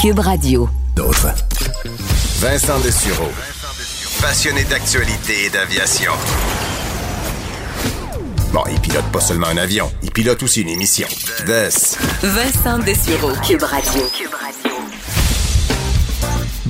[0.00, 0.66] Cube Radio.
[0.96, 1.28] D'autres.
[2.40, 3.28] Vincent Dessureau.
[4.22, 6.12] Passionné d'actualité et d'aviation.
[8.50, 11.06] Bon, il pilote pas seulement un avion, il pilote aussi une émission.
[11.46, 11.68] Des.
[12.22, 13.32] Vincent Dessureau.
[13.46, 14.02] Cube Radio.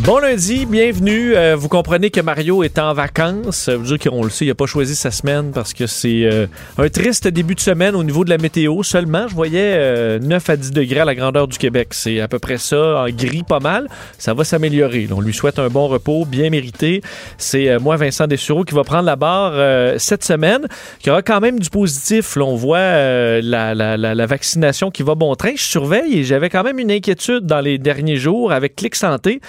[0.03, 1.37] Bon lundi, bienvenue.
[1.37, 3.69] Euh, vous comprenez que Mario est en vacances.
[3.69, 6.47] Veut dire qu'on le sait, il n'a pas choisi sa semaine parce que c'est euh,
[6.79, 8.83] un triste début de semaine au niveau de la météo.
[8.83, 11.89] Seulement, je voyais euh, 9 à 10 degrés à la grandeur du Québec.
[11.91, 13.89] C'est à peu près ça, en gris pas mal.
[14.17, 15.07] Ça va s'améliorer.
[15.13, 17.03] On lui souhaite un bon repos, bien mérité.
[17.37, 20.67] C'est euh, moi, Vincent Dessureau, qui va prendre la barre euh, cette semaine.
[21.03, 22.39] Il y aura quand même du positif.
[22.39, 25.53] On voit euh, la vaccination qui va bon train.
[25.57, 29.43] Je surveille et j'avais quand même une inquiétude dans les derniers jours avec Clic Santé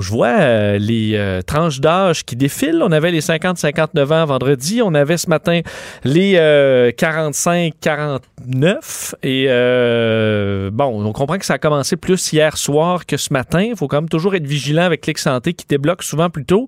[0.00, 2.80] je vois euh, les euh, tranches d'âge qui défilent.
[2.82, 4.80] On avait les 50-59 ans vendredi.
[4.82, 5.60] On avait ce matin
[6.04, 9.14] les 45-49.
[9.22, 13.62] Et euh, bon, on comprend que ça a commencé plus hier soir que ce matin.
[13.62, 16.66] Il faut quand même toujours être vigilant avec Clic Santé qui débloque souvent plus tôt.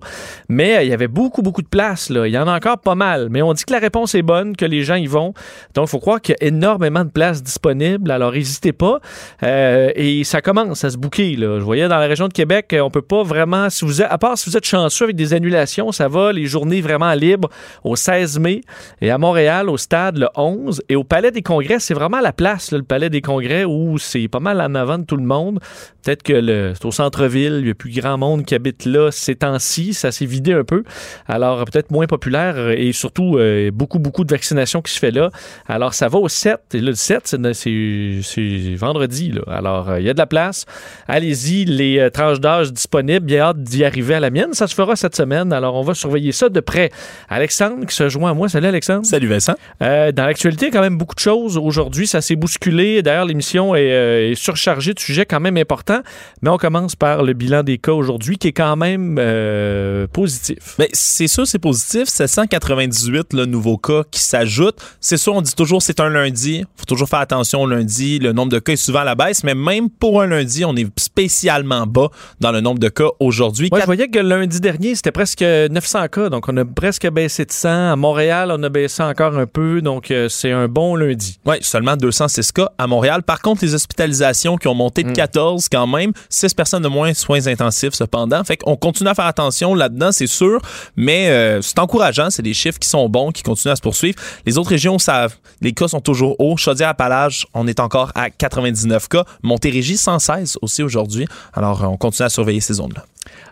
[0.49, 2.09] Mais il y avait beaucoup, beaucoup de place.
[2.09, 3.27] Il y en a encore pas mal.
[3.29, 5.33] Mais on dit que la réponse est bonne, que les gens y vont.
[5.73, 8.11] Donc, il faut croire qu'il y a énormément de places disponibles.
[8.11, 8.99] Alors, n'hésitez pas.
[9.41, 11.37] Et ça commence à se bouquer.
[11.37, 14.17] Je voyais dans la région de Québec, on peut pas vraiment, si vous êtes, à
[14.17, 17.49] part si vous êtes chanceux avec des annulations, ça va, les journées vraiment libres
[17.83, 18.61] au 16 mai
[19.01, 22.33] et à Montréal, au stade le 11 et au Palais des Congrès, c'est vraiment la
[22.33, 25.59] place, le Palais des Congrès, où c'est pas mal en avant de tout le monde.
[26.03, 29.35] Peut-être que c'est au centre-ville, il y a plus grand monde qui habite là ces
[29.35, 30.83] temps-ci, ça s'est vidé un peu.
[31.27, 35.29] Alors peut-être moins populaire et surtout euh, beaucoup, beaucoup de vaccination qui se fait là.
[35.67, 39.31] Alors ça va au 7, et là, le 7, c'est, c'est, c'est vendredi.
[39.31, 39.41] Là.
[39.47, 40.65] Alors euh, il y a de la place.
[41.07, 44.53] Allez-y, les euh, tranches d'âge disponibles, bien hâte d'y arriver à la mienne.
[44.53, 46.91] Ça se fera cette semaine, alors on va surveiller ça de près.
[47.29, 48.49] Alexandre qui se joint à moi.
[48.49, 49.05] Salut Alexandre.
[49.05, 49.53] Salut Vincent.
[49.81, 52.07] Euh, dans l'actualité, quand même beaucoup de choses aujourd'hui.
[52.07, 53.01] Ça s'est bousculé.
[53.01, 56.01] D'ailleurs, l'émission est, euh, est surchargée de sujets quand même importants.
[56.41, 60.75] Mais on commence par le bilan des cas aujourd'hui qui est quand même euh, positif.
[60.79, 62.07] Mais c'est sûr, c'est positif.
[62.07, 64.79] 798 le nouveau cas qui s'ajoutent.
[64.99, 66.63] C'est sûr, on dit toujours c'est un lundi.
[66.75, 68.19] faut toujours faire attention au lundi.
[68.19, 70.75] Le nombre de cas est souvent à la baisse, mais même pour un lundi, on
[70.75, 72.09] est spécialement bas
[72.39, 73.69] dans le nombre de cas aujourd'hui.
[73.71, 76.29] Ouais, je voyais que lundi dernier, c'était presque 900 cas.
[76.29, 77.91] Donc, on a presque baissé de 100.
[77.91, 79.81] À Montréal, on a baissé encore un peu.
[79.81, 81.39] Donc, euh, c'est un bon lundi.
[81.45, 83.23] Oui, seulement 206 cas à Montréal.
[83.23, 85.13] Par contre, les hospitalisations qui ont monté de Mm.
[85.13, 88.43] 14 quand même, 6 personnes de moins soins intensifs cependant.
[88.43, 90.59] Fait qu'on continue à faire attention là-dedans, c'est sûr,
[90.95, 92.29] mais euh, c'est encourageant.
[92.29, 94.17] C'est des chiffres qui sont bons, qui continuent à se poursuivre.
[94.45, 96.57] Les autres régions savent, les cas sont toujours hauts.
[96.57, 99.25] Chaudière-Appalaches, on est encore à 99 cas.
[99.43, 101.27] Montérégie, 116 aussi aujourd'hui.
[101.53, 103.05] Alors, on continue à surveiller ces zones-là.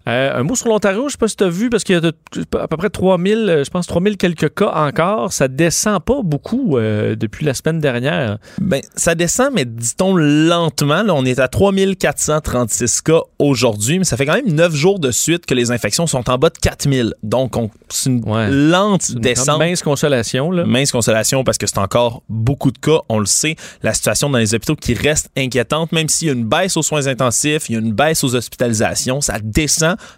[0.07, 1.99] Euh, un mot sur l'Ontario, je sais pas si tu as vu, parce qu'il y
[1.99, 2.11] a
[2.59, 5.31] à peu près 3000, euh, je pense 3000 quelques cas encore.
[5.33, 8.37] Ça descend pas beaucoup euh, depuis la semaine dernière.
[8.59, 11.03] Ben, ça descend, mais dit-on lentement.
[11.03, 15.11] Là, on est à 3436 cas aujourd'hui, mais ça fait quand même 9 jours de
[15.11, 17.13] suite que les infections sont en bas de 4000.
[17.23, 18.49] Donc, on- c'est une Ouais.
[18.49, 19.59] lente une descente.
[19.59, 20.51] mince consolation.
[20.51, 20.63] Là.
[20.65, 23.55] Mince consolation parce que c'est encore beaucoup de cas, on le sait.
[23.83, 26.83] La situation dans les hôpitaux qui reste inquiétante, même s'il y a une baisse aux
[26.83, 29.58] soins intensifs, il y a une baisse aux hospitalisations, ça descend,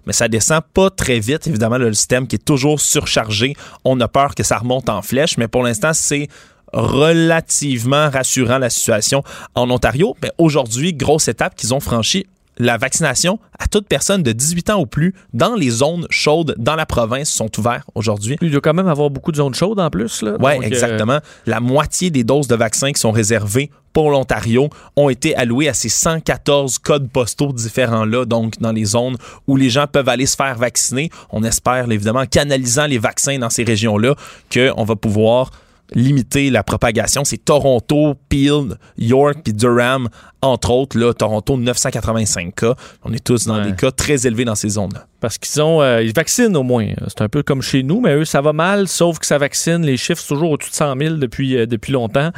[0.06, 1.48] mais ça descend pas très vite.
[1.48, 5.38] Évidemment, le système qui est toujours surchargé, on a peur que ça remonte en flèche,
[5.38, 6.28] mais pour l'instant, c'est
[6.74, 9.24] relativement rassurant la situation
[9.56, 10.16] en Ontario.
[10.22, 12.26] Mais aujourd'hui, grosse étape qu'ils ont franchie
[12.58, 16.76] la vaccination à toute personne de 18 ans ou plus dans les zones chaudes dans
[16.76, 18.38] la province sont ouvertes aujourd'hui.
[18.42, 20.24] Il doit quand même avoir beaucoup de zones chaudes en plus.
[20.24, 21.20] Oui, euh, exactement.
[21.46, 25.74] La moitié des doses de vaccins qui sont réservées pour l'Ontario ont été allouées à
[25.74, 29.18] ces 114 codes postaux différents-là, donc dans les zones
[29.48, 31.10] où les gens peuvent aller se faire vacciner.
[31.32, 34.16] On espère, évidemment, en canalisant les vaccins dans ces régions-là,
[34.54, 35.52] qu'on va pouvoir
[35.94, 37.24] limiter la propagation.
[37.24, 40.10] C'est Toronto, Peel, York puis Durham,
[40.42, 40.98] entre autres.
[40.98, 42.76] Là, Toronto, 985 cas.
[43.04, 43.72] On est tous dans Ouais.
[43.72, 45.06] des cas très élevés dans ces zones-là.
[45.20, 46.88] Parce qu'ils ont, euh, ils vaccinent au moins.
[47.08, 49.86] C'est un peu comme chez nous, mais eux, ça va mal, sauf que ça vaccine.
[49.86, 52.32] Les chiffres sont toujours au-dessus de 100 000 depuis, euh, depuis longtemps.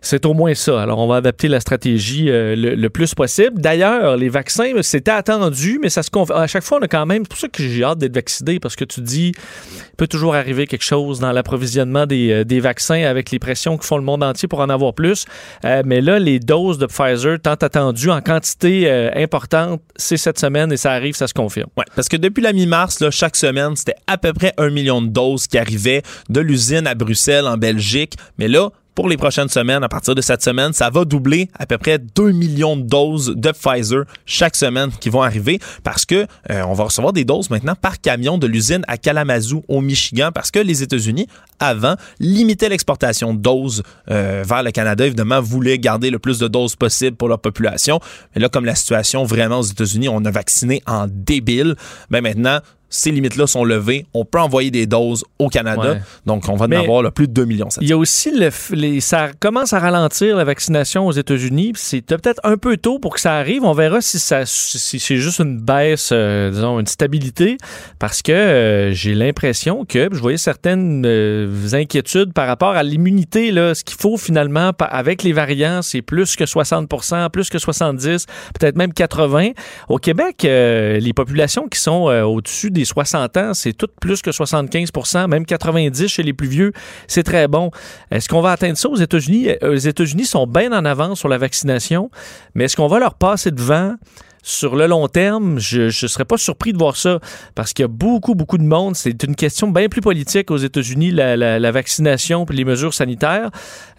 [0.00, 0.80] C'est au moins ça.
[0.82, 3.60] Alors, on va adapter la stratégie euh, le, le plus possible.
[3.60, 6.30] D'ailleurs, les vaccins, c'était attendu, mais ça se conf...
[6.30, 7.22] à chaque fois, on a quand même.
[7.24, 9.32] C'est pour ça que j'ai hâte d'être vacciné, parce que tu dis,
[9.76, 13.84] il peut toujours arriver quelque chose dans l'approvisionnement des, des vaccins avec les pressions que
[13.84, 15.26] font le monde entier pour en avoir plus.
[15.62, 20.72] Mais là, les doses de Pfizer, tant attendues en quantité euh, importante, c'est cette semaine
[20.72, 21.68] et ça arrive, ça se confirme.
[21.76, 25.08] Ouais, parce que depuis la mi-mars, chaque semaine, c'était à peu près un million de
[25.08, 28.14] doses qui arrivaient de l'usine à Bruxelles, en Belgique.
[28.38, 31.66] Mais là, pour les prochaines semaines, à partir de cette semaine, ça va doubler à
[31.66, 36.26] peu près 2 millions de doses de Pfizer chaque semaine qui vont arriver parce que
[36.50, 40.30] euh, on va recevoir des doses maintenant par camion de l'usine à Kalamazoo au Michigan
[40.34, 41.26] parce que les États-Unis
[41.58, 46.48] avant limitaient l'exportation de doses euh, vers le Canada, évidemment voulaient garder le plus de
[46.48, 48.00] doses possible pour leur population.
[48.34, 51.76] Mais là comme la situation vraiment aux États-Unis, on a vacciné en débile,
[52.10, 52.60] ben maintenant
[52.92, 54.06] ces limites-là sont levées.
[54.12, 55.92] On peut envoyer des doses au Canada.
[55.92, 56.00] Ouais.
[56.26, 57.68] Donc, on va en avoir là, plus de 2 millions.
[57.80, 61.72] Il y a aussi le, les, ça commence à ralentir la vaccination aux États-Unis.
[61.74, 63.64] C'est peut-être un peu tôt pour que ça arrive.
[63.64, 67.56] On verra si ça si c'est juste une baisse, euh, disons une stabilité,
[67.98, 73.52] parce que euh, j'ai l'impression que je voyais certaines euh, inquiétudes par rapport à l'immunité.
[73.52, 78.26] Là, ce qu'il faut finalement avec les variants, c'est plus que 60%, plus que 70,
[78.58, 79.52] peut-être même 80.
[79.88, 85.28] Au Québec, les populations qui sont au-dessus des 60 ans, c'est tout plus que 75%
[85.28, 86.72] même 90 chez les plus vieux.
[87.06, 87.70] C'est très bon.
[88.10, 89.48] Est-ce qu'on va atteindre ça aux États-Unis?
[89.62, 92.10] Euh, Les États-Unis sont bien en avance sur la vaccination,
[92.54, 93.94] mais est-ce qu'on va leur passer devant?
[94.44, 97.20] Sur le long terme, je ne serais pas surpris de voir ça
[97.54, 98.96] parce qu'il y a beaucoup, beaucoup de monde.
[98.96, 102.92] C'est une question bien plus politique aux États-Unis, la, la- la vaccination et les mesures
[102.92, 103.50] sanitaires.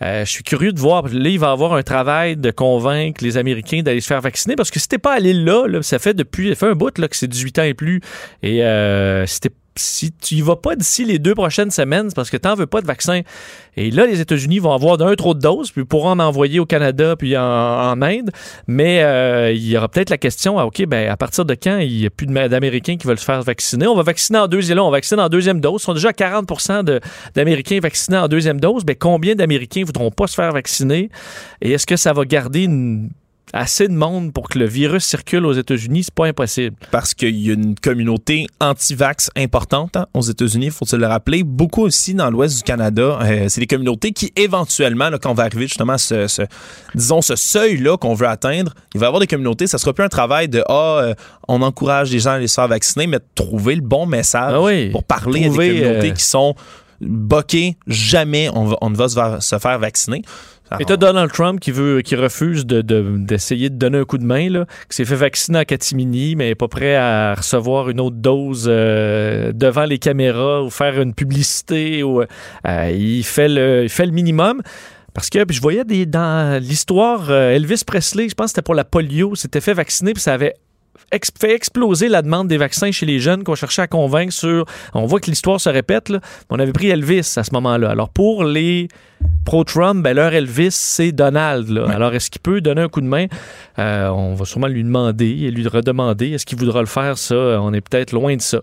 [0.02, 1.08] Euh, je suis curieux de voir.
[1.08, 4.70] Là, il va avoir un travail de convaincre les Américains d'aller se faire vacciner parce
[4.70, 7.08] que si t'es pas allé là, là, ça fait depuis ça fait un bout là,
[7.08, 8.02] que c'est 18 ans et plus.
[8.42, 9.40] Et euh, si,
[9.76, 12.56] si tu y vas pas d'ici les deux prochaines semaines, c'est parce que tu n'en
[12.56, 13.22] veux pas de vaccin.
[13.76, 16.66] Et là, les États-Unis vont avoir d'un trop de doses, puis pourront en envoyer au
[16.66, 18.30] Canada puis en, Inde.
[18.68, 21.78] Mais euh, il y aura peut-être la question, ah, OK, ben, à partir de quand
[21.78, 23.88] il n'y a plus d'Américains qui veulent se faire vacciner?
[23.88, 25.82] On va vacciner en deuxième, là, on vaccine en deuxième dose.
[25.82, 27.00] Ils sont déjà à 40 de-
[27.34, 28.84] d'Américains vaccinés en deuxième dose.
[28.86, 31.10] Ben, combien d'Américains voudront pas se faire vacciner?
[31.62, 33.10] Et est-ce que ça va garder une-
[33.52, 36.04] assez de monde pour que le virus circule aux États-Unis?
[36.06, 36.76] C'est pas impossible.
[36.92, 41.44] parce qu'il y a une communauté anti-vax importante hein, aux États-Unis, faut-il le rappeler.
[41.44, 43.20] Beaucoup aussi dans l'ouest du Canada.
[43.22, 46.42] Euh, c'est des communautés qui, éventuellement, là, quand on va arriver justement à ce, ce-
[46.96, 50.04] disons, ce seuil-là qu'on veut atteindre, il va y avoir des communautés, ça sera plus
[50.04, 51.14] un travail de, ah, euh,
[51.48, 54.62] on encourage les gens à se faire vacciner, mais de trouver le bon message Ah
[54.62, 54.90] oui.
[54.90, 56.56] pour parler Trouver, à des communautés euh, qui sont
[57.02, 60.22] boquées, jamais on, va- on ne se, va- se faire vacciner.
[60.80, 64.18] Et t'as Donald Trump qui veut, qui refuse de- de- d'essayer de, donner un coup
[64.18, 67.90] de main, là, qui s'est fait vacciner en catimini, mais n'est pas prêt à recevoir
[67.90, 72.04] une autre dose euh, devant les caméras ou faire une publicité.
[72.04, 74.62] Ou, euh, il, fait le, il fait le minimum.
[75.14, 78.74] Parce que je voyais des, dans l'histoire, euh, Elvis Presley, je pense que c'était pour
[78.74, 80.56] la polio, s'était fait vacciner, puis ça avait
[81.12, 84.66] ex- fait exploser la demande des vaccins chez les jeunes qu'on cherchait à convaincre sur.
[84.94, 86.10] On voit que l'histoire se répète.
[86.10, 86.20] Là.
[86.50, 87.90] On avait pris Elvis à ce moment-là.
[87.90, 88.88] Alors pour les
[89.46, 91.70] pro-Trump, ben, leur Elvis, c'est Donald.
[91.70, 91.86] là.
[91.90, 93.26] Alors est-ce qu'il peut donner un coup de main?
[93.80, 96.32] Euh, on va sûrement lui demander et lui redemander.
[96.32, 97.36] Est-ce qu'il voudra le faire, ça?
[97.36, 98.60] On est peut-être loin de ça.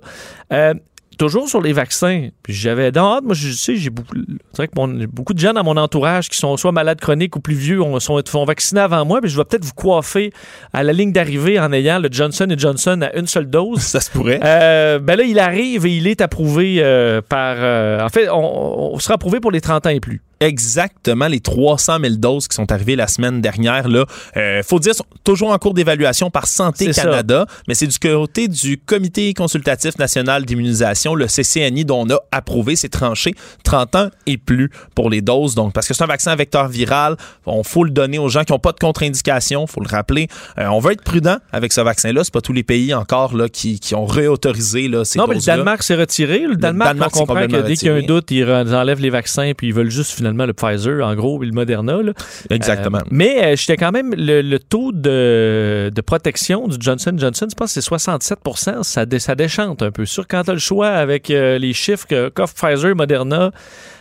[0.53, 0.75] Euh,
[1.21, 4.15] toujours sur les vaccins, puis j'avais hâte, moi je sais, j'ai beaucoup,
[4.53, 7.37] c'est vrai que mon- beaucoup de gens dans mon entourage qui sont soit malades chroniques
[7.37, 10.33] ou plus vieux on, sont font vacciner avant moi, puis je vais peut-être vous coiffer
[10.73, 13.81] à la ligne d'arrivée en ayant le Johnson Johnson à une seule dose.
[13.81, 14.41] Ça se pourrait.
[14.43, 17.57] Euh, ben là, il arrive et il est approuvé euh, par.
[17.59, 20.23] euh, en fait, on, on sera approuvé pour les 30 ans et plus.
[20.41, 23.89] Exactement les 300 000 doses qui sont arrivées la semaine dernière.
[23.89, 24.07] Là,
[24.37, 27.03] euh, faut dire, sont toujours en cours d'évaluation par Santé ça.
[27.03, 32.19] Canada, mais c'est du côté du Comité consultatif national d'immunisation, le CCNI, dont on a
[32.33, 33.35] approuvé, c'est tranché
[33.65, 35.55] 30 ans et plus pour les doses.
[35.55, 38.45] Donc, parce que c'est un vaccin à vecteur viral, on faut le donner aux gens
[38.45, 40.29] qui n'ont pas de contre-indication, faut le rappeler.
[40.59, 42.25] Euh, on veut être prudent avec ce vaccin-là.
[42.25, 45.35] C'est pas tous les pays encore là qui, qui ont réautorisé là, ces non, mais
[45.35, 45.41] le.
[45.41, 46.41] Danemark s'est retiré.
[46.41, 49.11] Le Danemark, Danemark on comprend que dès qu'il y a un doute, ils enlèvent les
[49.11, 52.03] vaccins puis ils veulent juste finalement le Pfizer, en gros, et le Moderna.
[52.03, 52.13] là.
[52.51, 52.99] Exactement.
[52.99, 57.47] Euh, mais euh, j'étais quand même le, le taux de, de protection du Johnson Johnson,
[57.51, 58.39] je pense que c'est 67
[58.83, 60.05] ça, dé- ça déchante un peu.
[60.07, 63.51] Sûr, quand tu as le choix avec euh, les chiffres que- qu'offre Pfizer, Moderna,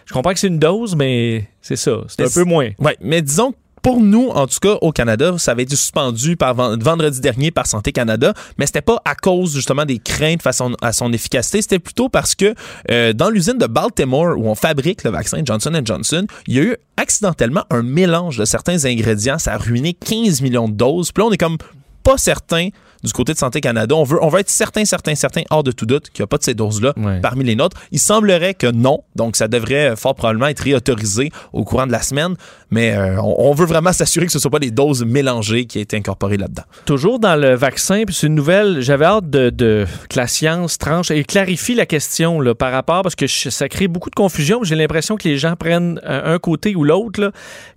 [0.05, 1.97] je comprends que c'est une dose, mais c'est ça.
[2.07, 2.69] C'est un peu moins.
[2.79, 6.37] Oui, mais disons que pour nous, en tout cas, au Canada, ça avait été suspendu
[6.79, 10.65] vendredi dernier par Santé Canada, mais c'était pas à cause justement des craintes face à
[10.65, 12.53] son, à son efficacité, c'était plutôt parce que
[12.91, 16.63] euh, dans l'usine de Baltimore où on fabrique le vaccin Johnson Johnson, il y a
[16.63, 21.11] eu accidentellement un mélange de certains ingrédients, ça a ruiné 15 millions de doses.
[21.11, 21.57] Puis là, on est comme
[22.03, 22.69] pas certain
[23.03, 23.95] du côté de Santé Canada.
[23.95, 26.27] On veut, on veut être certain, certain, certain, hors de tout doute qu'il n'y a
[26.27, 27.19] pas de ces doses-là Ouais.
[27.21, 27.77] parmi les nôtres.
[27.91, 31.91] Il semblerait que non, donc ça devrait euh, fort probablement être réautorisé au courant de
[31.91, 32.35] la semaine,
[32.71, 35.65] mais euh, on, on veut vraiment s'assurer que ce ne sont pas des doses mélangées
[35.65, 36.63] qui aient été incorporées là-dedans.
[36.85, 40.77] Toujours dans le vaccin, puis c'est une nouvelle, j'avais hâte de, de- que la science
[40.77, 44.15] tranche et clarifie la question là, par rapport, parce que je- ça crée beaucoup de
[44.15, 44.63] confusion.
[44.63, 47.31] J'ai l'impression que les gens prennent un, un côté ou l'autre.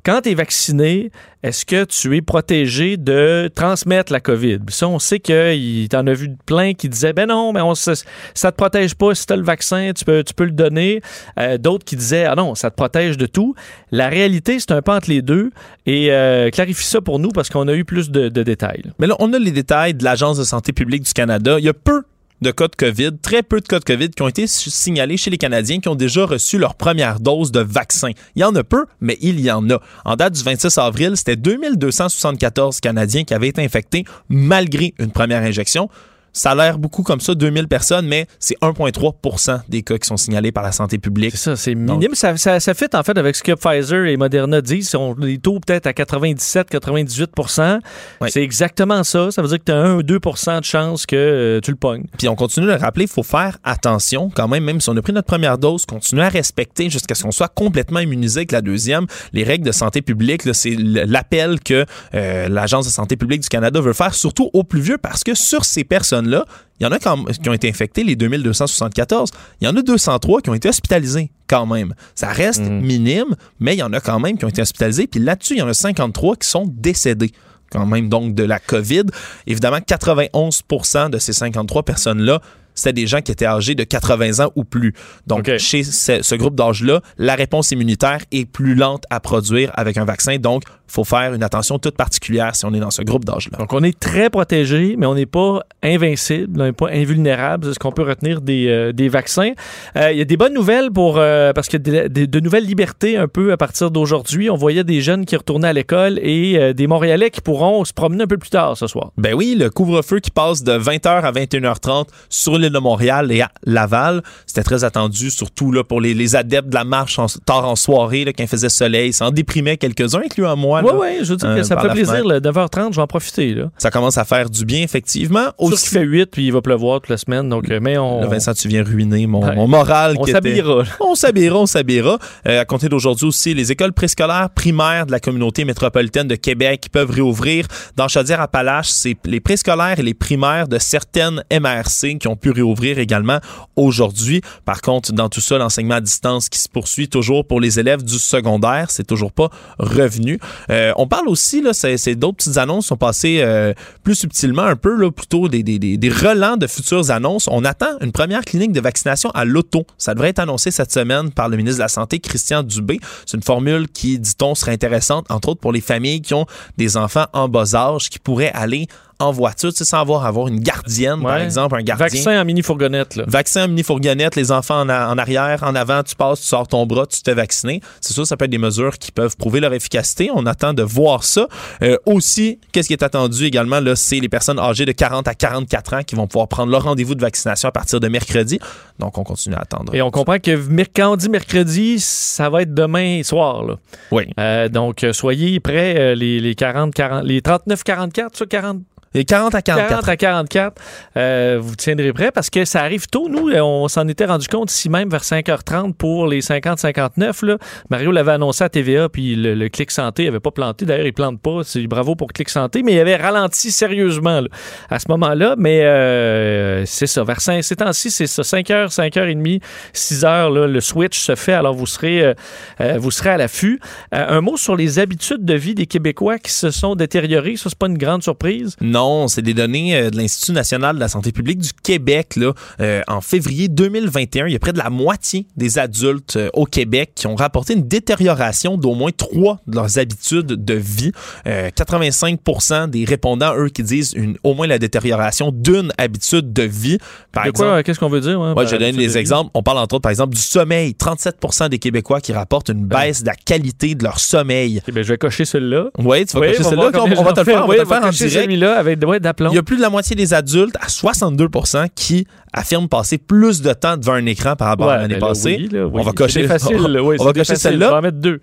[0.05, 1.11] Quand tu es vacciné,
[1.43, 4.61] est-ce que tu es protégé de transmettre la COVID?
[4.69, 7.95] Ça, on sait qu'il t'en a vu plein qui disaient, ben non, mais on, ça
[7.95, 9.15] te protège pas.
[9.15, 11.03] Si tu as le vaccin, tu peux, tu peux le donner.
[11.41, 13.57] Euh, d'autres qui disaient, ah non, ça te protège de tout.
[13.91, 15.51] La réalité, c'est un peu entre les deux.
[15.85, 18.85] Et euh, clarifie ça pour nous parce qu'on a eu plus de, de détails.
[19.01, 21.59] Mais là, on a les détails de l'Agence de santé publique du Canada.
[21.59, 22.03] Il y a peu
[22.43, 25.31] de cas de COVID, très peu de cas de COVID qui ont été signalés chez
[25.31, 28.11] les Canadiens qui ont déjà reçu leur première dose de vaccin.
[28.35, 29.81] Il y en a peu, mais il y en a.
[30.05, 35.43] En date du 26 avril, c'était 2274 Canadiens qui avaient été infectés malgré une première
[35.43, 35.89] injection.
[36.33, 40.17] Ça a l'air beaucoup comme ça, 2000 personnes, mais c'est 1,3% des cas qui sont
[40.17, 41.33] signalés par la santé publique.
[41.33, 42.15] C'est ça, c'est minime.
[42.15, 44.95] ça, ça, ça, fit en fait avec ce que Pfizer et Moderna disent.
[44.95, 47.81] On les taux peut-être à 97, 98%
[48.29, 49.31] C'est exactement ça.
[49.31, 51.77] Ça veut dire que tu as 1 ou 2% de chance que euh, tu le
[51.77, 52.05] pognes.
[52.19, 54.97] Puis on continue de le rappeler, il faut faire attention quand même, même si on
[54.97, 58.53] a pris notre première dose, continuer à respecter jusqu'à ce qu'on soit complètement immunisé avec
[58.53, 59.07] la deuxième.
[59.33, 61.85] Les règles de santé publique, c'est l'appel que
[62.15, 65.35] euh, l'Agence de santé publique du Canada veut faire, surtout aux plus vieux, parce que
[65.35, 66.45] sur ces personnes là
[66.83, 69.31] il y en a qui ont été infectés, les 2274.
[69.61, 71.95] Il y en a 203 qui ont été hospitalisés quand même.
[72.17, 72.81] Ça reste mhm.
[72.81, 75.07] minime, mais il y en a quand même qui ont été hospitalisés.
[75.07, 77.31] Puis là-dessus, il y en a 53 qui sont décédés
[77.71, 79.05] quand même donc de la COVID.
[79.47, 82.41] Évidemment, 91% de ces 53 personnes-là
[82.75, 84.95] c'était des gens qui étaient âgés de 80 ans ou plus.
[85.27, 89.99] Donc, chez ce, ce groupe d'âge-là, la réponse immunitaire est plus lente à produire avec
[89.99, 90.37] un vaccin.
[90.39, 90.63] Donc,
[90.93, 93.57] faut faire une attention toute particulière si on est dans ce groupe d'âge-là.
[93.57, 97.67] Donc, on est très protégé, mais on n'est pas invincible, on n'est pas invulnérable.
[97.67, 99.53] C'est ce qu'on peut retenir des, euh, des vaccins.
[99.97, 103.17] Euh, il y a des bonnes nouvelles pour euh, parce que de, de, nouvelles libertés
[103.17, 104.51] un peu à partir d'aujourd'hui.
[104.51, 108.25] On voyait des jeunes qui retournaient à l'école et des Montréalais qui pourront se promener
[108.25, 109.13] un peu plus tard ce soir.
[109.17, 113.41] Ben oui, le couvre-feu qui passe de 20h à 21h30 sur l'île de Montréal et
[113.41, 114.23] à Laval.
[114.47, 117.77] C'était très attendu, surtout là, pour les, les adeptes de la marche en, tard en
[117.77, 119.13] soirée, là, quand il faisait soleil.
[119.13, 121.89] Ça en déprimait quelques-uns, incluant moi oui, oui, je veux dire que euh, ça fait
[121.89, 122.25] plaisir.
[122.25, 123.55] 9h30, je vais en profiter.
[123.55, 123.71] Là.
[123.79, 125.47] Ça commence à faire du bien, effectivement.
[125.59, 125.89] Aussi...
[125.89, 127.49] qu'il fait 8 puis il va pleuvoir toute la semaine.
[127.49, 128.27] Donc, euh, mais on...
[128.27, 130.17] Vincent, tu viens ruiner mon, mon moral.
[130.19, 130.85] On s'habillera.
[131.01, 132.19] On s'habillera, on s'habillera.
[132.47, 136.89] Euh, à compter d'aujourd'hui aussi, les écoles préscolaires primaires de la communauté métropolitaine de Québec
[136.93, 137.67] peuvent réouvrir.
[137.97, 142.99] Dans Chaudière-Appalaches, c'est les préscolaires et les primaires de certaines MRC qui ont pu réouvrir
[142.99, 143.39] également
[143.77, 144.41] aujourd'hui.
[144.65, 148.03] Par contre, dans tout ça, l'enseignement à distance qui se poursuit toujours pour les élèves
[148.03, 149.49] du secondaire, c'est toujours pas
[149.79, 150.39] revenu.
[150.73, 154.77] Euh, on parle aussi, là, c'est, d'autres petites annonces sont passées euh, plus subtilement un
[154.77, 157.47] peu, là, plutôt des, des, des, relents de futures annonces.
[157.51, 159.85] On attend une première clinique de vaccination à l'auto.
[159.99, 163.01] Ça devrait être annoncé cette semaine par le ministre de la Santé, Christian Dubé.
[163.27, 166.47] C'est une formule qui, dit-on, serait intéressante, entre autres pour les familles qui ont
[166.79, 168.87] des enfants en bas âge qui pourraient aller
[169.23, 172.07] en voiture, tu sais, sans avoir, avoir une gardienne, par exemple, un gardien.
[172.07, 173.25] Vaccin en mini-fourgonnette, là.
[173.27, 177.07] Vaccin en mini-fourgonnette, les enfants en, arrière, en avant, tu passes, tu sors ton bras,
[177.07, 177.81] tu te fais vacciner.
[178.01, 180.31] C'est sûr, ça peut être des mesures qui peuvent prouver leur efficacité.
[180.35, 181.49] On attend de voir ça.
[181.83, 185.35] Euh, aussi, qu'est-ce qui est attendu également, là, c'est les personnes âgées de 40 à
[185.35, 188.59] 44 ans qui vont pouvoir prendre leur rendez-vous de vaccination à partir de mercredi.
[188.99, 189.95] Donc, on continue à attendre.
[189.95, 190.53] Et on comprend que
[190.95, 193.77] quand on dit mercredi, ça va être demain soir, là.
[194.11, 194.25] Oui.
[194.39, 198.83] Euh, donc, soyez prêts, euh, les, les 40, 40, les 39, 44, ça, 40,
[199.15, 199.89] et 40 à 44.
[199.89, 200.83] 40 à 44,
[201.17, 203.29] euh, vous tiendrez prêt parce que ça arrive tôt.
[203.29, 207.59] Nous, on s'en était rendu compte ici même vers 5h30 pour les 50-59.
[207.91, 210.85] Mario l'avait annoncé à TVA, puis le, Clic Santé n'avait pas planté.
[210.85, 211.61] D'ailleurs, il plante pas.
[211.65, 214.43] C'est bravo pour Clic Santé, mais il avait ralenti sérieusement
[214.91, 215.55] à ce moment-là.
[215.59, 219.63] Mais euh, c'est ça, vers 5, ces temps-ci, c'est ça, 5h, 5h30,
[219.95, 221.53] 6h, le switch se fait.
[221.53, 222.35] Alors, vous serez,
[222.81, 223.81] euh, vous serez à l'affût.
[224.11, 227.57] un mot sur les habitudes de vie des Québécois qui se sont détériorées.
[227.57, 228.77] Ça, c'est pas une grande surprise.
[228.81, 232.37] Non non, c'est des données euh, de l'Institut national de la santé publique du Québec.
[232.37, 236.51] Là, euh, en février 2021, il y a près de la moitié des adultes euh,
[236.55, 241.13] au Québec qui ont rapporté une détérioration d'au moins trois de leurs habitudes de vie.
[241.47, 246.99] 85% des répondants, eux, qui disent une, au moins la détérioration d'une habitude de vie.
[247.33, 248.41] Par exemple, qu'est-ce qu'on veut dire?
[248.41, 249.51] Ouais, je donne des exemples.
[249.55, 250.95] On parle entre autres, par exemple, du sommeil.
[250.99, 254.81] 37% des Québécois qui rapportent une baisse de la qualité de leur sommeil.
[254.93, 255.87] Ben, je vais cocher celui-là.
[255.99, 256.91] Oui, tu vas cocher celui-là.
[256.95, 258.53] On, va te le faire, on va te le faire en direct
[258.95, 263.63] il y a plus de la moitié des adultes, à 62% qui affirment passer plus
[263.63, 265.69] de temps devant un écran par rapport à l'année ben passée.
[265.93, 267.89] On va cocher, facile, on va cocher celle-là.
[267.89, 268.41] On va mettre deux.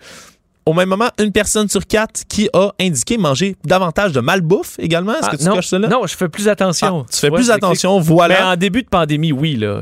[0.65, 5.13] Au même moment, une personne sur quatre qui a indiqué manger davantage de malbouffe également.
[5.13, 5.87] Est-ce que tu ah, non, coches cela?
[5.87, 7.05] Non, je fais plus attention.
[7.07, 8.35] Ah, tu fais plus attention, voilà.
[8.35, 9.79] Mais en début de pandémie, oui, là.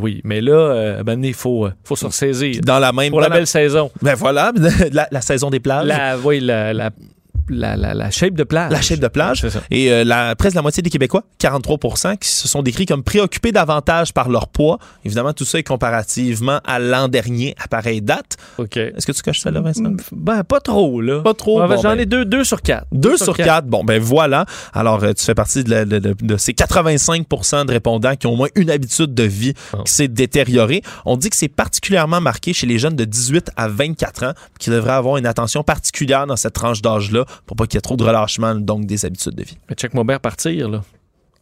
[0.00, 0.20] oui.
[0.22, 2.60] Mais là, euh, ben, il faut, euh, faut se ressaisir.
[2.62, 3.10] Dans la même.
[3.10, 3.90] Pour la belle saison.
[4.02, 4.52] Ben voilà,
[5.10, 5.86] la, saison des plages.
[5.86, 6.90] La, oui, la
[7.48, 8.70] la, la, la shape de plage.
[8.72, 9.46] La shape de plage.
[9.70, 13.52] Et euh, la, presque la moitié des Québécois, 43% qui se sont décrits comme préoccupés
[13.52, 14.78] davantage par leur poids.
[15.04, 18.36] Évidemment, tout ça est comparativement à l'an dernier, à pareille date.
[18.58, 18.76] OK.
[18.76, 19.82] Est-ce que tu caches ça là, Vincent?
[20.12, 21.20] Ben, pas trop, là.
[21.20, 21.60] Pas trop.
[21.66, 22.86] Bon, J'en ben, ai deux, deux sur quatre.
[22.92, 23.66] Deux sur quatre.
[23.66, 24.46] Bon, ben voilà.
[24.72, 28.26] Alors, euh, tu fais partie de, la- de- de- de ces 85% de répondants qui
[28.26, 29.82] ont au moins une habitude de vie Oh.
[29.84, 30.82] qui s'est détériorée.
[31.04, 34.70] On dit que c'est particulièrement marqué chez les jeunes de 18 à 24 ans qui
[34.70, 37.96] devraient avoir une attention particulière dans cette tranche d'âge-là pour pas qu'il y ait trop
[37.96, 39.58] de relâchement, donc des habitudes de vie.
[39.68, 40.82] Mais check mon partir, là.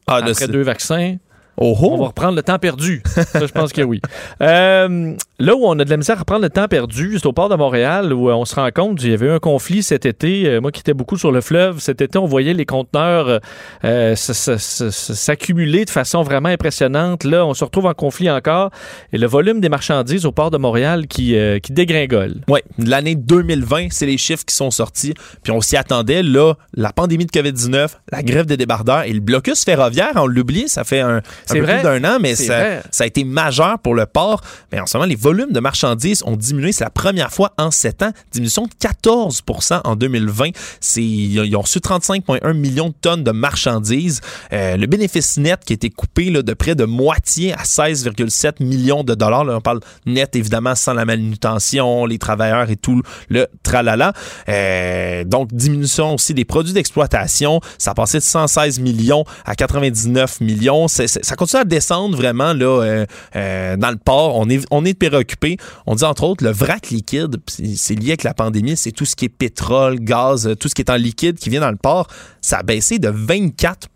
[0.06, 1.16] Ah, Après deux vaccins,
[1.56, 2.06] Oh, on va oh.
[2.06, 3.02] reprendre le temps perdu.
[3.06, 4.00] Ça, je pense que oui.
[4.40, 7.32] Euh, là où on a de la misère à reprendre le temps perdu, c'est au
[7.32, 9.82] port de Montréal où euh, on se rend compte, il y avait eu un conflit
[9.82, 10.46] cet été.
[10.46, 13.40] Euh, moi qui étais beaucoup sur le fleuve, cet été, on voyait les conteneurs
[13.84, 17.24] euh, s'accumuler de façon vraiment impressionnante.
[17.24, 18.70] Là, on se retrouve en conflit encore.
[19.12, 22.40] Et le volume des marchandises au port de Montréal qui, euh, qui dégringole.
[22.48, 25.14] Oui, l'année 2020, c'est les chiffres qui sont sortis.
[25.42, 26.22] Puis on s'y attendait.
[26.22, 30.68] Là, la pandémie de COVID-19, la grève des débardeurs et le blocus ferroviaire, on l'oublie,
[30.68, 31.80] ça fait un C'est vrai.
[31.80, 32.82] plus d'un an, mais ça, vrai.
[32.90, 34.40] ça a été majeur pour le port.
[34.70, 36.72] Mais en ce moment, les volumes de marchandises ont diminué.
[36.72, 38.12] C'est la première fois en sept ans.
[38.32, 40.50] Diminution de 14% en 2020.
[40.80, 44.20] C'est, ils ont reçu 35,1 millions de tonnes de marchandises.
[44.52, 48.62] Euh, le bénéfice net qui a été coupé là, de près de moitié à 16,7
[48.62, 49.44] millions de dollars.
[49.44, 54.12] Là, on parle net, évidemment, sans la manutention, les travailleurs et tout le tralala.
[54.48, 57.60] Euh, donc, diminution aussi des produits d'exploitation.
[57.78, 60.88] Ça a passé de 116 millions à 99 millions.
[61.32, 64.36] Ça continue à descendre vraiment euh, euh, dans le port.
[64.36, 65.56] On est, on est préoccupé.
[65.86, 69.16] On dit entre autres le vrac liquide, c'est lié avec la pandémie, c'est tout ce
[69.16, 72.08] qui est pétrole, gaz, tout ce qui est en liquide qui vient dans le port.
[72.42, 73.88] Ça a baissé de 24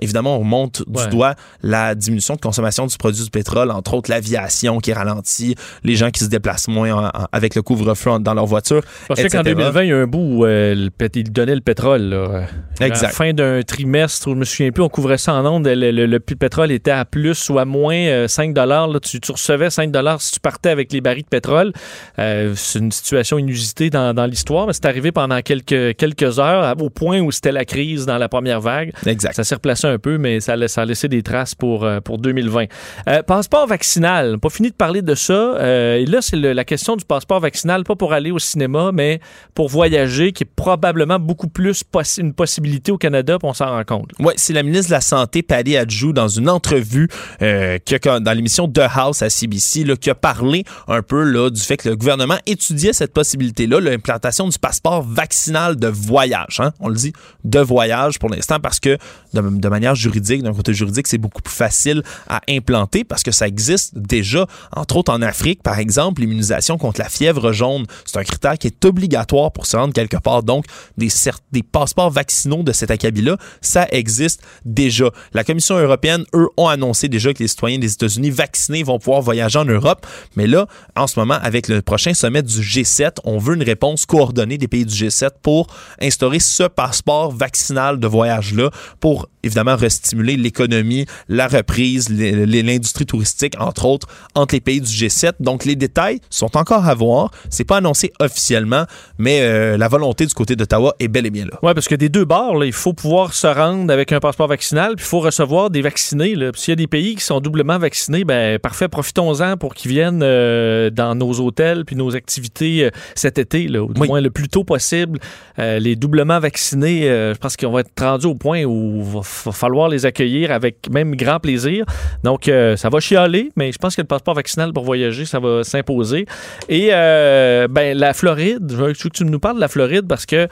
[0.00, 1.04] Évidemment, on monte Ouais.
[1.04, 4.94] du doigt la diminution de consommation du produit du pétrole, entre autres l'aviation qui est
[4.94, 8.82] ralentie, les gens qui se déplacent moins en- en- avec le couvre-feu dans leur voiture.
[9.08, 9.42] Parce qu'en etc.
[9.44, 12.02] 2020, il y a un bout où euh, le il donnait le pétrole.
[12.02, 12.16] Là.
[12.16, 12.46] Euh, À
[12.80, 13.12] la Exact.
[13.14, 16.20] fin d'un trimestre, je me souviens plus, on couvrait ça en ondes, le, le- le
[16.20, 20.32] pétrole était à plus ou à moins euh, 5 là, tu, tu recevais 5 si
[20.32, 21.72] tu partais avec les barils de pétrole.
[22.18, 26.74] Euh, c'est une situation inusitée dans, dans l'histoire, mais c'est arrivé pendant quelques, quelques heures,
[26.80, 28.92] au point où c'était la crise dans la première vague.
[29.06, 29.34] Exact.
[29.34, 32.00] Ça s'est replacé un peu, mais ça, a- ça a laissé des traces pour, euh,
[32.00, 32.66] pour 2020.
[33.08, 35.32] Euh, passeport vaccinal, pas fini de parler de ça.
[35.32, 39.20] Euh, et là, c'est la question du passeport vaccinal, pas pour aller au cinéma, mais
[39.54, 41.82] pour voyager, qui est probablement beaucoup plus
[42.18, 44.10] une possibilité au Canada, puis on s'en rend compte.
[44.18, 47.08] Oui, c'est la ministre de la Santé, Patty Adjou, dans une entrevue
[47.42, 47.78] euh,
[48.20, 51.88] dans l'émission The House à CBC, qui a parlé un peu là, du fait que
[51.88, 56.60] le gouvernement étudiait cette possibilité-là, l'implantation du passeport vaccinal de voyage.
[56.60, 56.72] hein.
[56.80, 57.12] On le dit
[57.44, 58.98] de voyage pour l'instant parce que
[59.34, 63.46] de, de manière d'un côté juridique, c'est beaucoup plus facile à implanter parce que ça
[63.46, 67.86] existe déjà, entre autres en Afrique, par exemple, l'immunisation contre la fièvre jaune.
[68.04, 70.42] C'est un critère qui est obligatoire pour se rendre quelque part.
[70.42, 70.64] Donc,
[70.96, 71.08] des,
[71.52, 75.10] des passeports vaccinaux de cet acabit-là, ça existe déjà.
[75.32, 79.20] La Commission européenne, eux, ont annoncé déjà que les citoyens des États-Unis vaccinés vont pouvoir
[79.22, 80.06] voyager en Europe.
[80.36, 84.06] Mais là, en ce moment, avec le prochain sommet du G7, on veut une réponse
[84.06, 85.66] coordonnée des pays du G7 pour
[86.00, 93.86] instaurer ce passeport vaccinal de voyage-là pour évidemment restimuler l'économie, la reprise, l'industrie touristique, entre
[93.86, 95.32] autres, entre les pays du G7.
[95.40, 97.30] Donc, les détails sont encore à voir.
[97.50, 98.84] C'est pas annoncé officiellement,
[99.18, 101.58] mais euh, la volonté du côté d'Ottawa est bel et bien là.
[101.62, 104.48] Oui, parce que des deux bords, là, il faut pouvoir se rendre avec un passeport
[104.48, 106.34] vaccinal, puis il faut recevoir des vaccinés.
[106.54, 110.20] S'il y a des pays qui sont doublement vaccinés, ben parfait, profitons-en pour qu'ils viennent
[110.22, 114.08] euh, dans nos hôtels puis nos activités euh, cet été, là, ou du Oui.
[114.08, 115.18] moins le plus tôt possible.
[115.58, 119.52] Les doublement vaccinés, je pense qu'on va être rendu au point où il va, fa-
[119.56, 121.84] falloir les accueillir avec même grand plaisir.
[122.22, 125.40] Donc, euh, ça va chialer, mais je pense que le passeport vaccinal pour voyager, ça
[125.40, 126.26] va s'imposer.
[126.68, 130.26] Et euh, ben, la Floride, je veux que tu nous parles de la Floride parce
[130.26, 130.48] que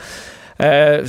[0.62, 1.06] euh,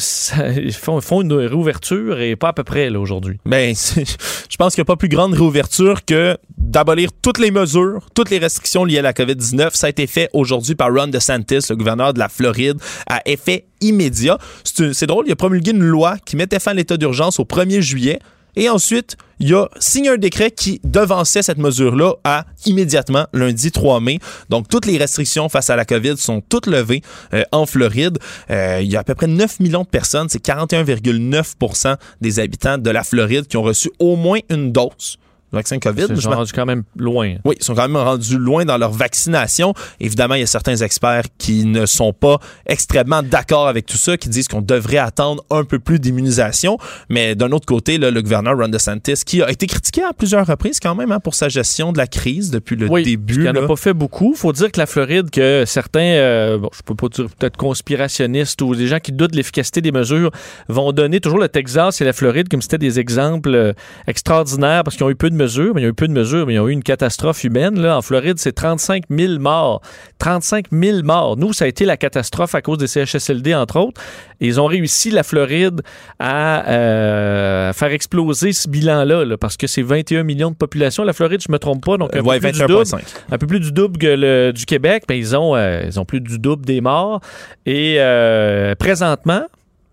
[0.58, 3.40] ils font, une réouverture et pas à peu près là, aujourd'hui.
[3.46, 3.76] Ben,
[4.50, 8.30] je pense qu'il n'y a pas plus grande réouverture que d'abolir toutes les mesures, toutes
[8.30, 9.72] les restrictions liées à la COVID-19.
[9.74, 12.78] Ça a été fait aujourd'hui par Ron DeSantis, le gouverneur de la Floride,
[13.08, 14.38] à effet immédiat.
[14.64, 17.82] C'est drôle, il a promulgué une loi qui mettait fin à l'état d'urgence au 1er
[17.82, 18.20] juillet.
[18.56, 24.00] Et ensuite, il a signé un décret qui devançait cette mesure-là à immédiatement lundi 3
[24.00, 24.20] mai.
[24.50, 27.02] Donc, toutes les restrictions face à la COVID sont toutes levées
[27.34, 28.18] euh, en Floride.
[28.50, 32.78] Euh, il y a à peu près 9 millions de personnes, c'est 41,9% des habitants
[32.78, 35.18] de la Floride qui ont reçu au moins une dose
[35.56, 36.08] le vaccin COVID.
[36.10, 37.36] Ils sont rendus quand même loin.
[37.46, 39.74] Oui, ils sont quand même rendus loin dans leur vaccination.
[40.00, 44.18] Évidemment, il y a certains experts qui ne sont pas extrêmement d'accord avec tout ça,
[44.18, 46.78] qui disent qu'on devrait attendre un peu plus d'immunisation.
[47.10, 50.46] Mais d'un autre côté, là, le gouverneur Ron DeSantis, qui a été critiqué à plusieurs
[50.46, 53.46] reprises quand même hein, pour sa gestion de la crise depuis le oui, début.
[53.46, 54.34] Il n'en a pas fait beaucoup.
[54.36, 58.62] faut dire que la Floride, que certains, euh, bon, je peux pas dire peut-être conspirationnistes
[58.62, 60.32] ou des gens qui doutent de l'efficacité des mesures,
[60.68, 63.74] vont donner toujours le Texas et la Floride comme c'était des exemples euh,
[64.08, 66.46] extraordinaires parce qu'ils ont eu peu de mesures, mais ils ont eu peu de mesures,
[66.48, 67.80] mais ils ont eu une catastrophe humaine.
[67.80, 67.98] Là.
[67.98, 69.82] En Floride, c'est 35 000 morts.
[70.20, 71.38] 35 000 morts.
[71.38, 74.02] Nous, ça a été la catastrophe à cause des CHSLD, entre autres.
[74.42, 75.82] Et ils ont réussi, la Floride,
[76.20, 81.04] à euh, faire exploser ce bilan-là, parce que c'est 21 millions de population.
[81.04, 82.84] La Floride, je me trompe pas, donc un, ouais, peu, plus du double,
[83.32, 86.06] un peu plus du double que le, du Québec, mais ils ont, euh, ils ont
[86.06, 87.22] plus du double des morts.
[87.66, 89.46] Et euh, présentement,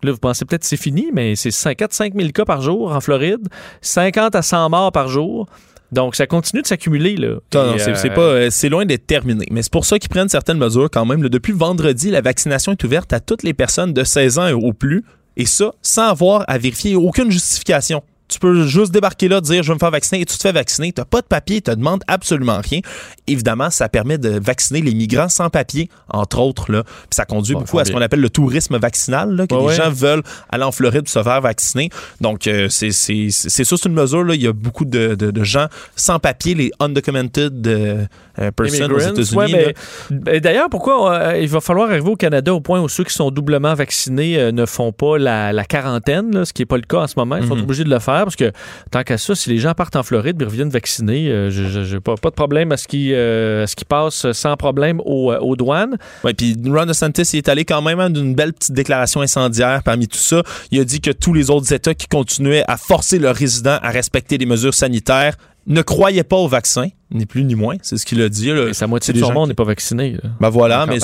[0.03, 3.01] Là, vous pensez peut-être que c'est fini, mais c'est 4-5 000 cas par jour en
[3.01, 3.47] Floride,
[3.81, 5.47] 50 à 100 morts par jour.
[5.91, 7.15] Donc, ça continue de s'accumuler.
[7.15, 7.35] là.
[7.53, 9.45] Non, non, c'est pas, c'est loin d'être terminé.
[9.51, 11.21] Mais c'est pour ça qu'ils prennent certaines mesures quand même.
[11.29, 15.03] Depuis vendredi, la vaccination est ouverte à toutes les personnes de 16 ans au plus.
[15.37, 18.03] Et ça, sans avoir à vérifier aucune justification.
[18.33, 20.51] Tu peux juste débarquer là, dire je veux me faire vacciner et tu te fais
[20.51, 20.91] vacciner.
[20.91, 22.79] Tu n'as pas de papier, tu te demandes absolument rien.
[23.27, 26.71] Évidemment, ça permet de vacciner les migrants sans papier, entre autres.
[26.71, 26.83] Là.
[26.83, 29.61] Puis ça conduit Bon, beaucoup à ce qu'on appelle le tourisme vaccinal, là, que Ouais,
[29.61, 29.75] les ouais.
[29.75, 31.89] gens veulent aller en Floride se faire vacciner.
[32.21, 34.23] Donc, euh, c'est c'est- c'est ça, c'est une mesure.
[34.23, 34.33] Là.
[34.35, 38.05] Il y a beaucoup de, de- de gens sans papier, les undocumented euh,
[38.39, 39.35] euh, persons aux États-Unis.
[39.37, 39.73] ouais,
[40.09, 43.13] ben, D'ailleurs, pourquoi euh, il va falloir arriver au Canada au point où ceux qui
[43.13, 46.77] sont doublement vaccinés euh, ne font pas la, la quarantaine, là, ce qui n'est pas
[46.77, 47.35] le cas en ce moment.
[47.37, 47.63] Ils sont Mhm.
[47.63, 48.51] obligés de le faire parce que
[48.91, 52.15] tant qu'à ça, si les gens partent en Floride et reviennent vaccinés, euh, je- pas,
[52.15, 55.97] de problème à ce qu'ils euh, passent sans problème aux, euh, aux douanes.
[56.23, 60.17] Ouais, puis Ron DeSantis est allé quand même d'une belle petite déclaration incendiaire parmi tout
[60.17, 60.41] ça.
[60.71, 63.89] Il a dit que tous les autres États qui continuaient à forcer leurs résidents à
[63.89, 67.75] respecter les mesures sanitaires ne croyaient pas au vaccin, ni plus ni moins.
[67.81, 68.49] C'est ce qu'il a dit.
[68.51, 68.73] là.
[68.73, 70.11] Sa moitié gens monde qui- n'est pas vacciné.
[70.13, 70.29] là.
[70.39, 70.97] Ben voilà, mais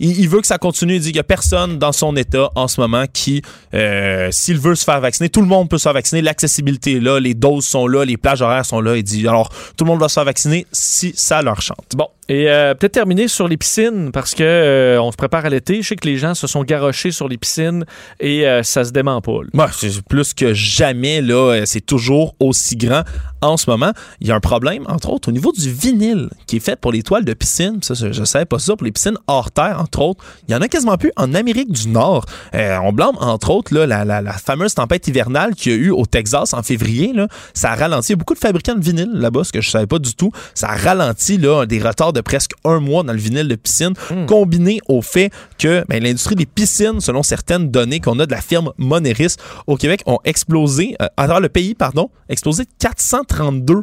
[0.00, 0.94] il, il veut que ça continue.
[0.94, 3.42] Il dit qu'il n'y a personne dans son État en ce moment qui,
[3.74, 6.22] euh, s'il veut se faire vacciner, tout le monde peut se faire vacciner.
[6.22, 8.96] L'accessibilité est là, les doses sont là, les plages horaires sont là.
[8.96, 11.92] Il dit alors tout le monde va se faire vacciner si ça leur chante.
[11.96, 15.48] Bon, et euh, peut-être terminer sur les piscines parce que euh, on se prépare à
[15.50, 15.82] l'été.
[15.82, 17.84] Je sais que les gens se sont garochés sur les piscines
[18.20, 19.32] et ça se dément pas.
[19.32, 23.02] Ouais, c'est plus que jamais, là, c'est toujours aussi grand.
[23.42, 26.56] En ce moment, il y a un problème, entre autres, au niveau du vinyle qui
[26.56, 27.78] est fait pour les toiles de piscine.
[27.82, 28.76] Ça, je ne savais pas ça.
[28.76, 31.72] Pour les piscines hors terre, entre autres, il y en a quasiment plus en Amérique
[31.72, 32.24] du Nord.
[32.54, 35.78] Euh, on blâme, entre autres, là, la, la- la fameuse tempête hivernale qu'il y a
[35.78, 37.12] eu au Texas en février.
[37.12, 37.28] Là.
[37.54, 38.08] Ça a ralenti.
[38.08, 40.14] Il y a beaucoup de fabricants de vinyle là-bas, ce que je savais pas du
[40.14, 40.30] tout.
[40.54, 43.94] Ça a ralenti là, des retards de presque un mois dans le vinyle de piscine,
[44.26, 48.40] combiné au fait que ben, l'industrie des piscines, selon certaines données qu'on a de la
[48.40, 53.80] firme Moneris au Québec, ont explosé, euh, à travers le pays, pardon, explosé de 432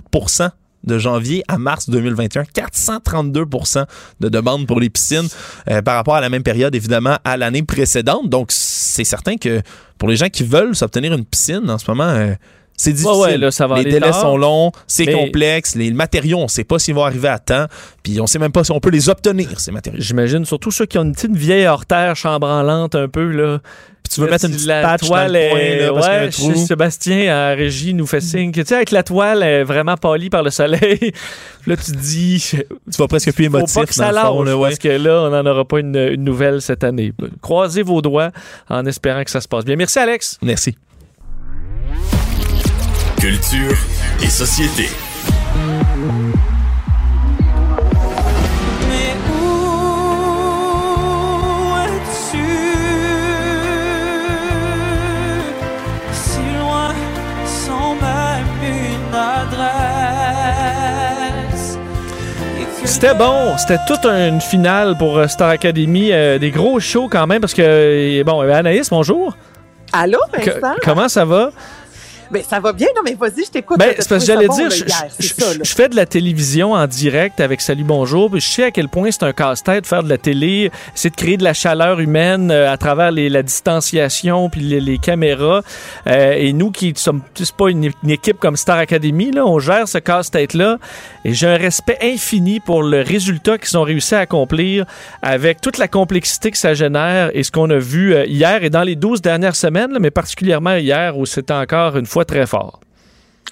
[0.84, 3.86] de janvier à mars 2021, 432%
[4.20, 5.28] de demandes pour les piscines
[5.70, 8.30] euh, par rapport à la même période, évidemment, à l'année précédente.
[8.30, 9.62] Donc, c'est certain que
[9.98, 12.34] pour les gens qui veulent s'obtenir une piscine en ce moment, euh,
[12.76, 13.22] c'est difficile.
[13.22, 14.20] ouais, là, ça va les délais tard.
[14.22, 17.38] sont longs, c'est Mais- complexe, les matériaux, on ne sait pas s'ils vont arriver à
[17.40, 17.68] temps,
[18.02, 20.02] puis on ne sait même pas si on peut les obtenir, ces matériaux.
[20.02, 23.28] J'imagine surtout ceux qui ont une petite vieille hors-terre chambranlante un peu.
[23.32, 23.60] là.
[24.04, 26.06] Puis tu veux mettre une petite la patch dans toile le coin, est- là, parce
[26.08, 26.66] qu'il y a un ouais, trou.
[26.66, 30.30] Sébastien à régie nous fait signe que tu sais avec la toile est vraiment pâlie
[30.30, 31.14] par le soleil.
[31.68, 32.52] là tu te dis
[32.92, 34.70] Tu vas presque plus faut émotif pas que ça dans le fond, lâche là, ouais.
[34.70, 37.14] parce que là on n'en aura pas une, une nouvelle cette année.
[37.42, 38.32] Croisez vos doigts
[38.70, 39.78] en espérant que ça se passe bien.
[39.78, 40.38] Merci Alex.
[40.42, 40.76] Merci.
[43.20, 43.78] Culture
[44.22, 44.90] et société.
[63.04, 67.28] C'était bon, c'était toute une finale pour euh, Star Academy, Euh, des gros shows quand
[67.28, 69.36] même parce que euh, bon Anaïs bonjour.
[69.92, 71.52] Allô, Que- comment ça va?
[72.34, 73.78] Ben, ça va bien, non, mais vas-y, je t'écoute.
[73.80, 76.74] Ben, c'est parce que j'allais dire, bon, je, hier, je- ça, fais de la télévision
[76.74, 80.04] en direct avec Salut Bonjour, puis je sais à quel point c'est un casse-tête faire
[80.04, 83.44] de la télé, c'est de créer de la chaleur humaine euh, à travers les- la
[83.44, 85.62] distanciation puis les, les caméras.
[86.08, 89.60] Euh, et nous qui sommes, c'est pas une, une équipe comme Star Academy, là, on
[89.60, 90.78] gère ce casse-tête-là.
[91.26, 94.86] Et j'ai un respect infini pour le résultat qu'ils ont réussi à accomplir
[95.22, 98.70] avec toute la complexité que ça génère et ce qu'on a vu euh, hier et
[98.70, 102.46] dans les 12 dernières semaines, là, mais particulièrement hier où c'était encore une fois très
[102.46, 102.80] fort.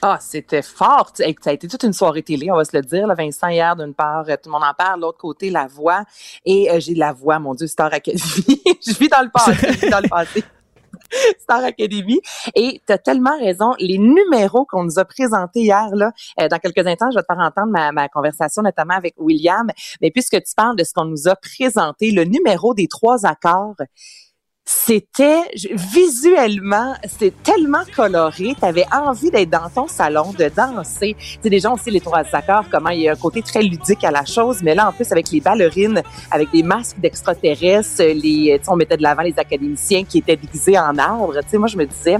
[0.04, 1.12] Ah, c'était fort.
[1.16, 3.06] Ça a été toute une soirée télé, on va se le dire.
[3.06, 5.00] Là, Vincent, hier, d'une part, euh, tout le monde en parle.
[5.00, 6.04] L'autre côté, la voix.
[6.44, 8.22] Et euh, j'ai la voix, mon Dieu, Star Academy.
[8.26, 9.90] je vis dans le passé.
[9.90, 10.44] dans le passé.
[11.40, 12.20] Star Academy.
[12.56, 13.74] Et tu as tellement raison.
[13.78, 17.44] Les numéros qu'on nous a présentés hier, euh, dans quelques instants, je vais te faire
[17.44, 19.70] entendre ma conversation, notamment avec William.
[20.02, 23.76] Mais puisque tu parles de ce qu'on nous a présenté, le numéro des trois accords,
[24.74, 25.42] c'était
[25.74, 28.56] visuellement, c'est tellement coloré.
[28.58, 31.16] Tu avais envie d'être dans ton salon, de danser.
[31.20, 33.62] Tu sais, déjà, on sait les trois accords, comment il y a un côté très
[33.62, 38.02] ludique à la chose, mais là, en plus, avec les ballerines, avec des masques d'extraterrestres,
[38.02, 41.34] les, tu sais, on mettait de l'avant les académiciens qui étaient déguisés en arbre.
[41.42, 42.18] Tu sais, moi, je me disais,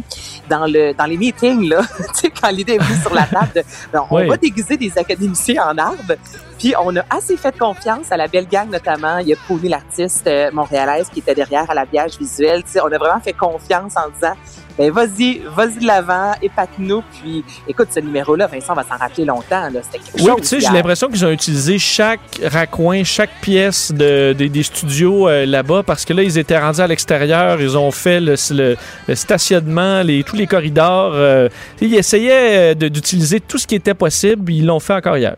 [0.50, 3.52] dans le dans les meetings, là, tu sais, quand l'idée est venue sur la table,
[3.56, 4.28] de, ben, on Oui.
[4.28, 6.14] va déguiser des académiciens en arbre.
[6.62, 9.18] Puis on a assez fait confiance à la belle gang notamment.
[9.18, 12.62] Il y a Pony l'artiste euh, montréalaise qui était derrière à l'habillage visuel.
[12.64, 14.34] Tu sais, on a vraiment fait confiance en disant
[14.78, 17.04] ben vas-y, vas-y de l'avant, épate-nous.
[17.20, 19.70] Puis écoute, ce numéro-là, Vincent va s'en rappeler longtemps.
[19.70, 19.80] Là.
[19.82, 24.34] C'était quelque Oui, tu sais, j'ai l'impression qu'ils ont utilisé chaque raccoin, chaque pièce de,
[24.34, 27.92] des- des studios euh, là-bas parce que là, ils étaient rendus à l'extérieur, ils ont
[27.92, 31.12] fait le, le- le stationnement, les, tous les corridors.
[31.16, 31.50] euh,
[31.82, 35.36] ils essayaient d'utiliser tout ce qui était possible, ils l'ont fait encore hier.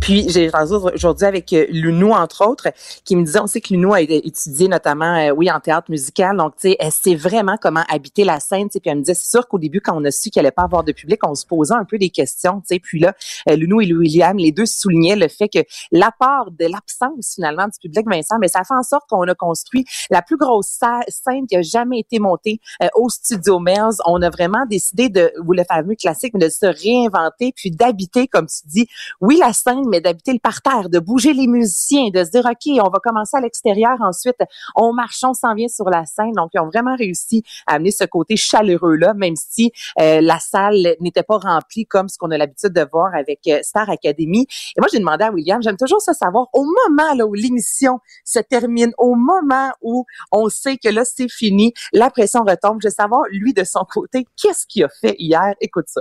[0.00, 2.68] Puis j'ai entendu aujourd'hui avec euh, Lunou, entre autres,
[3.04, 6.36] qui me disait, on sait que Lunou a étudié notamment, euh, oui, en théâtre musical.
[6.36, 8.68] Donc, tu sais, elle sait vraiment comment habiter la scène.
[8.68, 8.80] tu.
[8.80, 10.62] Puis elle me disait, c'est sûr qu'au début, quand on a su qu'il allait pas
[10.62, 12.60] avoir de public, on se posait un peu des questions.
[12.60, 12.78] tu sais.
[12.78, 13.14] Puis là,
[13.48, 15.60] euh, Lunou et William, les deux soulignaient le fait que
[15.92, 19.84] l'apport de l'absence finalement du public, Vincent, mais ça fait en sorte qu'on a construit
[20.10, 23.96] la plus grosse scène qui a jamais été montée euh, au Studio Mills.
[24.06, 28.28] On a vraiment décidé de, ou le fameux classique, mais de se réinventer puis d'habiter,
[28.28, 28.88] comme tu dis,
[29.20, 32.84] oui, la scène, mais d'habiter le parterre, de bouger les musiciens, de se dire, OK,
[32.84, 34.38] on va commencer à l'extérieur, ensuite,
[34.74, 36.32] on marche, on s'en vient sur la scène.
[36.32, 40.96] Donc, ils ont vraiment réussi à amener ce côté chaleureux-là, même si euh, la salle
[41.00, 44.46] n'était pas remplie comme ce qu'on a l'habitude de voir avec euh, Star Academy.
[44.76, 47.98] Et moi, j'ai demandé à William, j'aime toujours ça savoir, au moment là, où l'émission
[48.24, 52.88] se termine, au moment où on sait que là, c'est fini, la pression retombe, je
[52.88, 55.54] veux savoir, lui, de son côté, qu'est-ce qu'il a fait hier?
[55.60, 56.00] Écoute ça.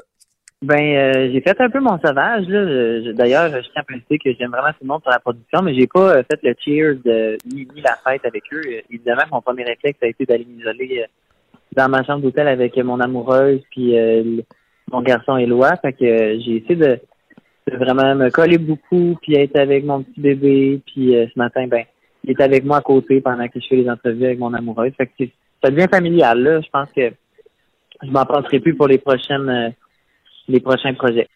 [0.65, 2.47] Ben, euh, j'ai fait un peu mon sauvage.
[2.47, 3.13] Là.
[3.13, 5.75] D'ailleurs, je tiens à préciser que j'aime vraiment tout le monde sur la production, mais
[5.75, 8.62] j'ai pas euh, fait le cheers de, ni, la fête avec eux.
[8.65, 11.08] Euh, évidemment, mon premier réflexe a été d'aller m'isoler euh,
[11.73, 14.41] dans ma chambre d'hôtel avec mon amoureuse puis euh,
[14.91, 15.75] mon garçon Éloi.
[15.84, 16.99] Fait que j'ai essayé de,
[17.71, 20.82] vraiment me coller beaucoup puis être avec mon petit bébé.
[20.88, 21.84] Puis ce matin, ben,
[22.23, 24.93] il est avec moi à côté pendant que je fais les entrevues avec mon amoureuse.
[24.97, 25.25] Fait que
[25.63, 26.41] ça devient familial.
[26.41, 27.12] Là, je pense que
[28.01, 29.75] je m'en passerai plus pour les prochaines
[30.47, 31.27] les prochains projets.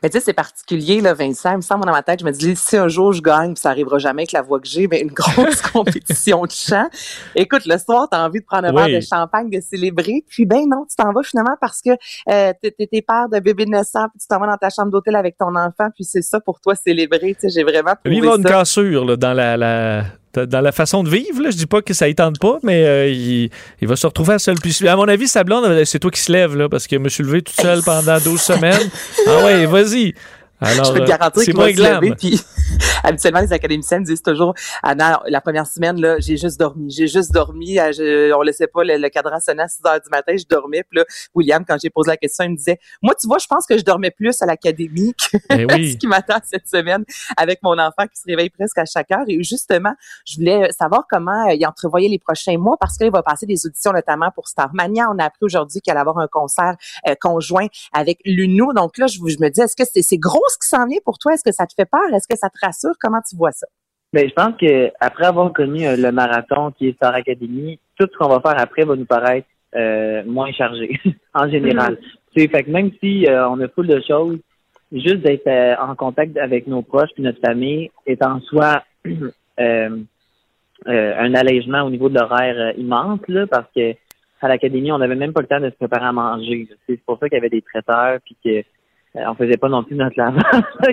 [0.00, 1.50] Mais tu sais, c'est particulier, là, Vincent.
[1.50, 3.60] Il me semble dans ma tête, je me dis, si un jour je gagne, puis
[3.60, 6.86] ça arrivera jamais avec la voix que j'ai, mais une grosse compétition de chant.
[7.34, 8.92] Écoute, le soir, t'as envie de prendre un Oui.
[8.92, 10.24] verre de champagne, de célébrer.
[10.28, 11.90] Puis ben non, tu t'en vas finalement parce que
[12.30, 15.36] euh, t'es père de bébé naissant, puis tu t'en vas dans ta chambre d'hôtel avec
[15.36, 17.34] ton enfant, puis c'est ça pour toi célébrer.
[17.34, 20.04] Tu sais, j'ai vraiment Lui, il trouvé va une cassure là, dans la, la-
[20.44, 21.42] dans la façon de vivre.
[21.42, 21.50] Là.
[21.50, 24.56] Je dis pas que ça ne tente pas, mais euh, il, va se retrouver seul.
[24.56, 27.00] Puis, à mon avis, sa blonde, c'est toi qui se lève, là, parce que je
[27.00, 28.90] me suis levé tout seul pendant 12 semaines.
[29.26, 30.14] Ah ouais, vas-y.
[30.60, 32.40] Alors, je peux te euh, garantir qu'il va se lever, puis
[33.04, 37.30] habituellement, les académiciens disent toujours, Anna, la première semaine, là, j'ai juste dormi, j'ai juste
[37.32, 40.34] dormi, euh, je- on laissait pas le, le cadran sonner à 6 heures du matin,
[40.36, 43.26] je dormais, puis là, William, quand j'ai posé la question, il me disait, moi, tu
[43.26, 46.66] vois, je pense que je dormais plus à l'académie que Eh ce qui m'attend cette
[46.68, 47.04] semaine
[47.36, 49.24] avec mon enfant qui se réveille presque à chaque heure.
[49.28, 49.92] Et justement,
[50.26, 53.66] je voulais savoir comment euh, il entrevoyait les prochains mois parce qu'il va passer des
[53.66, 55.08] auditions notamment pour Starmania.
[55.12, 56.76] On a appris aujourd'hui qu'il allait avoir un concert
[57.08, 58.72] euh, conjoint avec l'UNO.
[58.72, 60.98] Donc là, je, je me dis, est-ce que c'est c'est gros ce qui s'en vient
[61.04, 61.34] pour toi?
[61.34, 62.12] Est-ce que ça te fait peur?
[62.14, 62.94] Est-ce que ça te rassure?
[63.00, 63.66] Comment tu vois ça?
[64.12, 68.06] Ben, je pense que après avoir connu euh, le marathon qui est Star Academy, tout
[68.10, 70.98] ce qu'on va faire après va nous paraître euh, moins chargé
[71.34, 71.98] en général.
[72.34, 74.38] Tu sais, fait que même si euh, on a full de choses,
[74.92, 78.84] juste d'être euh, en contact avec nos proches puis notre famille est en soi
[79.58, 83.92] un allègement au niveau de l'horaire immense là, parce que
[84.40, 86.68] à l'académie on n'avait même pas le temps de se préparer à manger.
[86.86, 88.62] C'est pour ça qu'il y avait des traiteurs puis que
[89.16, 90.42] on faisait pas non plus notre lavage.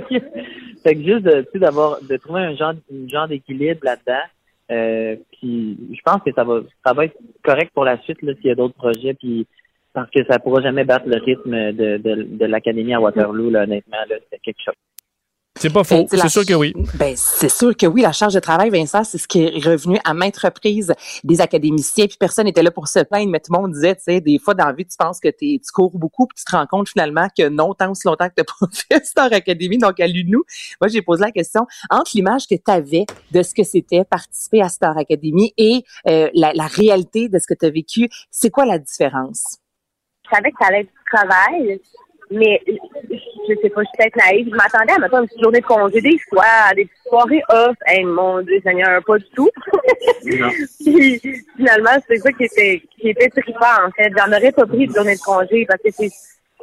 [0.84, 4.24] Fait que- juste de, d'avoir de trouver un genre, un genre d'équilibre là-dedans.
[4.72, 8.34] Euh, puis je pense que ça va ça va être correct pour la suite là
[8.36, 9.46] s'il y a d'autres projets puis
[9.92, 13.64] parce que ça pourra jamais battre le rythme de, de, de l'académie à Waterloo là,
[13.64, 14.74] honnêtement là c'est quelque chose.
[15.56, 16.06] C'est pas faux.
[16.10, 16.74] tu la C'est sûr que oui.
[16.96, 20.00] Ben, c'est sûr que oui, la charge de travail, Vincent, c'est ce qui est revenu
[20.04, 22.08] à maintes reprises des académiciens.
[22.08, 24.40] Puis personne n'était là pour se plaindre, mais tout le monde disait, tu sais, des
[24.40, 26.66] fois dans la vie, tu penses que t'es, tu cours beaucoup, puis tu te rends
[26.66, 30.08] compte finalement que non, tant aussi longtemps que t'as pas fait Star Academy, donc à
[30.08, 30.40] l'UNU.
[30.82, 34.62] Moi, j'ai posé la question entre l'image que tu avais de ce que c'était participer
[34.62, 38.50] à Star Academy et euh, la, la réalité de ce que tu as vécu, c'est
[38.50, 39.60] quoi la différence?
[40.24, 41.82] je savais que ça allait être du travail,
[42.34, 44.50] Mais je sais pas, je suis peut-être naïve.
[44.50, 47.44] Je m'attendais à mettons, une petite journée de congé des fois, à des petites soirées
[47.50, 47.76] off.
[47.86, 49.50] Hey, mon Dieu Seigneur, pas du tout.
[50.84, 51.22] Puis
[51.56, 54.12] finalement, c'est ça qui était qui était trippant en fait.
[54.18, 56.10] J'en aurais pas pris de journée de congé parce que c'est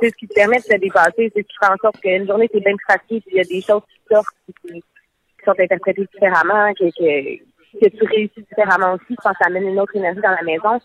[0.01, 2.27] c'est ce qui te permet de se dépasser, c'est ce qui fait en sorte qu'une
[2.27, 5.55] journée c'est bien facile, puis il y a des choses qui sortent qui, qui sont
[5.59, 7.37] interprétées différemment, que, que,
[7.79, 9.05] que tu réussis différemment aussi.
[9.11, 10.81] Je pense que ça amène une autre énergie dans la maison.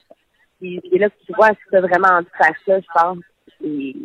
[0.59, 3.23] C'est là tu vois si tu as vraiment envie de faire ça, je pense.
[3.63, 3.95] Et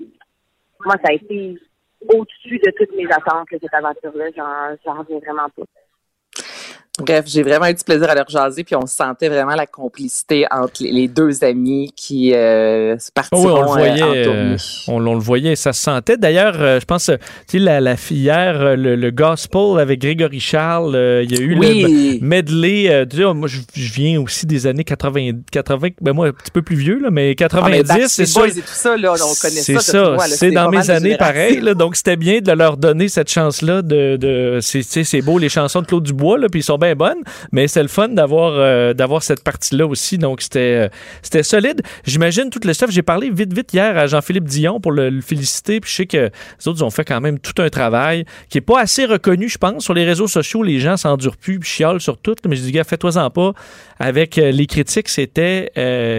[0.85, 1.59] moi, ça a été
[2.09, 4.31] au-dessus de toutes mes attentes, cette aventure-là?
[4.37, 5.63] J'en, j'en reviens vraiment pas.
[7.01, 10.47] Bref, j'ai vraiment eu du plaisir à leur jaser, puis on sentait vraiment la complicité
[10.51, 14.03] entre les, deux amis qui euh, se Oh oui, partiront on le euh, voyait.
[14.03, 14.57] en euh, tournée.
[14.89, 16.17] on, on le voyait, ça se sentait.
[16.17, 17.13] D'ailleurs, euh, je pense, tu
[17.47, 21.59] sais, la, la hier, le, le gospel avec Grégory Charles, euh, il y a eu
[21.59, 22.19] Oui.
[22.21, 22.91] le medley.
[22.91, 26.33] euh, tu sais, moi, je, je viens aussi des années 80, 80, ben moi, un
[26.33, 28.41] petit peu plus vieux, là, mais Ah, mais 90, Backstreet c'est ça.
[28.41, 30.03] Boys et tout ça, là, on connaît C'est ça.
[30.11, 31.19] là, C'est dans mes années génération.
[31.19, 31.61] pareil.
[31.61, 31.75] là.
[31.75, 33.83] donc, c'était bien de leur donner cette chance-là.
[33.83, 37.23] De, c'est beau, les chansons de Claude Dubois, là, puis ils sont bien bonnes.
[37.53, 40.19] Mais c'est le fun d'avoir, euh, d'avoir cette partie-là aussi.
[40.19, 40.89] Donc, c'était, euh,
[41.23, 41.83] c'était solide.
[42.05, 42.91] J'imagine tout le stuff.
[42.91, 45.81] J'ai parlé vite, vite hier à Jean-Philippe Dion pour le, féliciter.
[45.81, 48.63] Puis je sais que les autres ont fait quand même tout un travail qui est
[48.63, 49.85] pas assez reconnu, je pense.
[49.85, 52.35] Sur les réseaux sociaux, les gens s'endurent plus puis chiolent sur tout.
[52.47, 53.53] Mais je dis, gars, fais-toi-en pas.
[53.99, 55.71] Avec euh, les critiques, c'était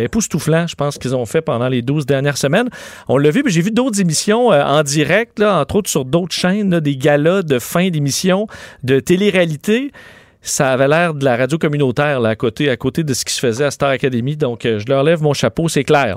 [0.04, 2.70] époustouflant, je pense, qu'ils ont fait pendant les 12 dernières semaines.
[3.08, 6.34] On l'a vu, puis j'ai vu d'autres émissions en direct, là, entre autres sur d'autres
[6.34, 8.48] chaînes, des galas de fin d'émission
[8.84, 9.92] de télé-réalité.
[10.42, 13.34] Ça avait l'air de la radio communautaire là, à, côté, à côté de ce qui
[13.34, 14.36] se faisait à Star Academy.
[14.36, 16.16] Donc, euh, je leur lève mon chapeau, c'est clair.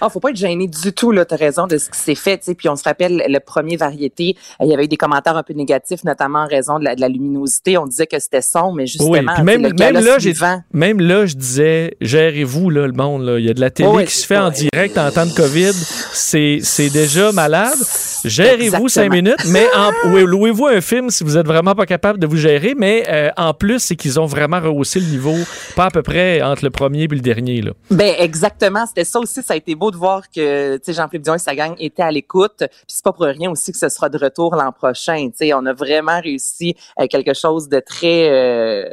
[0.00, 2.38] Ah, faut pas être gêné du tout, là, t'as raison de ce qui s'est fait,
[2.38, 2.54] tu sais.
[2.54, 5.54] Puis on se rappelle le premier variété, il y avait eu des commentaires un peu
[5.54, 7.78] négatifs, notamment en raison de la, de la luminosité.
[7.78, 10.34] On disait que c'était sombre, mais justement, Oui, puis même, le même, là, j'ai,
[10.72, 13.24] même là, je disais, gérez-vous, là, le monde.
[13.24, 13.38] Là.
[13.38, 15.34] Il y a de la télé Oui, qui se fait en direct en temps de
[15.34, 15.72] COVID.
[16.12, 17.76] C'est, c'est déjà malade.
[18.24, 22.26] Gérez-vous cinq minutes, mais en, louez-vous un film si vous êtes vraiment pas capable de
[22.26, 22.74] vous gérer.
[22.76, 25.34] Mais euh, en plus, c'est qu'ils ont vraiment rehaussé le niveau,
[25.74, 27.62] pas à peu près entre le premier et le dernier.
[27.62, 27.72] Là.
[27.90, 29.42] Ben exactement, c'était ça aussi.
[29.42, 32.58] Ça a été beau de voir que Jean-Philippe Dion et sa gang étaient à l'écoute.
[32.58, 35.28] Puis c'est pas pour rien aussi que ce sera de retour l'an prochain.
[35.54, 38.84] On a vraiment réussi euh, quelque chose de très euh,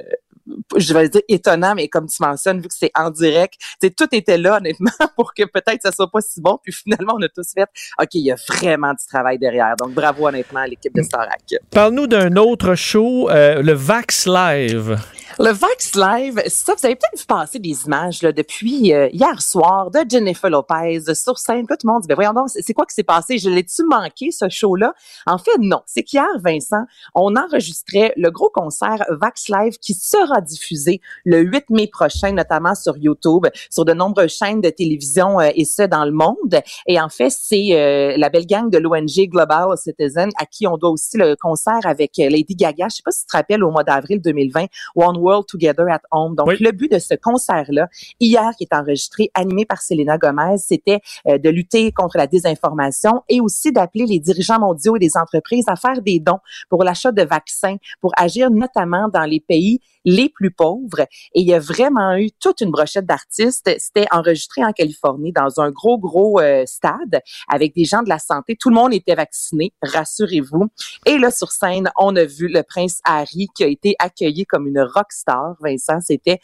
[0.77, 3.55] je vais dire étonnant, mais comme tu mentionnes, vu que c'est en direct,
[3.97, 6.59] tout était là, honnêtement, pour que peut-être ça soit pas si bon.
[6.63, 7.67] Puis finalement, on a tous fait,
[7.99, 9.75] OK, il y a vraiment du travail derrière.
[9.77, 11.41] Donc, bravo, honnêtement, à l'équipe de Starac.
[11.71, 14.97] Parle-nous d'un autre show, euh, le Vax Live.
[15.39, 19.41] Le Vax Live, ça, vous avez peut-être vu passer des images là, depuis euh, hier
[19.41, 21.65] soir de Jennifer Lopez sur scène.
[21.65, 23.39] Tout le monde dit, ben voyons donc, c'est quoi qui s'est passé?
[23.39, 24.93] Je l'ai-tu manqué, ce show-là?
[25.25, 25.81] En fait, non.
[25.87, 26.83] C'est qu'hier, Vincent,
[27.15, 32.75] on enregistrait le gros concert Vax Live qui sera diffusé le 8 mai prochain, notamment
[32.75, 36.61] sur YouTube, sur de nombreuses chaînes de télévision euh, et ce, dans le monde.
[36.85, 40.77] Et en fait, c'est euh, la belle gang de l'ONG Global Citizen à qui on
[40.77, 42.87] doit aussi le concert avec euh, Lady Gaga.
[42.89, 46.01] Je sais pas si tu te rappelles, au mois d'avril 2020, One World Together at
[46.11, 46.35] Home.
[46.35, 46.57] Donc, Oui.
[46.59, 47.87] le but de ce concert-là,
[48.19, 53.23] hier, qui est enregistré, animé par Selena Gomez, c'était euh, de lutter contre la désinformation
[53.29, 57.11] et aussi d'appeler les dirigeants mondiaux et les entreprises à faire des dons pour l'achat
[57.11, 61.01] de vaccins, pour agir notamment dans les pays les plus pauvres.
[61.33, 63.69] Et il y a vraiment eu toute une brochette d'artistes.
[63.77, 68.19] C'était enregistré en Californie dans un gros, gros euh, stade avec des gens de la
[68.19, 68.55] santé.
[68.59, 70.67] Tout le monde était vacciné, rassurez-vous.
[71.05, 74.67] Et là, sur scène, on a vu le prince Harry qui a été accueilli comme
[74.67, 75.55] une rock star.
[75.61, 76.39] Vincent, c'était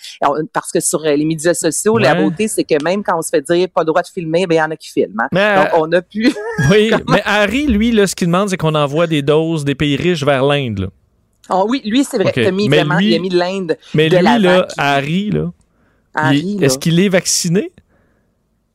[0.54, 3.30] parce que sur euh, les médias sociaux, la beauté, c'est que même quand on se
[3.30, 5.20] fait dire pas le droit de filmer, ben il y en a qui filment.
[5.22, 5.28] hein.
[5.32, 6.34] Mais, Donc, on a pu.
[6.72, 9.96] oui, mais Harry, lui, là, ce qu'il demande, c'est qu'on envoie des doses des pays
[9.96, 10.90] riches vers l'Inde.
[11.50, 12.28] Ah oui, lui, c'est vrai.
[12.36, 12.44] Ok.
[12.44, 13.78] T'as mis Mais vraiment, lui- il a mis de l'Inde.
[13.94, 15.52] Mais de lui, l'avant là, qui- Harry, là,
[16.14, 16.66] Harry, il- là.
[16.68, 17.72] est-ce qu'il est vacciné?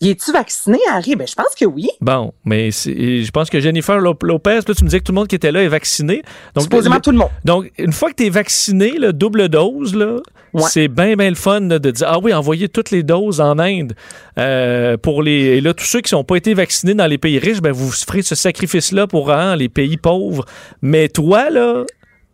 [0.00, 1.14] Il est-tu vacciné, Harry?
[1.16, 1.88] Ben, je pense que oui.
[2.00, 5.12] Bon, mais c'est- je pense que Jennifer Lop- Lopez, là, tu me disais que tout
[5.12, 6.22] le monde qui était là est vacciné.
[6.54, 7.30] Donc, Supposément le- tout le monde.
[7.44, 10.16] donc une fois que tu es vacciné, le double dose, là,
[10.52, 10.62] Ouais.
[10.68, 13.58] c'est bien, bien le fun là, de dire Ah oui, envoyez toutes les doses en
[13.58, 13.94] Inde.
[14.36, 17.38] Euh, pour les, et là, tous ceux qui n'ont pas été vaccinés dans les pays
[17.38, 20.44] riches, ben, vous ferez ce sacrifice-là pour hein, les pays pauvres.
[20.82, 21.84] Mais toi, là,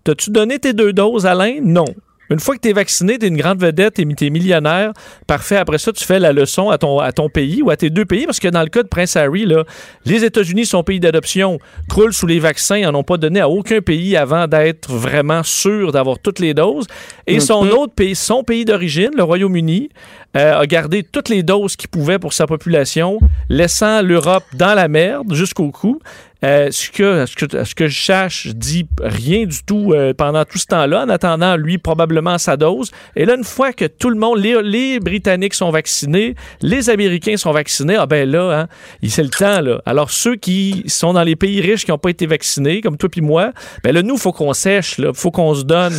[0.04, 1.64] t'as-tu donné tes deux doses à l'Inde?
[1.64, 1.86] Non.
[2.30, 4.92] Une fois que tu es vacciné, tu es une grande vedette, tu es, millionnaire,
[5.26, 5.56] parfait.
[5.56, 8.04] Après ça, tu fais la leçon à ton, à ton pays ou à tes deux
[8.04, 9.64] pays, parce que dans le cas de Prince Harry, là,
[10.04, 11.58] les États-Unis, son pays d'adoption,
[11.88, 15.42] croulent sous les vaccins, ils n'en ont pas donné à aucun pays avant d'être vraiment
[15.42, 16.86] sûr d'avoir toutes les doses.
[17.26, 19.88] Et son autre pays, son pays d'origine, le Royaume-Uni,
[20.36, 24.86] euh, a gardé toutes les doses qu'il pouvait pour sa population, laissant l'Europe dans la
[24.86, 25.98] merde jusqu'au cou.
[26.42, 30.14] Euh, ce, que, ce, que, ce que je cherche, je dis rien du tout euh,
[30.14, 32.90] pendant tout ce temps-là, en attendant, lui, probablement sa dose.
[33.14, 37.36] Et là, une fois que tout le monde, les, les Britanniques sont vaccinés, les Américains
[37.36, 38.68] sont vaccinés, ah ben là, hein,
[39.06, 39.82] c'est le temps, là.
[39.84, 43.08] Alors, ceux qui sont dans les pays riches qui n'ont pas été vaccinés, comme toi
[43.10, 43.52] puis moi,
[43.84, 45.10] ben là, nous, faut qu'on sèche, là.
[45.12, 45.92] Faut qu'on se donne.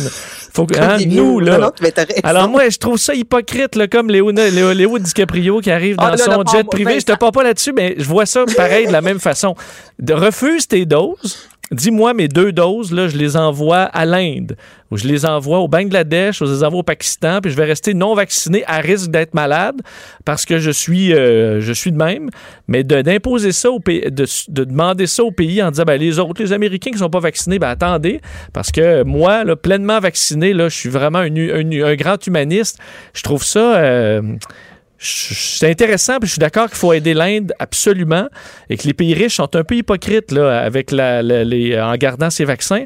[0.52, 1.58] Faut que, hein, nous, là.
[1.58, 1.90] Non, non.
[2.24, 6.06] Alors moi, je trouve ça hypocrite, là, comme Léo, Léo, Léo DiCaprio qui arrive dans
[6.06, 6.94] Ah, là, son là, jet privé.
[6.94, 9.54] ben, Je te parle pas là-dessus, mais je vois ça pareil de la même façon.
[10.00, 11.48] De, refuse tes doses.
[11.70, 14.56] Dis-moi mes deux doses, là, je les envoie à l'Inde,
[14.90, 17.64] ou je les envoie au Bangladesh, ou je les envoie au Pakistan, puis je vais
[17.64, 19.80] rester non vacciné à risque d'être malade
[20.26, 22.28] parce que je suis, euh, je suis de même.
[22.68, 26.18] Mais d'imposer ça au pays, de, de demander ça au pays en disant, ben, les
[26.18, 28.20] autres, les Américains qui sont pas vaccinés, ben, attendez,
[28.52, 32.78] parce que moi, pleinement vacciné, là, je suis vraiment un, grand humaniste.
[33.14, 33.76] Je trouve ça.
[33.76, 34.20] euh,
[35.02, 38.28] c'est intéressant, puis je suis d'accord qu'il faut aider l'Inde absolument
[38.70, 42.30] et que les pays riches sont un peu hypocrites là, avec la, les, en gardant
[42.30, 42.84] ces vaccins.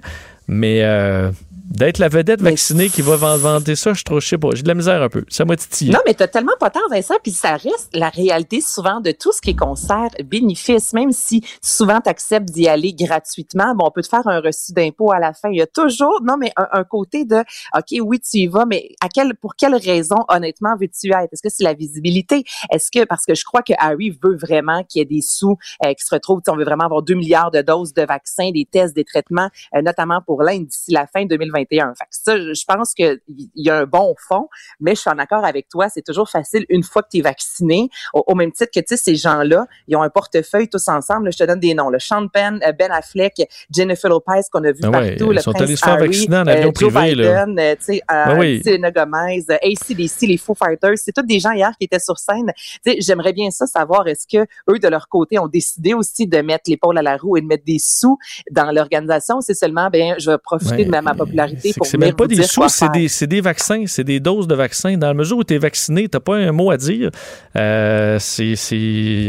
[0.49, 1.31] Mais euh,
[1.67, 4.62] d'être la vedette Mais vaccinée qui va vanter ça, je trouve, je sais pas, j'ai
[4.62, 5.25] de la misère un peu.
[5.29, 5.93] Ça m'a titillé.
[5.93, 9.33] Non, mais t'as tellement pas tort, Vincent, puis ça reste la réalité souvent de tout
[9.33, 13.91] ce qui est concert bénéfice, même si souvent tu acceptes d'y aller gratuitement, bon, on
[13.91, 15.49] peut te faire un reçu d'impôt à la fin.
[15.51, 17.39] Il y a toujours, non, mais un, un côté de,
[17.77, 21.33] OK, oui, tu y vas, mais à quel, pour quelle raison, honnêtement, veux-tu être?
[21.33, 22.45] Est-ce que c'est la visibilité?
[22.71, 25.57] Est-ce que, parce que je crois que Harry veut vraiment qu'il y ait des sous
[25.85, 28.67] euh, qui se retrouvent, on veut vraiment avoir 2 milliards de doses de vaccins, des
[28.71, 31.25] tests, des traitements, euh, notamment pour l'Inde d'ici la fin
[31.57, 31.95] 2021.
[31.95, 33.19] Fait que ça, je pense qu'il
[33.55, 34.49] y a un bon fond,
[34.81, 37.23] mais je suis en accord avec toi, c'est toujours facile une fois que tu es
[37.23, 40.89] vacciné, au, au même titre que, tu sais, ces gens-là, ils ont un portefeuille tous
[40.89, 43.35] ensemble, là, je te donne des noms, le Sean Penn, euh, Ben Affleck,
[43.75, 46.37] Jennifer Lopez qu'on a vu Ah ouais, partout, ils le sont allés se faire vacciner
[46.39, 47.45] en avion euh, Joe privé, là.
[47.47, 48.63] Biden, sais, euh, Ah oui.
[48.65, 52.19] Selena Gomez, euh, AC/DC, les Foo Fighters, c'est tous des gens hier qui étaient sur
[52.19, 52.53] scène.
[52.85, 56.27] Tu sais, j'aimerais bien ça savoir, est-ce que eux, de leur côté, ont décidé aussi
[56.27, 58.19] de mettre l'épaule à la roue et de mettre des sous
[58.51, 60.85] dans l'organisation, c'est seulement, ben, je vais profiter Ouais.
[60.85, 61.15] de ma, ma
[61.47, 64.55] popularité C'est pour même pas des sous, c'est des, des vaccins, c'est des doses de
[64.55, 64.97] vaccins.
[64.97, 67.11] Dans la mesure où tu es vacciné, tu pas un mot à dire.
[67.57, 68.55] Euh, c'est,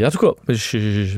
[0.04, 0.54] En tout cas,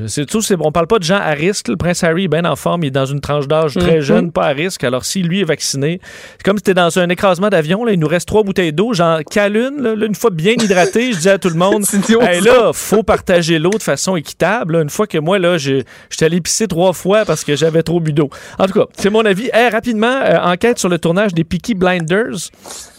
[0.07, 0.41] c'est tout.
[0.59, 1.67] On parle pas de gens à risque.
[1.67, 4.01] Le prince Harry est bien en forme, il est dans une tranche d'âge très Mhm.
[4.01, 4.83] jeune, pas à risque.
[4.83, 5.99] Alors, si lui est vacciné,
[6.37, 8.93] c'est comme si tu dans un écrasement d'avion, là, il nous reste trois bouteilles d'eau.
[8.93, 11.83] J'en cale une, là, une fois bien hydratée, je dis à tout le monde
[12.21, 14.77] Hey, là, faut partager l'eau de façon équitable.
[14.77, 14.81] là.
[14.83, 18.13] Une fois que moi, là, j'étais allé pisser trois fois parce que j'avais trop bu
[18.13, 18.29] d'eau.
[18.59, 19.49] En tout cas, c'est mon avis.
[19.53, 22.51] Hey, rapidement, euh, enquête sur le tournage des Peaky Blinders.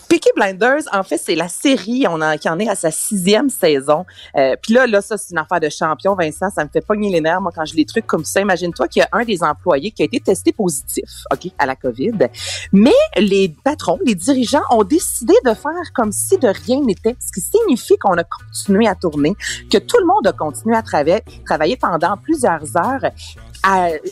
[0.09, 2.05] Peaky Blinders, en fait, c'est la série
[2.39, 4.05] qui en est à sa sixième saison.
[4.37, 6.51] Euh, Puis là, là, ça, c'est une affaire de champion, Vincent.
[6.51, 8.43] Ça me fait pogner les nerfs, moi, quand je les trucs comme ça.
[8.43, 11.77] Imagine-toi qu'il y a un des employés qui a été testé positif, OK, à la
[11.77, 12.29] COVID.
[12.73, 17.33] Mais les patrons, les dirigeants ont décidé de faire comme si de rien n'était, ce
[17.33, 19.35] qui signifie qu'on a continué à tourner,
[19.71, 23.11] que tout le monde a continué à travailler, travailler pendant plusieurs heures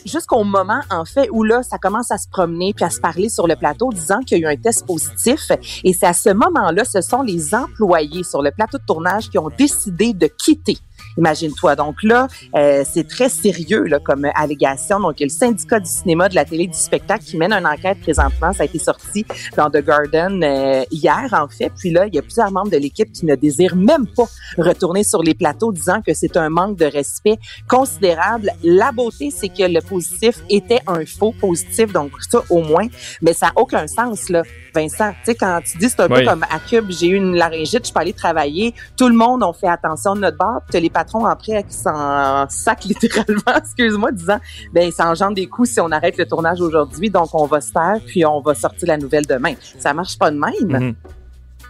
[0.05, 3.29] jusqu'au moment, en fait, où là, ça commence à se promener puis à se parler
[3.29, 5.51] sur le plateau disant qu'il y a eu un test positif.
[5.83, 9.37] Et c'est à ce moment-là, ce sont les employés sur le plateau de tournage qui
[9.37, 10.77] ont décidé de quitter.
[11.17, 11.75] Imagine-toi.
[11.75, 14.99] Donc là, euh, c'est très sérieux là, comme allégation.
[14.99, 17.53] Donc, il y a le syndicat du cinéma, de la télé, du spectacle qui mène
[17.53, 18.53] une enquête présentement.
[18.53, 21.71] Ça a été sorti dans The Garden euh, hier, en fait.
[21.77, 24.25] Puis là, il y a plusieurs membres de l'équipe qui ne désirent même pas
[24.57, 27.37] retourner sur les plateaux, disant que c'est un manque de respect
[27.67, 28.51] considérable.
[28.63, 32.87] La beauté, c'est que le positif était un faux positif, donc ça au moins.
[33.21, 34.43] Mais ça n'a aucun sens, là,
[34.73, 35.11] Vincent.
[35.11, 36.19] Tu sais, quand tu dis, c'est un Oui.
[36.19, 38.73] peu comme à Cube, j'ai eu une laryngite, je peux aller travailler.
[38.97, 40.37] Tout le monde a fait attention de notre
[40.73, 44.39] les patrons après qui s'en sac littéralement, excuse-moi, disant,
[44.71, 47.71] ben ça engendre des coûts si on arrête le tournage aujourd'hui, donc on va se
[47.71, 49.53] taire, puis on va sortir la nouvelle demain.
[49.79, 50.87] Ça marche pas de même.
[50.87, 50.95] Mhm.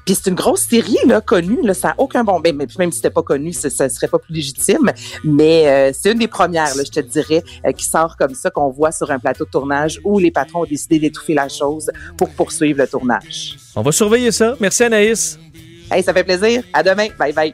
[0.06, 2.40] Puis c'est une grosse série là, connue, là, ça a aucun bon.
[2.40, 4.92] Ben, même si c'était pas connu, ça, ça serait pas plus légitime.
[5.24, 8.50] Mais euh, c'est une des premières, là, je te dirais, euh, qui sort comme ça
[8.50, 11.92] qu'on voit sur un plateau de tournage où les patrons ont décidé d'étouffer la chose
[12.18, 13.58] pour poursuivre le tournage.
[13.76, 14.56] On va surveiller ça.
[14.60, 15.40] Merci Anaïs.
[15.92, 16.64] Hey, ça fait plaisir.
[16.74, 17.08] À demain.
[17.20, 17.54] Bye bye.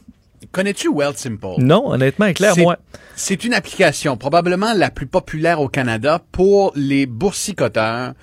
[0.51, 1.59] Connais-tu Wealth Simple?
[1.59, 2.77] Non, honnêtement, éclaire-moi.
[3.15, 8.13] C'est une application probablement la plus populaire au Canada pour les boursicoteurs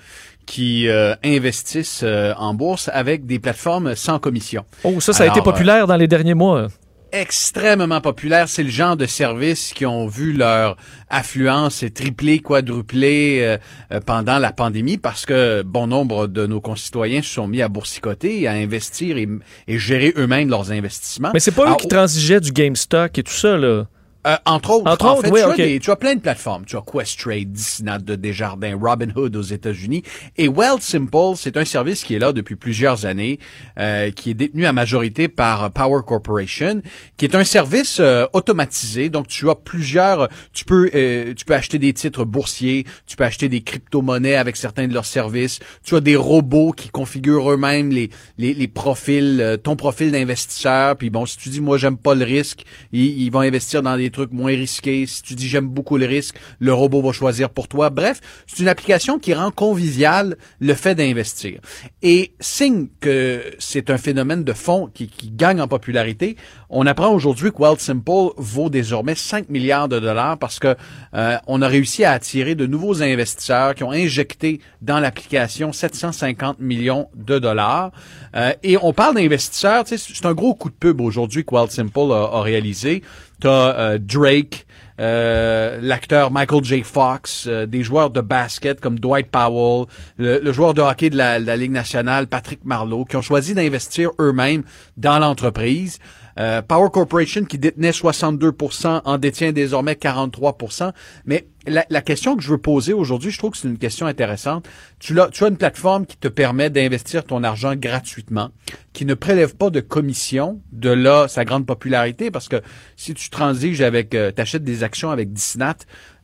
[0.45, 4.65] qui euh, investissent euh, en bourse avec des plateformes sans commission.
[4.83, 6.67] Oh, ça, ça a été populaire dans les derniers mois.
[7.11, 8.49] Extrêmement populaire.
[8.49, 10.77] C'est le genre de services qui ont vu leur
[11.09, 13.57] affluence tripler, quadrupler euh,
[13.91, 17.67] euh, pendant la pandémie parce que bon nombre de nos concitoyens se sont mis à
[17.67, 19.27] boursicoter, à investir et,
[19.67, 21.31] et gérer eux-mêmes leurs investissements.
[21.33, 23.85] Mais c'est pas eux qui transigeaient du GameStop et tout ça, là.
[24.27, 26.19] Euh, entre autres, Entre en autres, fait, oui, tu, as des- tu as plein de
[26.19, 26.65] plateformes.
[26.65, 30.03] Tu as Questrade, Disney de Desjardins, Robinhood aux États-Unis.
[30.37, 33.39] Et Wealthsimple, c'est un service qui est là depuis plusieurs années,
[33.79, 36.81] euh, qui est détenu à majorité par euh, Power Corporation,
[37.17, 39.09] qui est un service euh, automatisé.
[39.09, 40.27] Donc, tu as plusieurs...
[40.53, 44.57] Tu peux, euh, tu peux acheter des titres boursiers, tu peux acheter des crypto-monnaies avec
[44.57, 45.59] certains de leurs services.
[45.83, 50.97] Tu as des robots qui configurent eux-mêmes les, les, les profils, euh, ton profil d'investisseur.
[50.97, 53.95] Puis bon, si tu dis, moi, j'aime pas le risque, ils, ils vont investir dans
[53.95, 55.05] des trucs moins risqués.
[55.05, 57.89] Si tu dis, j'aime beaucoup le risque, le robot va choisir pour toi.
[57.89, 61.59] Bref, c'est une application qui rend convivial le fait d'investir.
[62.01, 66.37] Et signe que c'est un phénomène de fond qui, qui gagne en popularité,
[66.69, 70.75] on apprend aujourd'hui que Wealthsimple vaut désormais 5 milliards de dollars parce que
[71.15, 76.59] euh, on a réussi à attirer de nouveaux investisseurs qui ont injecté dans l'application 750
[76.59, 77.91] millions de dollars.
[78.35, 82.37] Euh, et on parle d'investisseurs, c'est un gros coup de pub aujourd'hui que Wealthsimple a,
[82.37, 83.01] a réalisé.
[83.39, 84.65] T'as euh, Drake,
[84.99, 86.83] euh, l'acteur Michael J.
[86.83, 89.85] Fox, euh, des joueurs de basket comme Dwight Powell,
[90.17, 93.53] le, joueur de hockey de la, de la Ligue nationale, Patrick Marleau, qui ont choisi
[93.53, 94.63] d'investir eux-mêmes
[94.97, 95.99] dans l'entreprise.
[96.39, 100.91] Euh, Power Corporation, qui détenait 62% en détient désormais 43%
[101.25, 104.05] Mais la, la question que je veux poser aujourd'hui, je trouve que c'est une question
[104.07, 104.67] intéressante.
[104.99, 108.51] Tu, l'as- tu as une plateforme qui te permet d'investir ton argent gratuitement,
[108.93, 112.61] qui ne prélève pas de commission, de là sa grande popularité, parce que
[112.95, 115.65] si tu transiges avec, euh, t'achètes des actions avec Disney,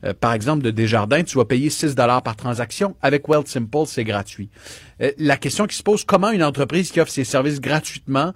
[0.04, 2.96] euh, par exemple de Desjardins, tu vas payer 6 dollars par transaction.
[3.02, 4.48] Avec Wealthsimple, c'est gratuit.
[5.02, 8.32] Euh, la question qui se pose, comment une entreprise qui offre ses services gratuitement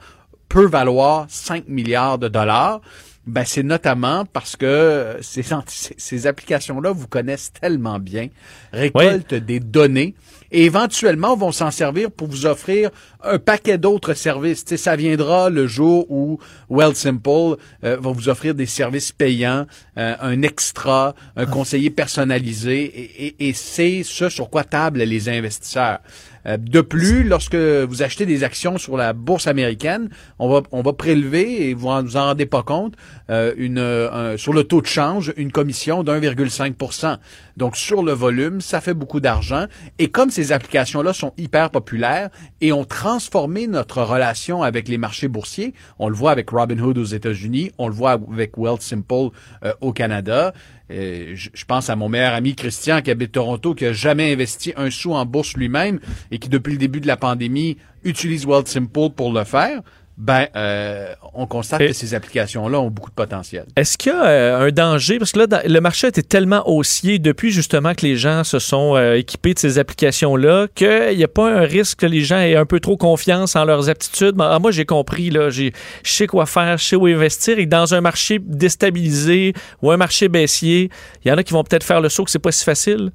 [0.51, 2.82] peut valoir 5 milliards de dollars?
[3.26, 8.28] Ben, c'est notamment parce que ces, ces, ces applications-là vous connaissent tellement bien,
[8.72, 10.14] récoltent des données
[10.53, 12.90] et éventuellement vont s'en servir pour vous offrir
[13.22, 14.64] un paquet d'autres services.
[14.76, 16.38] Ça viendra le jour où
[16.70, 19.66] Wealthsimple euh, va vous offrir des services payants,
[19.98, 25.28] euh, un extra, un conseiller personnalisé et, et- et c'est ce sur quoi tablent les
[25.28, 25.98] investisseurs.
[26.46, 30.80] Euh, De plus, lorsque vous achetez des actions sur la bourse américaine, on va on
[30.80, 32.94] va prélever et vous en, vous en rendez pas compte
[33.28, 37.18] euh, une euh, un- sur le taux de change une commission d'1,5
[37.61, 39.66] Donc sur le volume, ça fait beaucoup d'argent
[39.98, 42.30] et comme ces applications là sont hyper populaires
[42.62, 47.04] et ont transformé notre relation avec les marchés boursiers, on le voit avec Robinhood aux
[47.04, 49.28] États-Unis, on le voit avec Wealthsimple
[49.62, 50.54] euh, au Canada.
[50.88, 54.90] Je pense à mon meilleur ami Christian qui habite Toronto, qui a jamais investi un
[54.90, 56.00] sou en bourse lui-même
[56.32, 59.82] et qui depuis le début de la pandémie utilise Wealthsimple pour le faire.
[60.22, 63.64] Ben, euh, on constate Et- que ces applications-là ont beaucoup de potentiel.
[63.74, 65.18] Est-ce qu'il y a euh, un danger?
[65.18, 68.58] Parce que là, dans- le marché était tellement haussier depuis justement que les gens se
[68.58, 72.36] sont euh, équipés de ces applications-là qu'il n'y a pas un risque que les gens
[72.38, 74.34] aient un peu trop confiance en leurs aptitudes?
[74.40, 75.72] Ah, moi, j'ai compris, là, j'ai,
[76.04, 77.58] je sais quoi faire, je sais où investir.
[77.58, 80.90] Et dans un marché déstabilisé ou un marché baissier,
[81.24, 83.10] il y en a qui vont peut-être faire le saut que c'est pas si facile.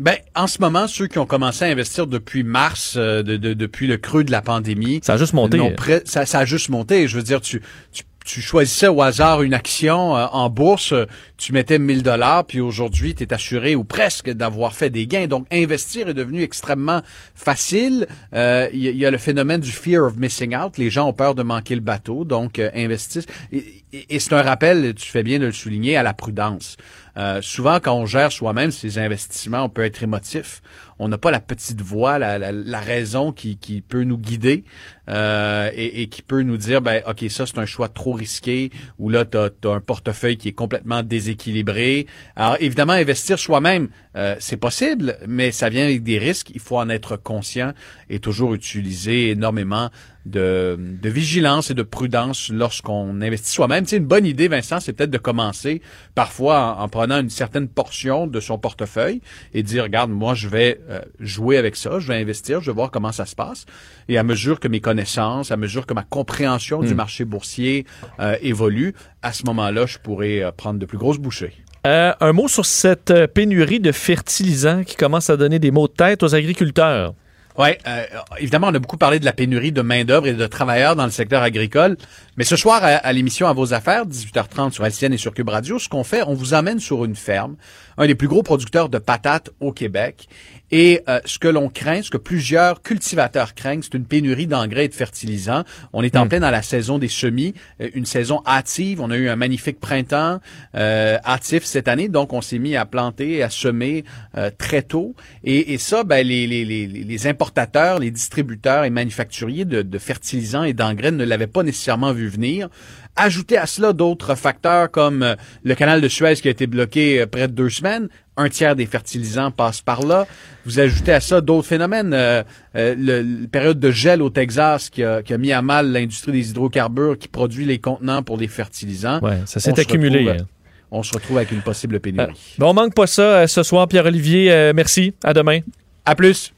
[0.00, 3.52] Ben, en ce moment, ceux qui ont commencé à investir depuis mars, euh, de, de-
[3.54, 5.58] depuis le creux de la pandémie, Ça a juste monté.
[6.06, 7.06] ça, ça a juste monté.
[7.06, 7.60] Je veux dire, tu,
[7.92, 10.94] tu, tu choisissais au hasard une action euh, en bourse,
[11.36, 15.26] tu mettais 1000 dollars, puis aujourd'hui, tu es assuré ou presque d'avoir fait des gains.
[15.26, 17.02] Donc, investir est devenu extrêmement
[17.34, 18.06] facile.
[18.34, 20.78] Euh, Il y, y a le phénomène du fear of missing out.
[20.78, 23.26] Les gens ont peur de manquer le bateau, donc euh, investissent.
[23.52, 23.58] Et,
[23.92, 26.76] et- et c'est un rappel, tu fais bien de le souligner, à la prudence.
[27.16, 30.62] Euh, souvent, quand on gère soi-même ses investissements, on peut être émotif.
[30.98, 33.56] On n'a pas la petite voix, la, raison qui,
[33.88, 34.64] peut nous guider
[35.08, 38.70] euh, et, et qui peut nous dire, ben, ok, ça c'est un choix trop risqué,
[38.98, 42.06] ou là tu as, un portefeuille qui est complètement déséquilibré.
[42.36, 46.50] Alors évidemment, investir soi-même, euh, c'est possible, mais ça vient avec des risques.
[46.54, 47.72] Il faut en être conscient
[48.10, 49.90] et toujours utiliser énormément
[50.26, 53.86] de, de vigilance et de prudence lorsqu'on investit soi-même.
[53.86, 55.82] Sais, une bonne idée, Vincent, c'est peut-être de commencer
[56.14, 59.20] parfois en, en prenant une certaine portion de son portefeuille
[59.54, 62.74] et dire, regarde, moi, je vais euh, jouer avec ça, je vais investir, je vais
[62.74, 63.66] voir comment ça se passe.
[64.08, 67.86] Et à mesure que mes connaissances, à mesure que ma compréhension du marché boursier
[68.18, 71.54] euh, évolue, à ce moment-là, je pourrais euh, prendre de plus grosses bouchées.
[71.86, 75.88] Euh, un mot sur cette euh, pénurie de fertilisants qui commence à donner des maux
[75.88, 77.14] de tête aux agriculteurs.
[77.58, 78.04] Oui, euh,
[78.38, 81.10] évidemment, on a beaucoup parlé de la pénurie de main-d'œuvre et de travailleurs dans le
[81.10, 81.96] secteur agricole.
[82.36, 85.78] Mais ce soir, à, l'émission À vos affaires, 18h30 sur LCN et sur Cube Radio,
[85.78, 87.56] ce qu'on fait, on vous amène sur une ferme,
[87.98, 90.28] un des plus gros producteurs de patates au Québec.
[90.70, 94.84] Et euh, ce que l'on craint, ce que plusieurs cultivateurs craignent, c'est une pénurie d'engrais
[94.84, 95.64] et de fertilisants.
[95.92, 96.28] On est en Mm.
[96.28, 99.00] plein dans la saison des semis, euh, une saison hâtive.
[99.00, 100.40] On a eu un magnifique printemps
[100.74, 104.04] euh, hâtif cette année, donc on s'est mis à planter, et à semer
[104.36, 105.14] euh, très tôt.
[105.44, 109.98] Et, et ça, ben, les, les, les, les importateurs, les distributeurs et manufacturiers de, de
[109.98, 112.68] fertilisants et d'engrais ne l'avaient pas nécessairement vu venir.
[113.16, 117.20] Ajoutez à cela d'autres facteurs comme euh, le canal de Suez qui a été bloqué
[117.20, 118.08] euh, près de deux semaines.
[118.36, 120.26] Un tiers des fertilisants passent par là.
[120.64, 122.14] Vous ajoutez à ça d'autres phénomènes.
[122.14, 122.42] Euh,
[122.76, 126.32] euh, le, période de gel au Texas qui a, qui a mis à mal l'industrie
[126.32, 129.20] des hydrocarbures qui produit les contenants pour les fertilisants.
[129.20, 130.20] Ouais, ça s'est On se accumulé.
[130.20, 130.46] retrouve- hein.
[130.92, 132.54] On se retrouve avec une possible pénurie.
[132.58, 134.50] Bon, on manque pas ça euh, ce soir, Pierre-Olivier.
[134.50, 135.14] Euh, merci.
[135.22, 135.60] À demain.
[136.04, 136.52] À plus.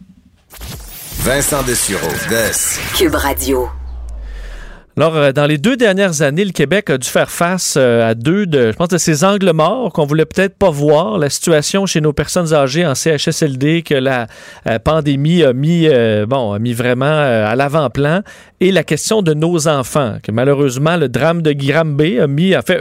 [1.19, 2.51] Vincent Dessureau, Des.
[2.97, 3.69] Cube Radio.
[4.99, 8.15] Alors, euh, dans les deux dernières années, le Québec a dû faire face euh, à
[8.15, 11.17] deux de, je pense, de ces angles morts qu'on voulait peut-être pas voir.
[11.17, 14.27] La situation chez nos personnes âgées en CHSLD que la
[14.69, 15.89] euh, pandémie a mis,
[16.29, 18.21] bon, a mis vraiment à l'avant-plan,
[18.61, 22.63] et la question de nos enfants, que malheureusement le drame de Granby a mis, a
[22.63, 22.81] fait,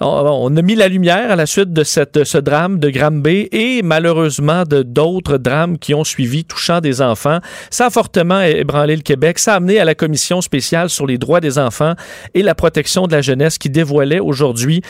[0.00, 3.82] on, a mis la lumière à la suite de cette, ce drame de Granby et
[3.82, 7.38] malheureusement de d'autres drames qui ont suivi touchant des enfants.
[7.70, 9.38] Ça a fortement ébranlé le Québec.
[9.38, 11.94] Ça a amené à la commission spéciale sur les droits des enfants
[12.34, 14.82] et la protection de la jeunesse qui dévoilait aujourd'hui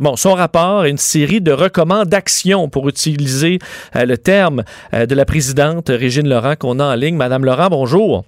[0.00, 3.58] bon, son rapport et une série de recommandations pour utiliser
[3.96, 4.62] euh, le terme
[4.94, 7.16] euh, de la présidente Régine Laurent qu'on a en ligne.
[7.16, 8.24] Madame Laurent, bonjour.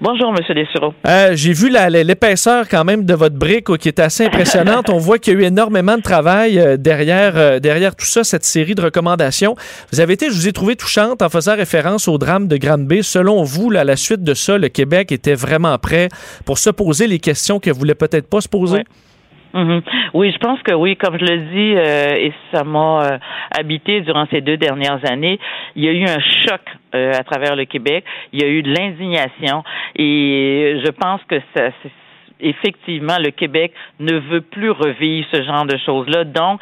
[0.00, 0.94] Bonjour, Monsieur Dessureau.
[1.06, 4.90] Euh, J'ai vu l'épaisseur quand même de votre brique oh, qui est assez impressionnante.
[4.90, 8.24] On voit qu'il y a eu énormément de travail euh, derrière, euh, derrière tout ça,
[8.24, 9.54] cette série de recommandations.
[9.92, 13.02] Vous avez été, je vous ai trouvé touchante en faisant référence au drame de Granby.
[13.02, 16.08] Selon vous, là, à la suite de ça, le Québec était vraiment prêt
[16.44, 18.84] pour se poser les questions qu'elle voulait peut-être pas se poser?
[19.54, 19.82] Mhm.
[20.14, 23.18] Oui, je pense que oui, comme je le dis, euh, et ça m'a euh,
[23.56, 25.38] habité durant ces deux dernières années,
[25.76, 26.60] il y a eu un choc
[26.94, 29.62] euh, à travers le Québec, il y a eu de l'indignation,
[29.96, 31.68] et je pense que ça,
[32.40, 36.24] effectivement, le Québec ne veut plus revivre ce genre de choses-là.
[36.24, 36.60] Donc,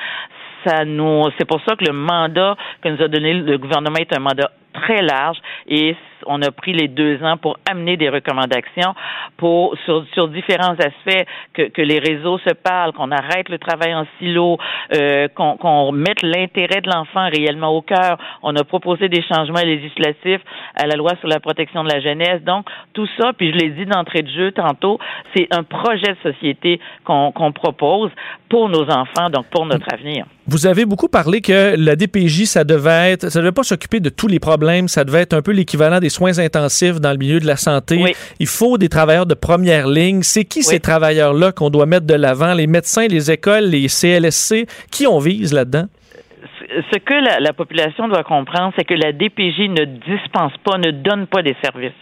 [0.66, 4.14] ça nous, c'est pour ça que le mandat que nous a donné le gouvernement est
[4.14, 5.38] un mandat très large
[5.68, 8.94] et on a pris les deux ans pour amener des recommandations
[9.36, 14.58] pour sur, différents aspects que, les réseaux se parlent, qu'on arrête le travail en silo,
[14.94, 18.18] euh, qu'on mette l'intérêt de l'enfant réellement au cœur.
[18.42, 20.42] On a proposé des changements législatifs
[20.76, 22.42] à la loi sur la protection de la jeunesse.
[22.42, 24.98] Donc tout ça, puis je l'ai dit d'entrée de jeu tantôt,
[25.34, 28.10] c'est un projet de société qu'on qu'on propose
[28.48, 30.26] pour nos enfants, donc pour notre avenir.
[30.46, 34.08] Vous avez beaucoup parlé que la DPJ, ça devait être, ça devait pas s'occuper de
[34.10, 37.40] tous les problèmes, ça devait être un peu l'équivalent des soins intensifs dans le milieu
[37.40, 38.14] de la santé.
[38.38, 40.22] Il faut des travailleurs de première ligne.
[40.22, 42.52] C'est qui ces travailleurs-là qu'on doit mettre de l'avant?
[42.52, 44.66] Les médecins, les écoles, les CLSC?
[44.90, 45.86] Qui on vise là-dedans?
[46.92, 50.92] ce que la, la population doit comprendre, c'est que la DPJ ne dispense pas, ne
[50.92, 51.92] donne pas des services.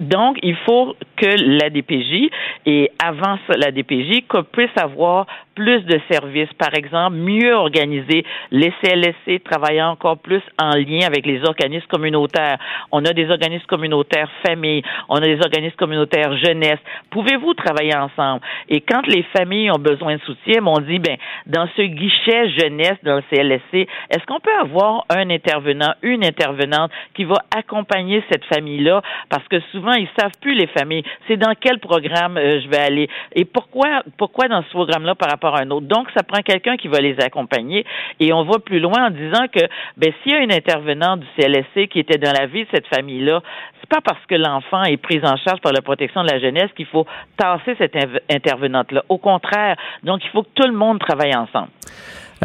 [0.00, 2.30] Donc, il faut que la DPJ,
[2.66, 6.52] et avant la DPJ, qu'on puisse avoir plus de services.
[6.58, 12.58] Par exemple, mieux organiser les CLSC, travailler encore plus en lien avec les organismes communautaires.
[12.92, 16.78] On a des organismes communautaires famille, on a des organismes communautaires jeunesse.
[17.10, 18.40] Pouvez-vous travailler ensemble?
[18.68, 21.16] Et quand les familles ont besoin de soutien, on dit, ben,
[21.46, 26.90] dans ce guichet jeunesse dans le CLSC, est-ce qu'on peut avoir un intervenant, une intervenante
[27.14, 29.02] qui va accompagner cette famille-là?
[29.28, 31.04] Parce que souvent, ils savent plus les familles.
[31.28, 33.08] C'est dans quel programme euh, je vais aller?
[33.34, 35.86] Et pourquoi, pourquoi dans ce programme-là par rapport à un autre?
[35.86, 37.84] Donc, ça prend quelqu'un qui va les accompagner.
[38.20, 39.60] Et on va plus loin en disant que,
[39.96, 42.86] ben, s'il y a une intervenante du CLSC qui était dans la vie de cette
[42.88, 43.42] famille-là,
[43.80, 46.70] c'est pas parce que l'enfant est pris en charge par la protection de la jeunesse
[46.76, 47.06] qu'il faut
[47.36, 47.96] tasser cette
[48.30, 49.04] intervenante-là.
[49.08, 51.68] Au contraire, donc il faut que tout le monde travaille ensemble.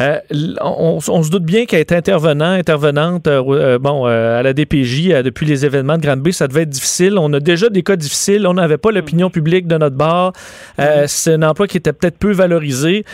[0.00, 0.18] Euh,
[0.60, 5.46] on, on se doute bien qu'être intervenant, intervenante, euh, euh, bon, à la DPJ depuis
[5.46, 7.18] les événements de Granby, ça devait être difficile.
[7.18, 8.46] On a déjà des cas difficiles.
[8.46, 10.32] On n'avait pas l'opinion publique de notre bord.
[10.78, 13.04] Euh, C'est un emploi qui était peut-être peu valorisé.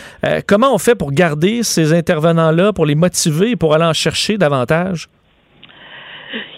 [0.45, 5.09] Comment on fait pour garder ces intervenants-là, pour les motiver, pour aller en chercher davantage?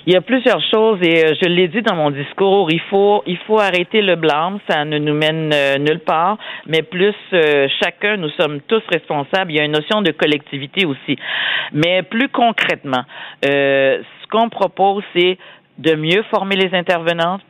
[0.06, 3.24] Il y a plusieurs choses et euh, je l'ai dit dans mon discours, il faut
[3.26, 7.68] il faut arrêter le blâme, ça ne nous mène euh, nulle part, mais plus euh,
[7.82, 9.52] chacun, nous sommes tous responsables.
[9.52, 11.18] Il y a une notion de collectivité aussi,
[11.74, 13.04] mais plus concrètement,
[13.44, 15.38] ce qu'on propose, c'est
[15.78, 17.42] de mieux former les intervenantes,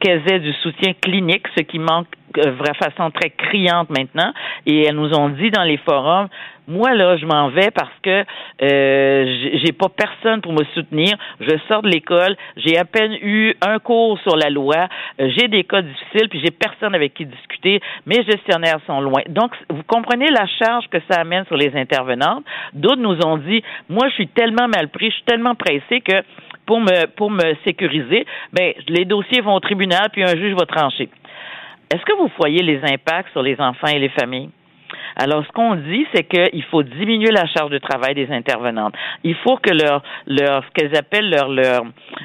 [0.00, 4.32] qu'elles aient du soutien clinique, ce qui manque de façon très criante maintenant.
[4.66, 6.28] Et elles nous ont dit dans les forums,
[6.70, 8.24] moi là, je m'en vais parce que
[8.62, 11.16] euh, j'ai pas personne pour me soutenir.
[11.40, 14.88] Je sors de l'école, j'ai à peine eu un cours sur la loi,
[15.20, 17.80] euh, j'ai des cas difficiles, puis j'ai personne avec qui discuter.
[18.06, 19.22] Mes gestionnaires sont loin.
[19.28, 22.44] Donc, vous comprenez la charge que ça amène sur les intervenantes.
[22.72, 26.22] D'autres nous ont dit, moi, je suis tellement mal pris, je suis tellement pressé que
[26.66, 30.66] pour me pour me sécuriser, ben les dossiers vont au tribunal puis un juge va
[30.66, 31.08] trancher.
[31.92, 34.50] Est-ce que vous voyez les impacts sur les enfants et les familles?
[35.16, 38.94] Alors, ce qu'on dit, c'est qu'il faut diminuer la charge de travail des intervenantes.
[39.24, 41.82] Il faut que leur, leur ce qu'elles appellent leur, leur,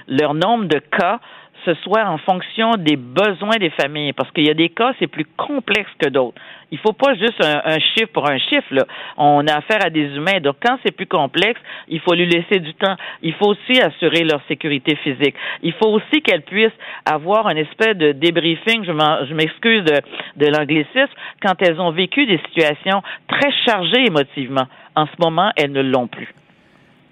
[0.08, 1.20] leur nombre de cas
[1.66, 5.08] ce soit en fonction des besoins des familles, parce qu'il y a des cas, c'est
[5.08, 6.40] plus complexe que d'autres.
[6.72, 8.68] Il faut pas juste un, chiffre pour un chiffre.
[8.72, 8.86] Là.
[9.18, 10.40] On a affaire à des humains.
[10.42, 12.96] Donc, quand c'est plus complexe, il faut lui laisser du temps.
[13.22, 15.36] Il faut aussi assurer leur sécurité physique.
[15.62, 16.72] Il faut aussi qu'elles puissent
[17.06, 20.02] avoir un espèce de débriefing, je m'excuse de,
[20.38, 24.68] de l'anglicisme, quand elles ont vécu des situations très chargées émotivement.
[24.96, 26.34] En ce moment, elles ne l'ont plus.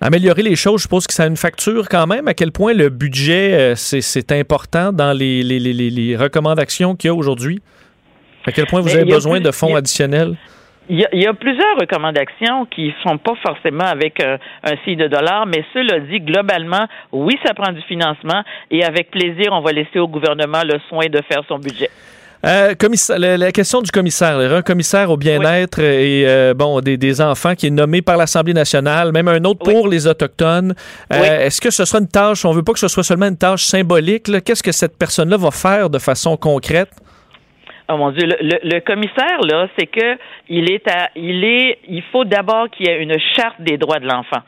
[0.06, 2.28] Améliorer les choses, je suppose que ça a une facture quand même.
[2.28, 7.08] À quel point le budget, euh, c'est important dans les, les, les, les recommandations qu'il
[7.08, 7.62] y a aujourd'hui?
[8.46, 10.36] À quel point vous avez besoin de fonds additionnels?
[10.90, 14.38] Il y, a, plusieurs recommandations qui ne sont pas forcément avec un,
[14.84, 19.54] signe de dollar, mais cela dit, globalement, oui, ça prend du financement et avec plaisir,
[19.54, 21.90] on va laisser au gouvernement le soin de faire son budget.
[22.46, 22.74] Euh,
[23.18, 27.70] la, question du commissaire, un commissaire au bien-être et euh, bon des, enfants qui est
[27.70, 30.74] nommé par l'Assemblée nationale, même un autre pour les autochtones.
[31.14, 33.38] Euh, est-ce que ce sera une tâche On veut pas que ce soit seulement une
[33.38, 34.30] tâche symbolique.
[34.44, 36.90] Qu'est-ce que cette personne-là va faire de façon concrète?
[37.88, 40.18] Oh mon Dieu, le, commissaire là, c'est que
[40.50, 44.00] il est à, il est, il faut d'abord qu'il y ait une charte des droits
[44.00, 44.42] de l'enfant.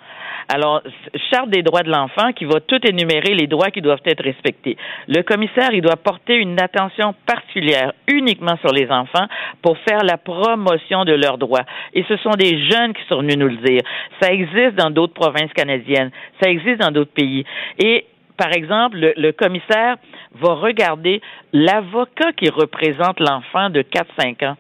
[0.48, 0.82] Alors,
[1.32, 4.78] charte des droits de l'enfant qui va tout énumérer les droits qui doivent être respectés.
[5.08, 9.28] Le commissaire, il doit porter une attention particulière uniquement sur les enfants
[9.62, 11.66] pour faire la promotion de leurs droits.
[11.94, 13.82] Et ce sont des jeunes qui sont venus nous le dire.
[14.22, 16.12] Ça existe dans d'autres provinces canadiennes.
[16.42, 17.44] Ça existe dans d'autres pays.
[17.80, 18.06] Et
[18.38, 19.96] par exemple, le, commissaire
[20.34, 21.22] va regarder
[21.54, 24.58] l'avocat qui représente l'enfant de 4-5 ans.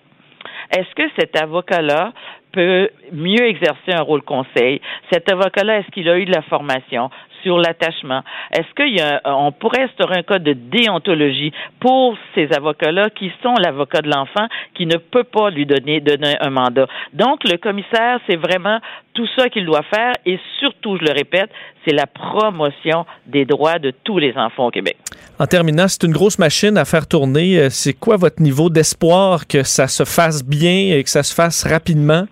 [0.71, 2.13] Est-ce que cet avocat-là
[2.51, 4.81] peut mieux exercer un rôle conseil?
[5.11, 7.09] Cet avocat-là, est-ce qu'il a eu de la formation?
[7.45, 8.23] Sur l'attachement.
[8.51, 14.09] Est-ce qu'on pourrait instaurer un code de déontologie pour ces avocats-là qui sont l'avocat de
[14.09, 16.87] l'enfant qui ne peut pas lui donner, donner un mandat?
[17.13, 18.79] Donc, le commissaire, c'est vraiment
[19.13, 21.51] tout ça qu'il doit faire et surtout, je le répète,
[21.85, 24.97] c'est la promotion des droits de tous les enfants au Québec.
[25.39, 27.59] En terminant, c'est une grosse machine à faire tourner.
[27.59, 31.33] Euh, c'est quoi votre niveau d'espoir que ça se fasse bien et que ça se
[31.33, 32.25] fasse rapidement?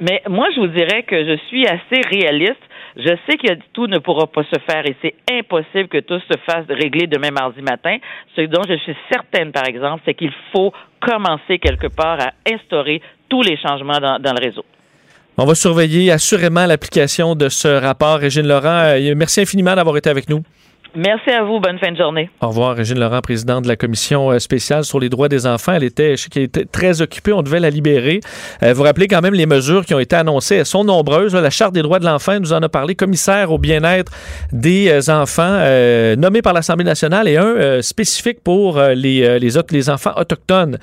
[0.00, 2.60] Mais moi, je vous dirais que je suis assez réaliste.
[2.96, 6.38] Je sais que tout ne pourra pas se faire et c'est impossible que tout se
[6.46, 7.96] fasse régler demain mardi matin.
[8.36, 13.00] Ce dont je suis certaine, par exemple, c'est qu'il faut commencer quelque part à instaurer
[13.28, 14.64] tous les changements dans, le réseau.
[15.38, 18.18] On va surveiller assurément l'application de ce rapport.
[18.18, 20.42] Régine Laurent, euh, merci infiniment d'avoir été avec nous.
[20.94, 21.58] Merci à vous.
[21.58, 22.28] Bonne fin de journée.
[22.40, 25.72] Au revoir, Régine Laurent, présidente de la commission euh, spéciale sur les droits des enfants.
[25.72, 27.32] Elle était, je sais qu'elle était très occupée.
[27.32, 28.20] On devait la libérer.
[28.62, 30.56] Euh, vous rappelez quand même les mesures qui ont été annoncées.
[30.56, 31.34] Elles sont nombreuses.
[31.34, 32.94] La Charte des droits de l'enfant nous en a parlé.
[32.94, 34.12] Commissaire au bien-être
[34.52, 35.60] des euh, enfants
[36.16, 40.78] nommé par l'Assemblée nationale et un spécifique pour les, les enfants autochtones.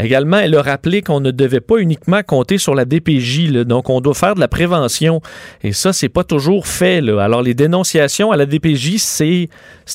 [0.00, 4.00] Également, elle a rappelé qu'on ne devait pas uniquement compter sur la DPJ, donc on
[4.00, 5.20] doit faire de la prévention.
[5.62, 6.98] Et ça, c'est pas toujours fait.
[6.98, 9.48] Alors, les dénonciations à la DPJ, c'est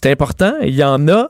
[0.06, 0.54] important.
[0.62, 1.30] Il y en a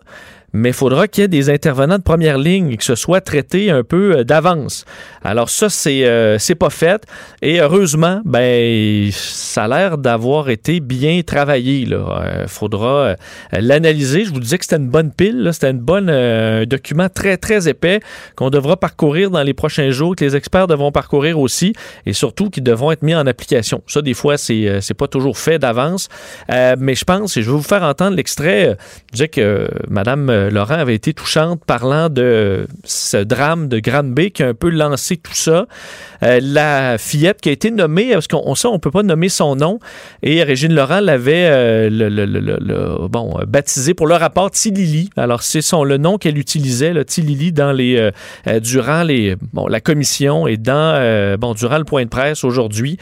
[0.53, 3.21] mais il faudra qu'il y ait des intervenants de première ligne et que ce soit
[3.21, 4.85] traité un peu euh, d'avance.
[5.23, 7.03] Alors ça, c'est euh, c'est pas fait.
[7.41, 11.79] Et heureusement, ben ça a l'air d'avoir été bien travaillé.
[11.79, 13.15] Il euh, faudra
[13.51, 14.25] l'analyser.
[14.25, 17.67] Je vous disais que c'était une bonne pile, c'était une bonne un document très très
[17.67, 17.99] épais
[18.35, 21.73] qu'on devra parcourir dans les prochains jours, que les experts devront parcourir aussi,
[22.05, 23.81] et surtout qui devront être mis en application.
[23.87, 26.09] Ça, des fois, c'est c'est pas toujours fait d'avance,
[26.49, 28.77] mais je pense, et je vais vous faire entendre l'extrait.
[29.07, 34.31] Je disais que Madame euh, Laurent avait été touchante parlant de ce drame de Grande-Bay
[34.31, 35.65] qui a un peu lancé tout ça.
[36.23, 39.55] Euh, la fillette qui a été nommée, parce qu'on sait, on peut pas nommer son
[39.55, 39.79] nom,
[40.21, 45.09] et Régine Laurent l'avait euh, le, bon, baptisé pour le rapport Tilili.
[45.17, 48.11] Alors, c'est son le nom qu'elle utilisait, le Tilili, dans les,
[48.61, 52.97] durant les, bon, la commission et dans, bon, durant le point de presse aujourd'hui,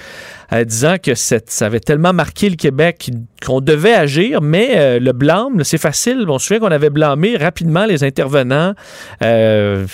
[0.66, 3.10] disant que ça avait tellement marqué le Québec
[3.46, 6.26] qu'on devait agir, mais le blâme, c'est facile.
[6.28, 8.74] On se souvient qu'on avait blâmé rapidement les intervenants.
[9.24, 9.86] Euh,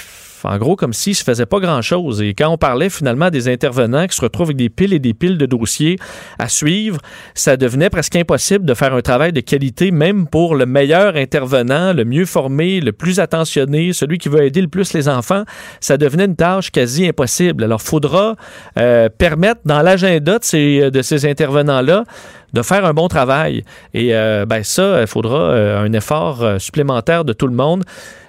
[0.43, 2.21] en gros, comme s'il se faisait pas grand-chose.
[2.21, 5.13] Et quand on parlait finalement des intervenants qui se retrouvent avec des piles et des
[5.13, 5.97] piles de dossiers
[6.39, 6.99] à suivre,
[7.33, 11.93] ça devenait presque impossible de faire un travail de qualité, même pour le meilleur intervenant,
[11.93, 15.43] le mieux formé, le plus attentionné, celui qui veut aider le plus les enfants.
[15.79, 17.63] Ça devenait une tâche quasi impossible.
[17.63, 18.35] Alors, faudra
[18.77, 22.03] euh, permettre dans l'agenda de ces, intervenants-là
[22.53, 23.63] de faire un bon travail.
[23.93, 27.83] Et euh, ben ça, il faudra euh, un effort supplémentaire de tout le monde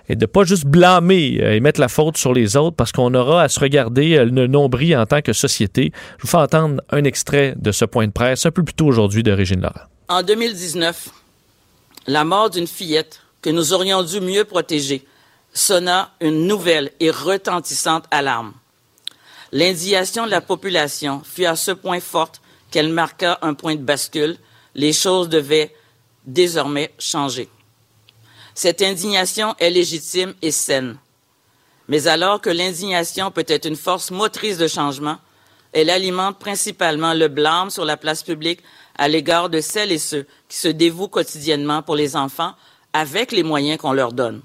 [0.09, 3.12] et de pas juste blâmer euh, et mettre la faute sur les autres parce qu'on
[3.14, 5.92] aura à se regarder euh, le nombril en tant que société.
[6.18, 8.86] Je vous fais entendre un extrait de ce point de presse un peu plus tôt
[8.86, 9.86] aujourd'hui de Régine Laurent.
[10.09, 11.11] En 2019,
[12.06, 15.04] la mort d'une fillette que nous aurions dû mieux protéger
[15.52, 18.52] sonna une nouvelle et retentissante alarme.
[19.52, 22.40] L'indignation de la population fut à ce point forte
[22.70, 24.36] qu'elle marqua un point de bascule.
[24.74, 25.74] Les choses devaient
[26.26, 27.48] désormais changer.
[28.59, 30.96] Cette indignation est légitime et saine.
[31.86, 35.18] Mais alors que l'indignation peut être une force motrice de changement,
[35.72, 38.59] elle alimente principalement le blâme sur la place publique
[38.96, 42.52] à l'égard de celles et ceux qui se dévouent quotidiennement pour les enfants
[42.92, 44.42] avec les moyens qu'on leur donne.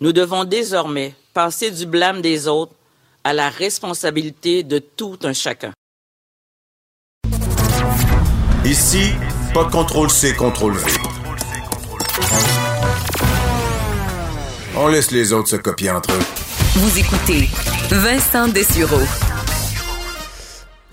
[0.00, 2.74] Nous devons désormais passer du blâme des autres
[3.22, 5.72] à la responsabilité de tout un chacun.
[8.64, 9.12] Ici,
[9.54, 10.90] pas contrôle C, contrôle V.
[14.76, 16.22] On laisse les autres se copier entre eux.
[16.76, 17.48] Vous écoutez
[17.90, 19.00] Vincent Dessureau.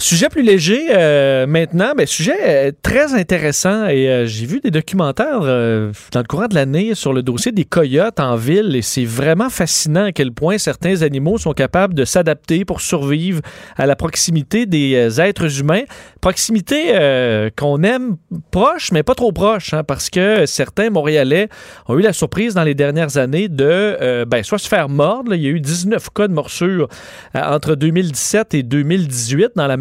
[0.02, 4.72] Sujet plus léger euh, maintenant, mais sujet euh, très intéressant et euh, j'ai vu des
[4.72, 9.06] documentaires dans le courant de l'année sur le dossier des coyotes en ville et c'est
[9.06, 13.42] vraiment fascinant à quel point certains animaux sont capables de s'adapter pour survivre
[13.78, 15.84] à la proximité des êtres humains.
[16.20, 18.18] Proximité qu'on aime
[18.50, 21.48] proche, mais pas trop proche, hein, parce que certains Montréalais
[21.88, 25.36] ont eu la surprise dans les dernières années de ben, soit se faire mordre.
[25.36, 26.88] il y a eu 19 cas de morsure
[27.36, 29.78] entre 2017 et 2018 dans la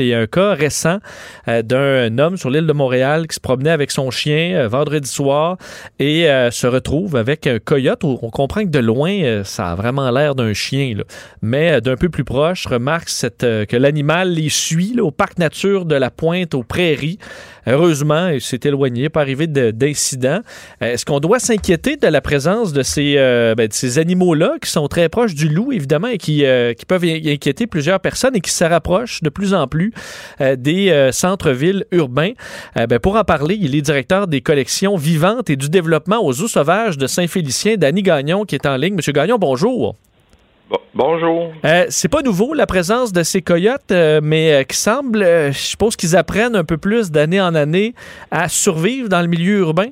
[0.00, 0.98] et un cas récent
[1.48, 5.08] euh, d'un homme sur l'île de Montréal qui se promenait avec son chien euh, vendredi
[5.08, 5.56] soir
[5.98, 8.04] et euh, se retrouve avec un coyote.
[8.04, 10.94] On comprend que de loin, ça a vraiment l'air d'un chien,
[11.42, 15.94] mais d'un peu plus proche, remarque cette, que l'animal les suit au parc nature de
[15.94, 17.18] la Pointe aux Prairies.
[17.66, 20.40] Heureusement, il s'est éloigné, pas arrivé de- d'incident.
[20.82, 24.54] Euh, Est-ce qu'on doit s'inquiéter de la présence de ces, euh, ben, de ces animaux-là
[24.62, 28.36] qui sont très proches du loup, évidemment, et qui, euh, peuvent in- inquiéter plusieurs personnes
[28.36, 29.92] et qui se rapprochent de plus en plus
[30.58, 32.32] des centres-villes urbains?
[32.76, 36.48] Ben, pour en parler, il est directeur des collections vivantes et du développement aux eaux
[36.48, 38.94] sauvages de Saint-Félicien, Danny Gagnon, qui est en ligne.
[38.94, 39.96] Monsieur Gagnon, bonjour.
[40.94, 41.52] Bonjour.
[41.64, 45.52] Euh, c'est pas nouveau la présence de ces coyotes, euh, mais euh, qui semble, je
[45.52, 47.94] suppose qu'ils apprennent un peu plus d'année en année
[48.30, 49.90] à survivre dans le milieu urbain?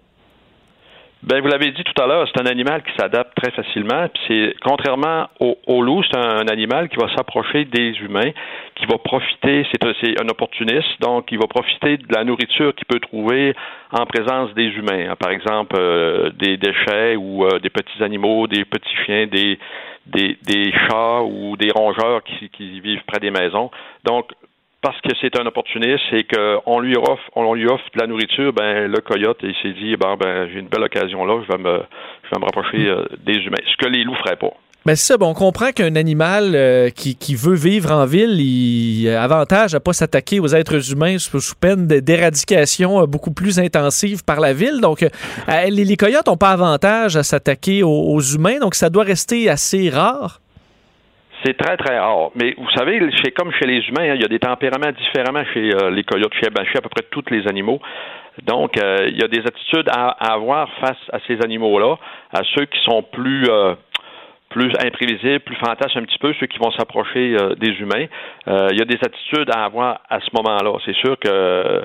[1.24, 4.08] Ben, vous l'avez dit tout à l'heure, c'est un animal qui s'adapte très facilement.
[4.08, 8.30] Puis c'est contrairement au, au loup, c'est un animal qui va s'approcher des humains,
[8.76, 9.66] qui va profiter.
[9.72, 13.54] C'est un, c'est un opportuniste, donc il va profiter de la nourriture qu'il peut trouver
[13.90, 15.12] en présence des humains.
[15.12, 19.58] Hein, Par exemple, euh, des déchets ou euh, des petits animaux, des petits chiens, des
[20.06, 23.70] des, chats ou des rongeurs qui, vivent près des maisons.
[24.04, 24.32] Donc
[24.82, 28.52] parce que c'est un opportuniste et qu'on lui offre, on lui offre de la nourriture,
[28.52, 31.58] ben le coyote il s'est dit ben, ben j'ai une belle occasion là, je vais
[31.58, 31.82] me
[32.24, 33.64] je vais me rapprocher euh, des humains.
[33.66, 34.52] Ce que les loups feraient pas.
[34.86, 38.38] Ben c'est ça, bon, on comprend qu'un animal euh, qui, qui veut vivre en ville,
[38.38, 43.58] il a avantage à pas s'attaquer aux êtres humains sous, peine d'éradication euh, beaucoup plus
[43.58, 44.82] intensive par la ville.
[44.82, 45.08] Donc, euh,
[45.70, 49.48] les, les coyotes n'ont pas avantage à s'attaquer aux, aux humains, donc ça doit rester
[49.48, 50.40] assez rare.
[51.46, 52.30] C'est très, très rare.
[52.34, 55.44] Mais vous savez, chez, comme chez les humains, hein, il y a des tempéraments différemment
[55.54, 57.80] chez euh, les coyotes, chez, ben, à peu près tous les animaux.
[58.42, 61.96] Donc, il y a des attitudes à, à avoir face à ces animaux-là,
[62.32, 63.46] à ceux qui sont plus
[64.54, 68.06] plus imprévisibles, plus fantasmes un petit peu, ceux qui vont s'approcher euh, des humains.
[68.46, 70.72] Euh, il y a des attitudes à avoir à ce moment-là.
[70.86, 71.82] C'est sûr que euh,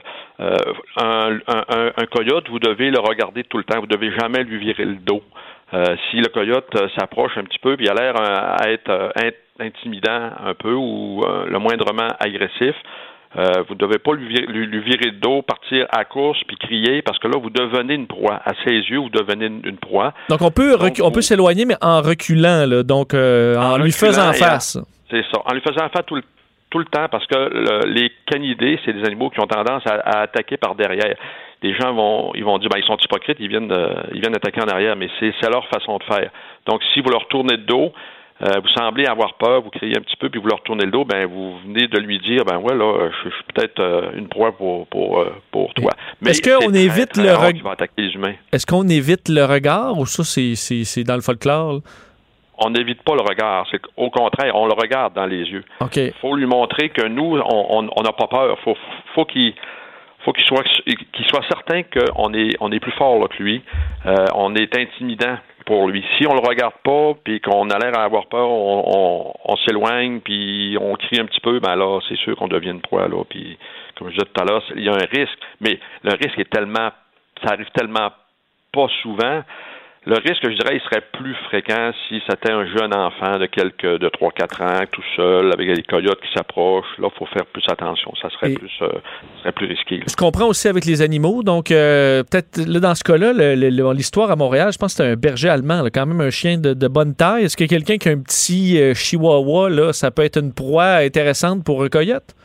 [0.98, 3.80] un, un, un- coyote, vous devez le regarder tout le temps.
[3.80, 5.24] Vous devez jamais lui virer le dos.
[5.74, 9.12] Euh, si le coyote euh, s'approche un petit peu, puis il a l'air à être
[9.18, 12.76] int- intimidant un peu ou le moindrement agressif,
[13.38, 16.40] euh, vous ne devez pas lui virer, lui, lui virer le dos, partir à course
[16.48, 18.40] puis crier parce que là vous devenez une proie.
[18.44, 20.14] À ses yeux, vous devenez une, une proie.
[20.30, 24.08] Donc, on peut, on peut s'éloigner, mais en reculant, là, donc euh, en, lui reculant
[24.12, 24.78] faisant face.
[25.12, 25.42] C'est ça.
[25.46, 26.24] En lui faisant face tout le,
[26.72, 29.96] tout le temps parce que le- les canidés, c'est des animaux qui ont tendance à,
[30.00, 31.16] à attaquer par derrière.
[31.62, 34.36] Les gens vont, ils vont dire, ben, ils sont hypocrites, ils viennent, de- ils viennent
[34.36, 36.32] attaquer en arrière, mais c'est c'est leur façon de faire.
[36.68, 37.92] Donc, si vous leur tournez le dos,
[38.42, 40.92] euh, vous semblez avoir peur, vous criez un petit peu, puis vous leur tournez le
[40.92, 44.12] dos, ben vous venez de lui dire, ben ouais, là, je, je suis peut-être euh,
[44.16, 45.92] une proie pour pour euh, pour toi.
[46.22, 48.36] Mais Est-ce qu'on évite le rare reg- qu'il va attaquer les humains.
[48.54, 51.74] Est-ce qu'on évite le regard ou ça, c'est- dans le folklore?
[51.74, 51.80] là?
[52.62, 53.66] on n'évite pas le regard.
[53.72, 55.64] C'est au contraire, on le regarde dans les yeux.
[55.80, 55.98] OK.
[56.20, 58.60] faut lui montrer que nous, on n'a pas peur.
[58.66, 58.76] Faut,
[59.16, 59.54] faut qu'il
[60.26, 63.62] faut qu'il soit qu'il soit certain qu'on est on est plus fort là, que lui.
[64.06, 65.38] Euh, on est intimidant
[65.70, 66.04] pour lui.
[66.18, 70.76] Si on le regarde pas, puis qu'on a l'air à avoir peur, on, s'éloigne, puis
[70.82, 73.24] on crie un petit peu, ben là, c'est sûr qu'on devient une proie là.
[73.30, 73.56] Puis
[73.96, 76.50] comme je disais tout à l'heure, il y a un risque, mais le risque est
[76.50, 76.90] tellement,
[77.44, 78.10] ça arrive tellement
[78.74, 79.44] pas souvent
[80.06, 84.00] le risque, je dirais, il serait plus fréquent si c'était un jeune enfant de quelques
[84.00, 86.98] de 3-4 ans, tout seul, avec des coyotes qui s'approchent.
[87.00, 88.14] Là, il faut faire plus attention.
[88.22, 90.02] Ça serait plus euh, ça serait plus risqué.
[90.08, 91.44] Je comprends aussi avec les animaux.
[91.44, 93.34] Donc, euh, peut-être là, dans ce cas-là,
[93.94, 96.58] l'histoire à Montréal, je pense que c'est un berger allemand, là, quand même un chien
[96.58, 97.44] de, de bonne taille.
[97.44, 100.96] Est-ce que quelqu'un qui a un petit euh, chihuahua, là, ça peut être une proie
[101.04, 102.36] intéressante pour un coyote?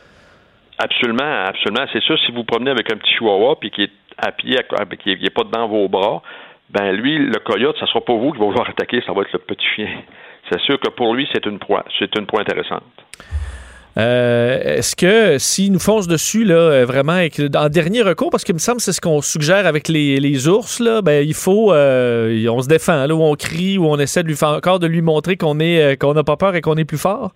[0.77, 1.85] Absolument, absolument.
[1.93, 4.57] C'est sûr, si vous promenez avec un petit chihuahua puis qui est à pied,
[5.01, 6.21] qui n'est pas dans vos bras,
[6.69, 9.33] ben lui, le coyote, ça sera pas vous qui va vouloir attaquer, ça va être
[9.33, 9.89] le petit chien.
[10.51, 11.85] C'est sûr que pour lui, c'est une proie.
[11.99, 12.83] C'est une proie intéressante.
[13.97, 17.17] Euh, Est-ce que s'il nous fonce dessus, là, euh, vraiment,
[17.55, 20.47] en dernier recours, parce qu'il me semble que c'est ce qu'on suggère avec les, les,
[20.49, 23.97] ours, là, ben, il faut, euh, on se défend, là, où on crie, où on
[23.97, 26.61] essaie de lui faire encore de lui montrer qu'on est, qu'on n'a pas peur et
[26.61, 27.31] qu'on est plus fort?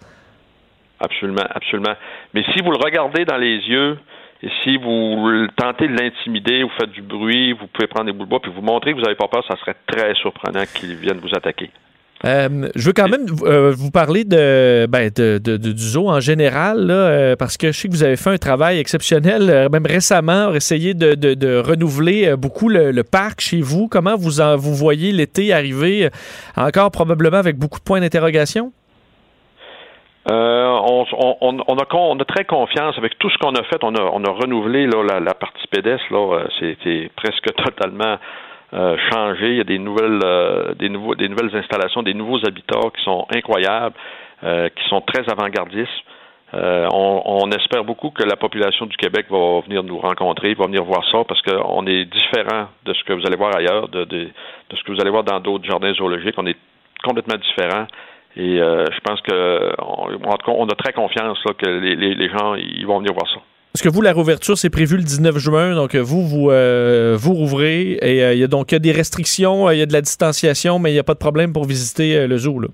[0.99, 1.95] Absolument, absolument.
[2.34, 3.97] Mais si vous le regardez dans les yeux,
[4.41, 8.25] et si vous tentez de l'intimider, vous faites du bruit, vous pouvez prendre des boules
[8.25, 10.95] de bois, puis vous montrer que vous n'avez pas peur, ça serait très surprenant qu'il
[10.95, 11.69] vienne vous attaquer.
[12.25, 16.87] Euh, je veux quand même euh, vous parler de, ben, de, du zoo en général,
[16.89, 20.93] euh, parce que je sais que vous avez fait un travail exceptionnel, même récemment, essayer
[20.93, 23.87] de, de renouveler beaucoup le, le, parc chez vous.
[23.87, 26.09] Comment vous, en, vous voyez l'été arriver,
[26.57, 28.73] encore probablement avec beaucoup de points d'interrogation?
[30.30, 30.80] Euh,
[31.41, 33.84] on, a, on, très confiance avec tout ce qu'on a fait.
[33.84, 36.05] On a, renouvelé la, partie pédestre.
[36.11, 38.17] Là, c'était presque totalement
[38.73, 39.49] euh, changé.
[39.49, 40.73] Il y a des nouvelles, euh,
[41.53, 43.95] installations, des nouveaux habitats qui sont incroyables,
[44.43, 45.89] euh, qui sont très avant-gardistes.
[46.53, 51.03] On, espère beaucoup que la population du Québec va venir nous rencontrer, va venir voir
[51.11, 54.75] ça, parce qu'on est différent de ce que vous allez voir ailleurs, de, de, de
[54.75, 56.36] ce que vous allez voir dans d'autres jardins zoologiques.
[56.38, 56.57] On est
[57.03, 57.86] complètement différent.
[58.36, 61.95] Et euh, je pense que, en tout cas, on a très confiance là, que les,
[61.95, 63.41] les, les, gens ils vont venir voir ça.
[63.73, 67.34] Parce que vous, la réouverture, c'est prévu le 19 juin, donc vous, vous, euh, vous
[67.34, 67.93] rouvrez.
[68.01, 70.01] Et euh, il y a donc y a des restrictions, il y a de la
[70.01, 72.59] distanciation, mais il n'y a pas de problème pour visiter le zoo.
[72.59, 72.69] Là.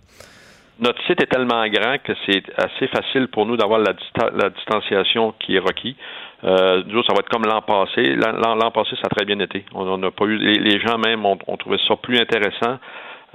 [0.79, 4.49] Notre site est tellement grand que c'est assez facile pour nous d'avoir la, dista la,
[4.49, 5.95] distanciation qui est requise.
[6.43, 8.15] Euh, ça va être comme l'an passé.
[8.15, 9.63] L'an passé, ça a très bien été.
[9.73, 10.37] On n'a pas eu.
[10.37, 12.77] Les, les gens même ont, ont trouvé ça plus intéressant.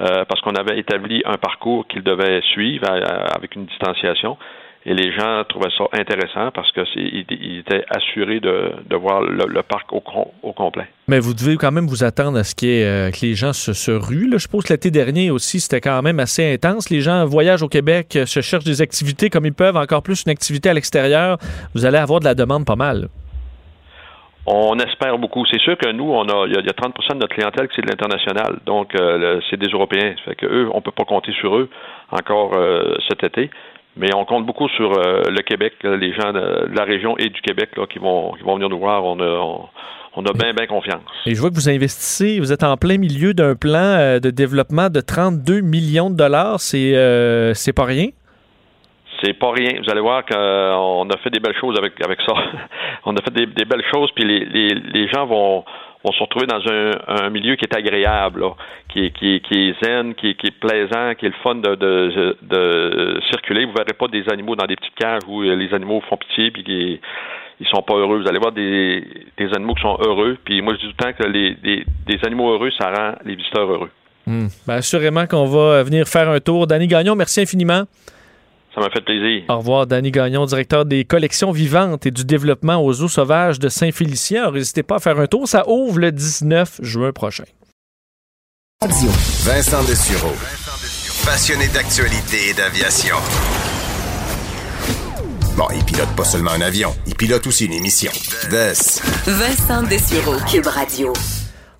[0.00, 4.38] Euh, parce qu'on avait établi un parcours qu'ils devaient suivre avec une distanciation.
[4.86, 9.92] Et les gens trouvaient ça intéressant parce qu'ils ils étaient assurés de, voir le, parc
[9.92, 10.00] au,
[10.52, 10.86] complet.
[11.06, 13.90] Mais vous devez quand même vous attendre à ce euh, que les gens se, se
[13.90, 14.30] ruent.
[14.32, 16.88] Je suppose que l'été dernier aussi, c'était quand même assez intense.
[16.88, 20.22] Les gens voyagent au Québec, euh, se cherchent des activités comme ils peuvent, encore plus
[20.24, 21.36] une activité à l'extérieur.
[21.74, 23.08] Vous allez avoir de la demande pas mal.
[24.52, 25.46] On espère beaucoup.
[25.46, 27.82] C'est sûr que nous, on a, il y a 30% de notre clientèle qui c'est
[27.82, 30.12] de l'international, donc euh, c'est des Européens.
[30.18, 31.68] Ça fait que eux, on peut pas compter sur eux
[32.10, 33.48] encore euh, cet été,
[33.96, 37.40] mais on compte beaucoup sur euh, le Québec, les gens de, la région et du
[37.42, 39.04] Québec qui vont venir nous voir.
[39.04, 39.68] On a on,
[40.16, 41.02] on a bien, bien confiance.
[41.26, 44.90] Et je vois que vous investissez, vous êtes en plein milieu d'un plan de développement
[44.90, 46.58] de 32 millions de dollars.
[46.58, 46.94] C'est
[47.54, 48.08] c'est pas rien?
[49.22, 49.80] C'est pas rien.
[49.82, 52.34] Vous allez voir qu'on a fait des belles choses avec ça.
[53.04, 55.64] on a fait des, belles choses, puis les, gens vont
[56.04, 58.44] se retrouver dans un, milieu qui est agréable,
[58.88, 63.64] qui, est, zen, qui, est plaisant, qui est le fun de, circuler.
[63.64, 66.64] Vous verrez pas des animaux dans des petites cages où les animaux font pitié puis
[66.64, 67.00] qui
[67.62, 68.22] ils sont pas heureux.
[68.22, 69.04] Vous allez voir des,
[69.54, 70.38] animaux qui sont heureux.
[70.44, 73.34] Puis moi, je dis tout le temps que les, des, animaux heureux, ça rend les
[73.34, 73.90] visiteurs heureux.
[74.26, 74.46] Mmh.
[74.68, 76.66] Assurément qu'on va venir faire un tour.
[76.66, 77.84] Danny Gagnon, merci infiniment.
[78.74, 79.42] Ça m'a fait plaisir.
[79.48, 83.68] Au revoir, Danny Gagnon, directeur des collections vivantes et du développement aux eaux sauvages de
[83.68, 84.50] Saint-Félicien.
[84.52, 85.48] N'hésitez pas à faire un tour.
[85.48, 87.44] Ça ouvre le 19 juin prochain.
[88.82, 89.10] Radio.
[89.44, 90.34] Vincent Dessureau.
[91.24, 93.16] Passionné d'actualité et d'aviation.
[95.56, 98.10] Bon, il pilote pas seulement un avion, il pilote aussi une émission.
[98.50, 98.72] Des.
[99.30, 101.12] Vincent Dessureau, Cube Radio.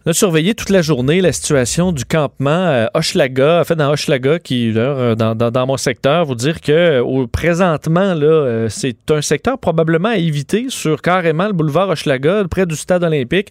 [0.07, 3.93] On a surveillé toute la journée la situation du campement euh, Hochelaga, en fait dans
[3.93, 9.11] Hochelaga, qui euh, dans, dans, mon secteur, vous dire que au, présentement, là, euh, c'est
[9.11, 13.49] un secteur probablement à éviter sur carrément le boulevard Hochelaga, près du stade olympique.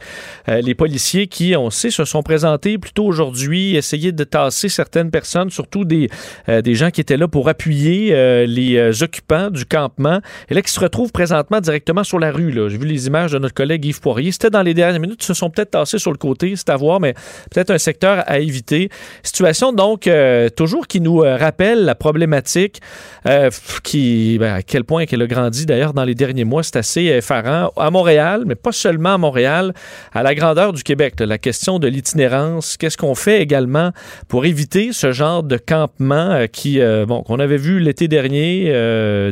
[0.47, 5.11] Les policiers qui, on sait, se sont présentés plus tôt aujourd'hui, essayer de tasser certaines
[5.11, 6.09] personnes, surtout des,
[6.47, 10.19] des gens qui étaient là pour appuyer les occupants du campement,
[10.49, 12.51] et là qui se retrouvent présentement directement sur la rue.
[12.53, 14.31] J'ai vu les images de notre collègue Yves Poirier.
[14.31, 16.75] C'était dans les dernières minutes, ils se sont peut-être tassés sur le côté c'est à
[16.75, 17.13] voir, mais
[17.51, 18.89] peut-être un secteur à éviter.
[19.23, 22.81] Situation donc euh, toujours qui nous euh, rappelle la problématique
[23.25, 23.49] euh,
[23.83, 27.03] qui, ben, à quel point qu'elle a grandi d'ailleurs dans les derniers mois, c'est assez
[27.05, 29.73] effarant à Montréal, mais pas seulement à Montréal,
[30.13, 31.15] à la grandeur du Québec.
[31.19, 33.91] la question de l'itinérance, qu'est-ce qu'on fait également
[34.27, 38.71] pour éviter ce genre de campement qui, bon, qu'on avait vu l'été dernier,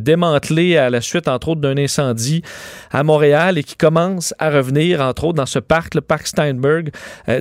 [0.01, 2.41] démantelé à la suite entre autres d'un incendie
[2.91, 6.91] à Montréal et qui commence à revenir entre autres dans ce parc, le parc Steinberg,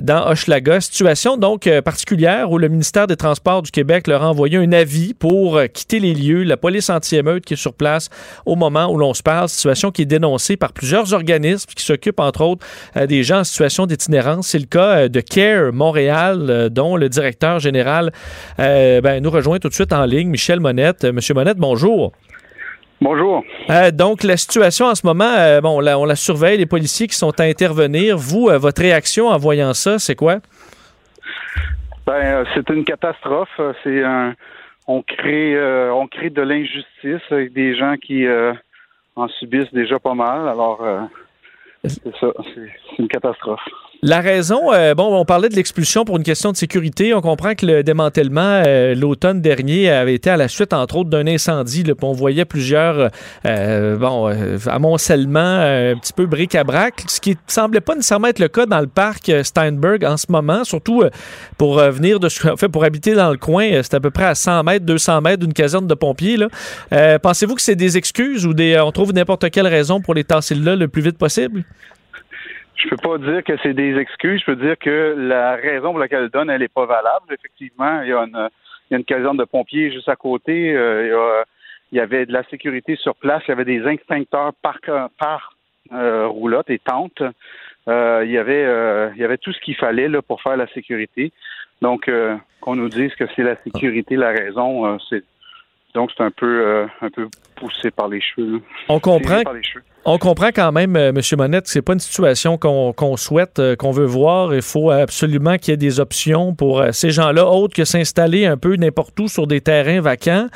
[0.01, 0.81] dans Hochelaga.
[0.81, 4.71] Situation donc euh, particulière où le ministère des Transports du Québec leur a envoyé un
[4.71, 6.43] avis pour euh, quitter les lieux.
[6.43, 8.09] La police anti-émeute qui est sur place
[8.45, 9.49] au moment où l'on se parle.
[9.49, 13.43] Situation qui est dénoncée par plusieurs organismes qui s'occupent entre autres euh, des gens en
[13.43, 14.47] situation d'itinérance.
[14.47, 18.11] C'est le cas euh, de CARE Montréal, euh, dont le directeur général
[18.59, 21.03] euh, ben, nous rejoint tout de suite en ligne, Michel Monette.
[21.03, 22.11] Euh, Monsieur Monette, bonjour.
[22.99, 23.43] Bonjour.
[23.69, 26.65] Euh, donc, la situation en ce moment, euh, bon, on la, on la surveille, les
[26.65, 28.17] policiers qui sont à intervenir.
[28.17, 30.37] Vous, euh, votre réaction en voyant ça, c'est quoi?
[32.07, 33.61] Ben, c'est une catastrophe.
[33.83, 34.33] C'est un,
[34.87, 38.25] on crée, euh, on crée de l'injustice avec des gens qui
[39.15, 40.47] en subissent déjà pas mal.
[40.47, 40.81] Alors,
[41.83, 42.27] c'est ça.
[42.55, 43.61] C'est une catastrophe.
[44.03, 47.15] La raison, euh, bon, on parlait de l'expulsion pour une question de sécurité.
[47.15, 51.09] On comprend que le démantèlement euh, l'automne dernier avait été à la suite, entre autres,
[51.09, 51.81] d'un incendie.
[51.81, 53.09] Là, on voyait plusieurs,
[53.45, 54.27] euh, bon,
[54.67, 58.87] amoncellements un petit peu bric-à-brac, ce qui semblait pas nécessairement être le cas dans le
[58.87, 61.03] parc Steinberg en ce moment, surtout
[61.57, 64.35] pour venir de, en fait, pour habiter dans le coin, c'est à peu près à
[64.35, 66.37] 100 mètres, 200 mètres d'une caserne de pompiers.
[67.23, 70.53] Pensez-vous que c'est des excuses ou des, on trouve n'importe quelle raison pour les tasser
[70.53, 71.63] là le plus vite possible?
[72.77, 74.39] Je peux pas dire que c'est des excuses.
[74.41, 77.25] Je peux dire que la raison pour laquelle elle donne, elle est pas valable.
[77.33, 78.49] Effectivement, il y a une,
[78.89, 80.75] il y a une caserne de pompiers juste à côté.
[80.75, 81.43] Euh, il, y a-
[81.93, 83.41] il y avait de la sécurité sur place.
[83.47, 84.77] Il y avait des extincteurs par,
[85.17, 85.53] par
[85.93, 87.21] euh, roulotte et tente.
[87.87, 90.57] Euh, il y avait, euh, il y avait tout ce qu'il fallait là, pour faire
[90.57, 91.31] la sécurité.
[91.81, 95.23] Donc, euh, qu'on nous dise que c'est la sécurité la raison, euh, c'est
[95.93, 97.27] donc c'est un peu, un peu
[97.59, 98.53] poussé par les cheveux.
[98.53, 98.59] là.
[98.89, 99.83] On comprend, Tiré par les cheveux.
[100.05, 101.21] on comprend quand même, euh, M.
[101.37, 104.53] Monette, que c'est pas une situation qu'on souhaite, euh, qu'on veut voir.
[104.55, 108.45] Il faut absolument qu'il y ait des options pour euh, ces gens-là, autres que s'installer
[108.45, 110.47] un peu n'importe où sur des terrains vacants.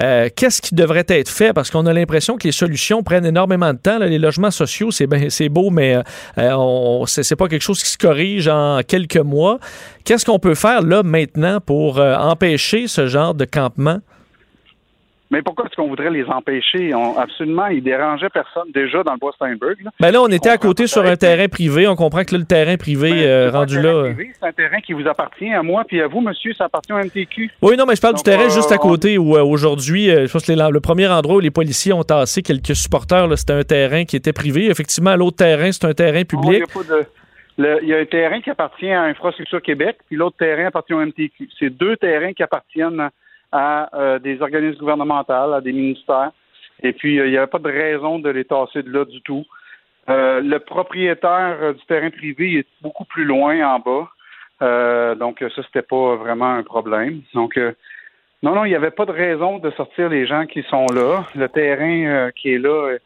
[0.00, 1.52] Euh, Qu'est-ce qui devrait être fait?
[1.52, 3.98] Parce qu'on a l'impression que les solutions prennent énormément de temps.
[3.98, 4.06] là.
[4.06, 5.96] Les logements sociaux, c'est beau, mais
[6.38, 9.58] euh, c'est c'est pas quelque chose qui se corrige en quelques mois.
[10.04, 13.98] Qu'est-ce qu'on peut faire là maintenant pour euh, empêcher ce genre de campement?
[15.30, 16.94] Mais pourquoi est-ce qu'on voudrait les empêcher?
[16.94, 19.76] On, absolument, ils dérangeaient personne déjà dans le bois Steinberg.
[19.84, 19.90] Là.
[20.00, 21.86] Ben là, on était à côté sur un terrain privé.
[21.86, 23.90] On comprend que là, le terrain privé euh, C'est pas un rendu terrain là.
[23.98, 26.64] euh, privé, C'est un terrain qui vous appartient à moi, puis à vous, monsieur, ça
[26.64, 27.50] appartient au MTQ.
[27.60, 30.08] Oui, non, mais je parle Donc, du terrain euh, juste à côté où euh, aujourd'hui,
[30.10, 33.28] euh, je pense que les- le premier endroit où les policiers ont tassé quelques supporters,
[33.36, 34.70] c'était un terrain qui était privé.
[34.70, 36.64] Effectivement, l'autre terrain, c'est un terrain public.
[37.58, 41.00] il y a un terrain qui appartient à Infrastructure Québec, puis l'autre terrain appartient au
[41.04, 41.48] MTQ.
[41.58, 43.08] C'est deux terrains qui appartiennent
[43.52, 46.32] à euh, des organismes gouvernementaux, à des ministères.
[46.82, 49.20] Et puis, euh, il n'y avait pas de raison de les tasser de là du
[49.22, 49.44] tout.
[50.08, 55.14] Euh, le propriétaire du terrain privé est beaucoup plus loin en bas.
[55.16, 57.22] Donc, ça, c'était pas vraiment un problème.
[57.34, 57.58] Donc,
[58.42, 61.24] non, non, il n'y avait pas de raison de sortir les gens qui sont là.
[61.34, 62.96] Le terrain qui est là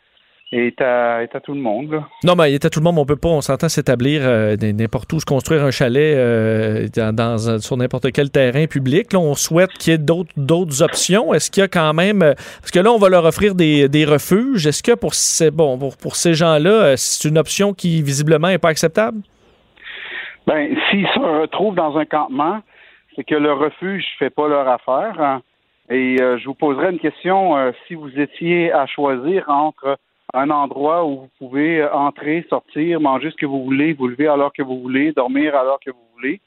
[0.61, 1.93] est à, est à tout le monde.
[1.93, 2.09] Là.
[2.25, 4.57] Non, mais il était tout le monde, mais on peut pas, on s'entend s'établir euh,
[4.61, 9.13] n'importe où, se construire un chalet euh, dans, sur n'importe quel terrain public.
[9.13, 11.33] Là, on souhaite qu'il y ait d'autres, d'autres options.
[11.33, 13.89] Est-ce qu'il y a quand même, euh, parce que là, on va leur offrir des,
[13.89, 14.67] des refuges.
[14.67, 18.59] Est-ce que pour ces, bon, pour, pour ces gens-là, c'est une option qui visiblement n'est
[18.59, 19.21] pas acceptable?
[20.47, 22.61] Ben, s'ils se retrouvent dans un campement,
[23.17, 25.19] c'est que le refuge fait pas leur affaire.
[25.19, 25.41] hein.
[25.91, 27.55] Et euh, je vous poserai une question
[27.87, 29.99] si vous étiez à choisir entre
[30.35, 34.53] un endroit où vous pouvez entrer, sortir, manger ce que vous voulez, vous lever alors
[34.53, 36.41] que vous voulez, dormir alors que vous voulez,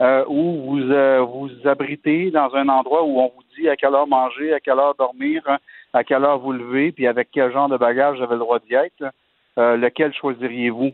[0.00, 3.94] euh, ou vous euh, vous abritez dans un endroit où on vous dit à quelle
[3.94, 5.58] heure manger, à quelle heure dormir, hein,
[5.92, 8.58] à quelle heure vous lever, puis avec quel genre de bagage vous avez le droit
[8.60, 9.04] d'y être,
[9.58, 10.92] euh, lequel choisiriez-vous?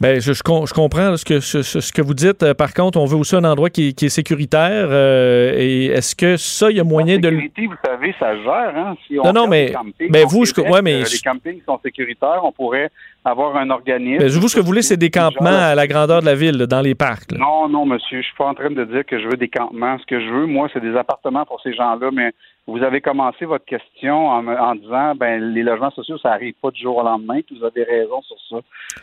[0.00, 2.42] Ben, je, je, je comprends là, ce, que, ce, ce- que vous dites.
[2.44, 4.86] Euh, par contre, on veut aussi un endroit qui, qui est sécuritaire.
[4.90, 7.28] euh, et est-ce que ça, il y a moyen de...
[7.28, 8.72] le- sécurité, vous savez, ça gère.
[8.76, 8.96] Hein?
[9.06, 11.80] Si on Non, non, mais- campings ben, vous, je- ouais, mais euh, les campings sont
[11.82, 12.40] sécuritaires.
[12.44, 12.90] On pourrait
[13.30, 14.18] avoir un organisme.
[14.18, 16.58] Ben, vous, ce que vous voulez, c'est des campements à la grandeur de la ville,
[16.66, 17.32] dans les parcs.
[17.32, 17.38] là.
[17.38, 19.98] Non, non, monsieur, je suis pas en train de dire que je veux des campements.
[19.98, 22.10] Ce que je veux, moi, c'est des appartements pour ces gens-là.
[22.12, 22.32] Mais
[22.66, 26.70] vous avez commencé votre question en, en disant, ben, les logements sociaux, ça arrive pas
[26.70, 27.40] du jour au lendemain.
[27.50, 28.56] Vous avez raison sur ça.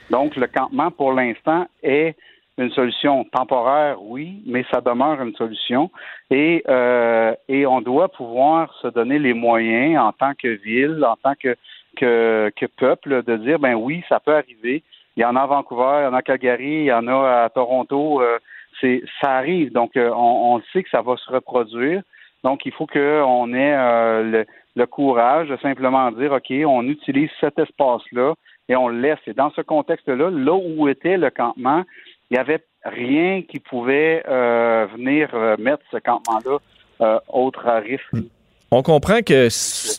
[0.09, 2.15] Donc, le campement, pour l'instant, est
[2.57, 5.91] une solution temporaire, oui, mais ça demeure une solution.
[6.32, 11.17] Et, euh, et on doit pouvoir se donner les moyens en tant que ville, en
[11.21, 11.55] tant que,
[11.95, 14.83] que, peuple, de dire, ben oui, ça peut arriver
[15.15, 17.07] Il y en a à Vancouver, il y en a à Calgary, il y en
[17.07, 18.21] a à Toronto.
[18.21, 18.37] Euh,
[18.81, 19.71] c'est ça arrive.
[19.71, 22.01] Donc, euh, on, sait que ça va se reproduire.
[22.43, 27.57] Donc, il faut qu'on ait euh, le, courage de simplement dire, OK, on utilise cet
[27.57, 28.33] espace-là
[28.67, 29.19] et on le laisse.
[29.27, 31.83] Et dans ce contexte-là, là où était le campement,
[32.29, 34.23] il n'y avait rien qui pouvait
[34.93, 36.59] venir mettre ce campement-là
[37.01, 38.09] euh, autre à risque.
[38.78, 39.47] On comprend que,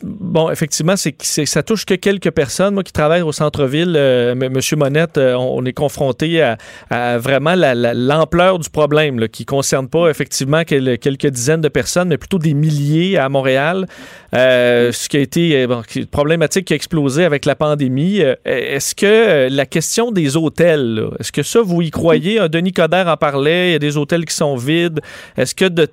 [0.03, 1.15] bon, effectivement, c'est,
[1.47, 2.75] ça touche que quelques personnes.
[2.75, 6.43] Moi qui travaille au centre-ville, euh, M- Monette, euh, on, est confronté
[6.91, 11.69] à, vraiment la- la- l'ampleur du problème, qui concerne pas effectivement quel- quelques dizaines de
[11.69, 13.87] personnes, mais plutôt des milliers à Montréal.
[14.35, 18.21] Euh, ce qui a été bon, problématique qui a explosé avec la pandémie.
[18.45, 22.47] Est-ce que la question des hôtels, est-ce que ça, vous y croyez?
[22.47, 24.99] Denis Coderre en parlait, il y a des hôtels qui sont vides.
[25.35, 25.87] Est-ce que de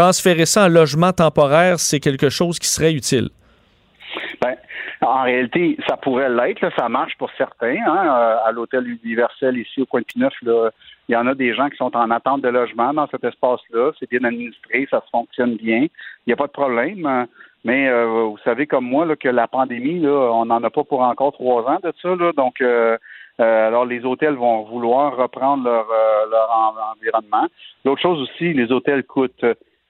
[0.00, 3.28] transférer ça en logement temporaire, c'est quelque chose qui serait utile?
[4.42, 4.54] Ben,
[5.00, 6.64] en réalité, ça pourrait l'être.
[6.76, 7.78] Ça marche pour certains.
[7.86, 11.54] Hein, euh, à l'hôtel universel ici au coin de Pineuf, il y en a des
[11.54, 13.92] gens qui sont en attente de logement dans cet espace-là.
[13.98, 15.82] C'est bien administré, ça fonctionne bien.
[15.82, 17.06] Il n'y a pas de problème.
[17.06, 17.26] hein.
[17.64, 21.32] Mais euh, vous savez comme moi que la pandémie, on n'en a pas pour encore
[21.32, 22.10] trois ans de ça.
[22.36, 22.96] Donc, euh,
[23.38, 25.86] alors les hôtels vont vouloir reprendre leur,
[26.30, 27.46] leur en- environnement.
[27.84, 29.46] L'autre chose aussi, les hôtels coûtent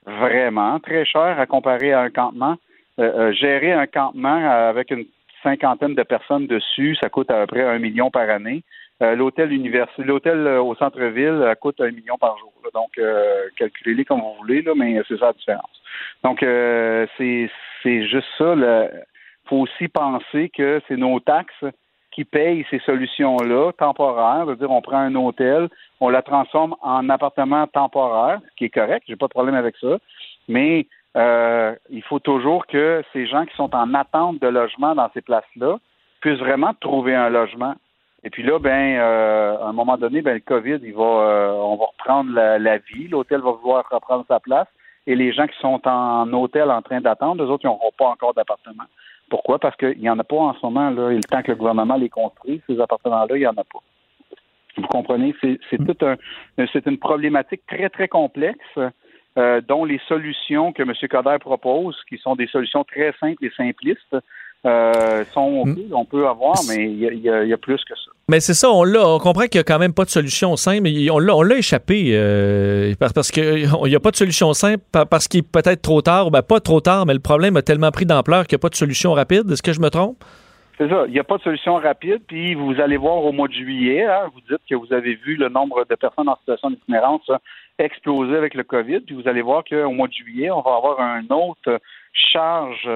[0.07, 2.55] vraiment très cher à comparer à un campement.
[2.99, 4.37] Euh, euh, gérer un campement
[4.69, 5.05] avec une
[5.43, 8.63] cinquantaine de personnes dessus, ça coûte à peu près un million par année.
[9.03, 9.51] Euh, l'hôtel
[9.99, 12.51] l'hôtel euh, au centre-ville euh, coûte un million par jour.
[12.63, 12.71] là.
[12.73, 15.81] Donc, euh, calculez-les comme vous voulez, là, mais c'est ça la différence.
[16.23, 17.49] Donc, c'est
[17.83, 18.55] c'est juste ça.
[18.55, 21.65] Il faut aussi penser que c'est nos taxes
[22.17, 24.45] qui payent ces solutions-là temporaires.
[24.47, 25.69] C'est-à-dire, on prend un hôtel,
[25.99, 29.75] on la transforme en appartement temporaire, ce qui est correct, j'ai pas de problème avec
[29.77, 29.99] ça.
[30.47, 35.11] Mais euh, il faut toujours que ces gens qui sont en attente de logement dans
[35.13, 35.77] ces places-là
[36.19, 37.75] puissent vraiment trouver un logement.
[38.23, 41.51] Et puis là, ben, euh, à un moment donné, ben, le COVID, il va, euh,
[41.51, 43.09] on va reprendre la, la vie.
[43.09, 44.67] L'hôtel va vouloir reprendre sa place.
[45.05, 48.07] Et les gens qui sont en hôtel en train d'attendre, eux autres, ils n'auront pas
[48.07, 48.85] encore d'appartement.
[49.29, 49.59] Pourquoi?
[49.59, 51.11] Parce qu'il n'y en a pas en ce moment, là.
[51.11, 53.79] Et le temps que le gouvernement les construit, ces appartements-là, il n'y en a pas.
[54.77, 55.35] Vous comprenez?
[55.41, 56.15] C'est c'est tout un,
[56.71, 58.79] c'est une problématique très, très complexe,
[59.37, 60.93] euh, dont les solutions que M.
[61.09, 64.15] Coder propose, qui sont des solutions très simples et simplistes,
[64.67, 68.11] euh, sont OK, on peut avoir, mais il y a, y y plus que ça.
[68.29, 69.07] Mais c'est ça, on l'a.
[69.07, 70.81] On comprend qu'il n'y a quand même pas de solution simple.
[70.81, 74.51] mais On l'a, on l'a échappé euh, par- parce qu'il n'y a pas de solution
[74.53, 76.29] simple par- parce qu'il est peut-être trop tard.
[76.29, 78.69] Ben, pas trop tard, mais le problème a tellement pris d'ampleur qu'il n'y a pas
[78.69, 79.49] de solution rapide.
[79.49, 80.17] Est-ce que je me trompe?
[80.77, 81.05] C'est ça.
[81.07, 82.21] Il n'y a pas de solution rapide.
[82.27, 85.35] Puis vous allez voir au mois de juillet, hein, vous dites que vous avez vu
[85.37, 87.37] le nombre de personnes en situation d'itinérance hein,
[87.79, 88.99] exploser avec le COVID.
[88.99, 91.79] Puis vous allez voir qu'au mois de juillet, on va avoir un autre
[92.13, 92.87] charge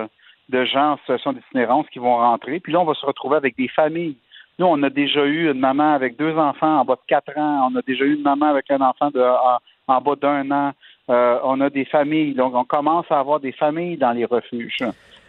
[0.52, 2.60] de gens en situation d'itinérance qui vont rentrer.
[2.60, 4.16] Puis là, on va se retrouver avec des familles.
[4.60, 7.70] Nous, on a déjà eu une maman avec deux enfants en bas de quatre ans.
[7.72, 9.58] On a déjà eu une maman avec un enfant de, en,
[9.96, 10.72] en bas d'un an.
[11.10, 12.34] Euh, on a des familles.
[12.36, 14.78] Donc, on commence à avoir des familles dans les refuges.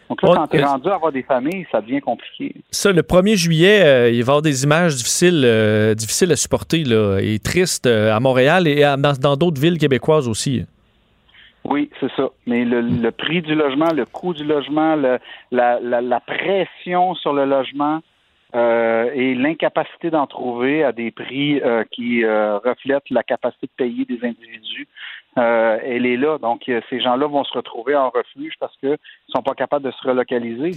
[0.08, 2.54] Donc là, quand tu es euh, rendu à avoir des familles, ça devient compliqué.
[2.70, 6.36] Ça, le 1er juillet, euh, il va y avoir des images difficiles, euh, difficiles à
[6.36, 10.64] supporter là, et tristes à Montréal et à- dans d'autres villes québécoises aussi.
[11.64, 12.28] Oui, c'est ça.
[12.46, 15.18] Mais le, le prix du logement, le coût du logement, le-
[15.50, 18.00] la, la, la pression sur le logement
[18.54, 23.72] euh, et l'incapacité d'en trouver à des prix euh, qui euh, reflètent la capacité de
[23.76, 24.88] payer des individus,
[25.38, 26.36] euh, elle est là.
[26.38, 28.98] Donc, euh, ces gens-là vont se retrouver en refuge parce qu'ils
[29.28, 30.72] sont pas capables de se relocaliser.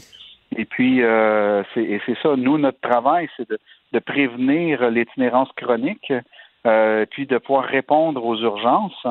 [0.56, 2.36] Et puis, euh, c'est ça.
[2.38, 3.58] Nous, notre travail, c'est de,
[3.92, 6.14] de prévenir l'itinérance chronique,
[7.10, 9.06] puis de pouvoir répondre aux urgences.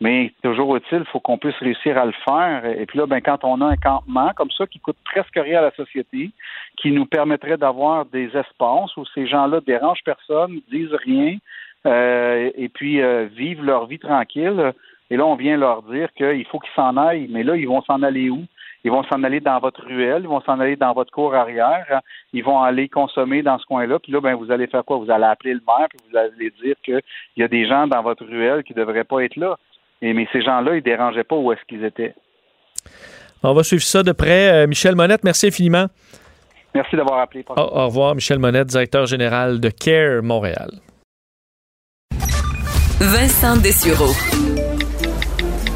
[0.00, 2.64] Mais toujours utile, il faut qu'on puisse réussir à le faire.
[2.64, 5.58] Et puis là, ben, quand on a un campement comme ça qui coûte presque rien
[5.58, 6.30] à la société,
[6.76, 11.38] qui nous permettrait d'avoir des espaces où ces gens-là dérangent personne, disent rien,
[11.86, 14.72] euh, et puis euh, vivent leur vie tranquille.
[15.10, 17.28] Et là, on vient leur dire qu'il faut qu'ils s'en aillent.
[17.30, 18.44] Mais là, ils vont s'en aller où?
[18.84, 22.00] Ils vont s'en aller dans votre ruelle, ils vont s'en aller dans votre cour arrière,
[22.32, 23.98] ils vont aller consommer dans ce coin-là.
[23.98, 24.98] Puis là, ben, vous allez faire quoi?
[24.98, 27.02] Vous allez appeler le maire, puis vous allez dire qu'il
[27.36, 29.58] y a des gens dans votre ruelle qui ne devraient pas être là.
[30.02, 32.14] Et, mais ces gens-là, ils dérangeaient pas où est-ce qu'ils étaient.
[33.42, 34.50] On va suivre ça de près.
[34.52, 35.86] Euh, Michel Monette, merci infiniment.
[36.74, 37.44] Merci d'avoir appelé.
[37.48, 40.70] Au, au revoir, Michel Monette, directeur général de CARE Montréal.
[43.00, 44.12] Vincent Dessureau.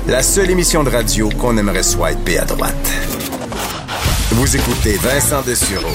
[0.08, 2.90] La seule émission de radio qu'on aimerait soit être à droite.
[4.32, 5.94] Vous écoutez Vincent Dessureau.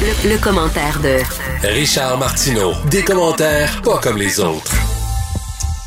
[0.00, 1.18] Le, le commentaire de
[1.68, 2.72] Richard Martineau.
[2.90, 4.74] Des commentaires pas comme les autres.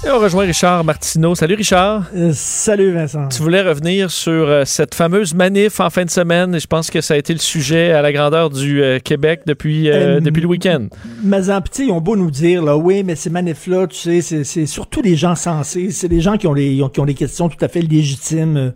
[0.06, 1.34] Et on rejoint Richard Martineau.
[1.34, 2.04] Salut Richard.
[2.14, 3.30] Euh, salut Vincent.
[3.30, 6.90] Tu voulais revenir sur euh, cette fameuse manif en fin de semaine et je pense
[6.92, 10.48] que ça a été le sujet à la grandeur du euh, Québec depuis, depuis le
[10.48, 10.88] week-end.
[11.24, 14.22] Mais en petit, ils ont beau nous dire, là, oui, mais ces manifs-là, tu sais,
[14.22, 15.90] c'est- c'est surtout des gens sensés.
[15.92, 18.74] C'est des gens qui ont, les, qui ont des questions tout à fait légitimes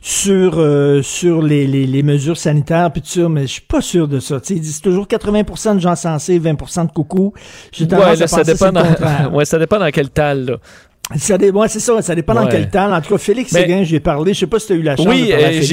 [0.00, 0.64] sur,
[1.02, 4.20] sur les, les, les mesures sanitaires, puis tout ça, mais je suis pas sûr de
[4.20, 4.38] ça.
[4.40, 7.32] Tu sais, ils disent toujours 80% de gens sensés, 20% de coucou.
[7.80, 7.86] Ouais,
[8.16, 10.44] là, ça, c'est dépend dans, ouais, ça dépend dans quel tal.
[10.44, 10.56] Là.
[11.16, 12.92] Ça dé- ouais, c'est ça, ça dépend dans quel temps.
[12.92, 14.82] En tout cas, Félix Mais- Séguin, j'ai parlé, je sais pas si tu as eu
[14.82, 15.70] la chance Oui, de parler à euh, Félix,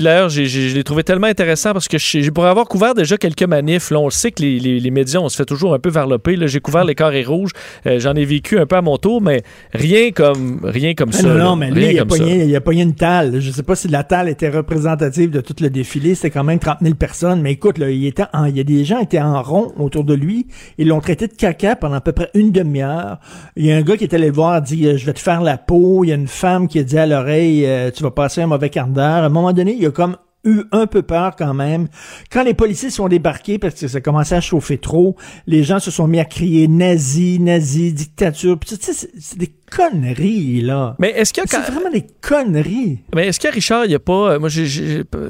[0.00, 3.42] mais- j'ai- je l'ai trouvé tellement intéressant parce que j'ai, pour avoir couvert déjà quelques
[3.42, 5.78] manifs, là, on le sait que les, les- les médias, on se fait toujours un
[5.78, 6.36] peu varloper.
[6.36, 7.50] Là, j'ai couvert les carrés rouges,
[7.86, 9.42] euh, j'en ai vécu un peu à mon tour, mais
[9.74, 11.28] rien comme, rien comme Ah ça.
[11.28, 11.44] non, là.
[11.44, 13.40] non, mais lui, il a, pogné, il a pogné une talle.
[13.40, 16.14] Je sais pas si la talle était représentative de tout le défilé.
[16.14, 17.42] C'était quand même 30 000 personnes.
[17.42, 19.72] Mais écoute, là, il, était en- il y a des gens qui étaient en rond
[19.78, 20.46] autour de lui.
[20.78, 23.18] Ils l'ont traité de caca pendant à peu près une demi-heure.
[23.56, 25.20] Il y a un gars qui est allé le voir, dit euh, Je vais te
[25.20, 26.04] faire la peau.
[26.04, 28.46] Il y a une femme qui a dit à l'oreille euh, Tu vas passer un
[28.46, 29.04] mauvais quart d'heure.
[29.04, 31.88] À un moment donné, il y a comme eu un peu peur quand même.
[32.30, 35.16] Quand les policiers sont débarqués parce que ça commençait à chauffer trop,
[35.46, 38.58] les gens se sont mis à crier nazi, nazi, dictature.
[38.58, 40.94] Puis, tu sais, c'est c'est des conneries, là.
[40.98, 42.98] Mais est-ce qu'il y a C'est vraiment des conneries.
[43.14, 44.32] Mais est-ce que Richard, il n'y a pas.
[44.32, 44.48] euh, Moi,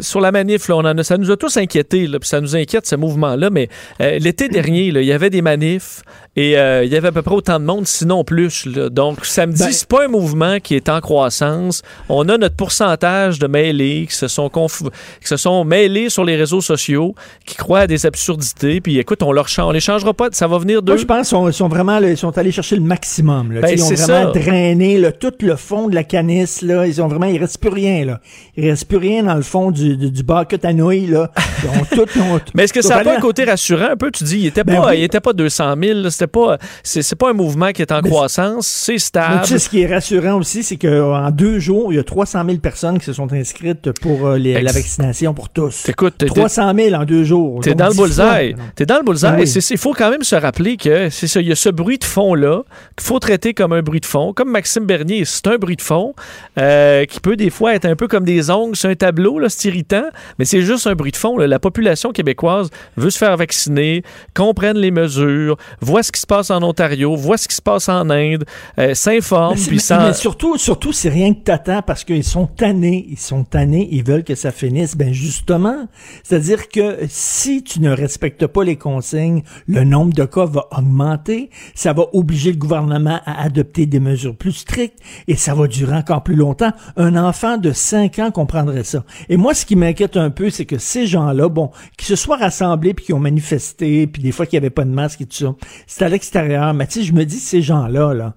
[0.01, 2.41] sur la manif, là, on en a, ça nous a tous inquiétés, là, puis ça
[2.41, 3.51] nous inquiète, ce mouvement-là.
[3.51, 3.69] Mais
[4.01, 6.03] euh, l'été dernier, il y avait des manifs
[6.37, 8.67] et euh, il y avait à peu près autant de monde, sinon plus.
[8.67, 8.89] là.
[8.91, 11.83] Donc, samedi, Ben- c'est pas un mouvement qui est en croissance.
[12.09, 14.83] On a notre pourcentage de mêlés qui se sont, conf-
[15.21, 17.15] qui se sont mêlés sur les réseaux sociaux,
[17.45, 18.81] qui croient à des absurdités.
[18.81, 20.29] Puis écoute, on leur change, on les changera pas.
[20.33, 20.93] Ça va venir d'eux.
[20.93, 23.53] Moi, je pense qu'ils sont, vraiment, ils sont allés chercher le maximum.
[23.53, 23.61] Là.
[23.63, 24.26] Ben, ils ont vraiment ça.
[24.33, 26.63] Drainé là, tout le fond de la canisse.
[26.63, 26.87] Là.
[26.87, 28.05] Ils ont vraiment, il reste plus rien.
[28.05, 28.21] Là.
[28.57, 31.07] Il reste plus rien dans le fond du, du, du bucket à nouilles.
[31.07, 31.31] Là.
[31.63, 33.97] Ils ont tout, ils ont- Mais est-ce que ça n'a pas un côté rassurant un
[33.97, 34.11] peu?
[34.11, 34.99] Tu dis, il était Ben pas, oui.
[34.99, 38.01] il était pas 200 000, là, c'était pas, c'est, pas un mouvement qui est en
[38.03, 39.41] Mais croissance, c'est Mais stable.
[39.43, 42.43] tu sais, ce qui est rassurant aussi, c'est qu'en deux jours, il y a 300
[42.47, 45.89] 000 personnes qui se sont inscrites pour euh, les- la vaccination pour tous.
[45.89, 47.61] Écoute, t'es- 300 000 en deux jours.
[47.63, 48.57] T'es Donc, dans le bullseye.
[48.75, 49.31] T'es dans le bullseye.
[49.37, 51.41] Ben Il faut quand même se rappeler que c'est ça.
[51.41, 52.63] Il y a ce bruit de fond-là
[52.97, 54.16] qu'il faut traiter comme un bruit de fond.
[54.35, 56.15] Comme Maxime Bernier, c'est un bruit de fond
[56.59, 59.41] euh, qui peut des fois être un peu comme des ongles sur un tableau.
[59.49, 60.05] C'est irritant,
[60.39, 61.37] mais c'est juste un bruit de fond.
[61.37, 61.47] là.
[61.47, 64.03] La population québécoise veut se faire vacciner,
[64.35, 67.89] comprenne les mesures, voit ce qui se passe en Ontario, voit ce qui se passe
[67.89, 68.45] en Inde,
[68.79, 73.07] euh, s'informe, puis mais, mais surtout, surtout, c'est rien que t'attends parce qu'ils sont tannés.
[73.09, 73.89] Ils sont tannés.
[73.91, 74.97] Ils veulent que ça finisse.
[74.97, 75.89] Ben, justement.
[76.23, 81.51] C'est-à-dire que si tu ne respectes pas les consignes, le nombre de cas va augmenter.
[81.75, 85.97] Ça va obliger le gouvernement à adopter des mesures plus strictes et ça va durer
[85.97, 86.73] encore plus longtemps.
[86.97, 89.05] Un enfant de 5 ans comprendrait ça.
[89.29, 92.37] Et moi, ce qui m'inquiète un peu, c'est que ces gens-là, bon, qui se soient
[92.37, 95.27] rassemblés puis qui ont manifesté puis des fois qu'il n'y avait pas de masque et
[95.27, 95.55] tout ça,
[95.87, 96.73] c'est à l'extérieur.
[96.75, 98.35] Mais tu sais, je me dis, ces gens-là, là,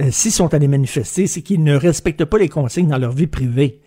[0.00, 3.26] euh, s'ils sont allés manifester, c'est qu'ils ne respectent pas les consignes dans leur vie
[3.26, 3.80] privée,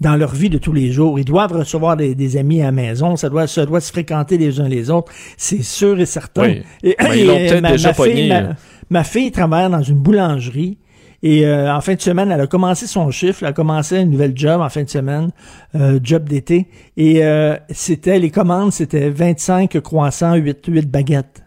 [0.00, 1.18] dans leur vie de tous les jours.
[1.20, 4.38] Ils doivent recevoir des, des amis à la maison, ça doit, ça doit se fréquenter
[4.38, 6.42] les uns les autres, c'est sûr et certain.
[6.42, 6.62] Oui.
[6.82, 8.56] Et, Ben, ils l'ont peut-être déjà ma fille, pogné, ma, là.
[8.92, 10.78] Ma fille travaille dans une boulangerie.
[11.24, 14.04] Et euh, en fin de semaine, elle a commencé son chiffre, elle a commencé un
[14.04, 15.30] nouvel job en fin de semaine,
[15.76, 16.68] euh, job d'été.
[16.96, 21.42] Et euh, c'était les commandes, c'était 25 croissants, 8, 8 baguettes.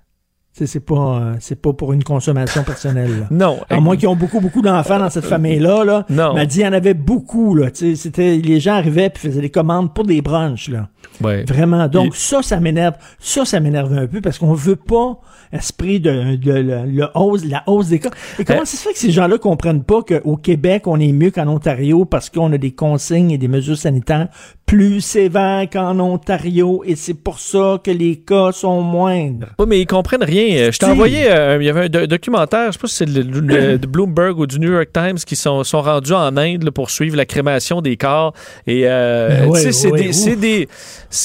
[0.55, 3.19] Tu sais, C'est pas, euh, c'est pas pour une consommation personnelle.
[3.19, 3.25] là.
[3.31, 3.59] Non.
[3.69, 6.05] À moins qu'ils ont beaucoup, beaucoup d'enfants dans cette famille-là, là.
[6.09, 6.29] Non.
[6.31, 7.71] Elle m'a dit, il y en avait beaucoup, là.
[7.71, 10.87] Tu sais, c'était, les gens arrivaient puis faisaient des commandes pour des brunchs, là.
[11.21, 11.43] Ouais.
[11.47, 11.87] Vraiment.
[11.87, 12.95] Donc, ça, ça m'énerve.
[13.19, 15.19] Ça, ça m'énerve un peu parce qu'on veut pas
[15.51, 18.09] esprit de, de, le- le hausse, la hausse des cas.
[18.39, 21.11] Et comment Euh, ça se fait que ces gens-là comprennent pas qu'au Québec, on est
[21.13, 24.27] mieux qu'en Ontario parce qu'on a des consignes et des mesures sanitaires
[24.65, 29.47] plus sévères qu'en Ontario et c'est pour ça que les cas sont moindres?
[29.59, 30.44] Oui, mais ils comprennent rien.
[30.53, 32.95] Euh, Je t'ai envoyé, euh, il y avait un do- documentaire, je sais pas si
[32.95, 33.05] c'est
[33.79, 36.89] de Bloomberg ou du New York Times qui sont, sont rendus en Inde là, pour
[36.89, 38.33] suivre la crémation des corps.
[38.67, 40.67] Et euh, Ben ouais, c'est ouais, des,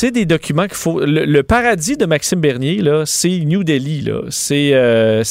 [0.02, 1.00] des, des documents qu'il faut.
[1.00, 4.02] Le, le paradis de Maxime Bernier, c'est New Delhi.
[4.02, 4.22] Là.
[4.30, 5.22] C'est, euh,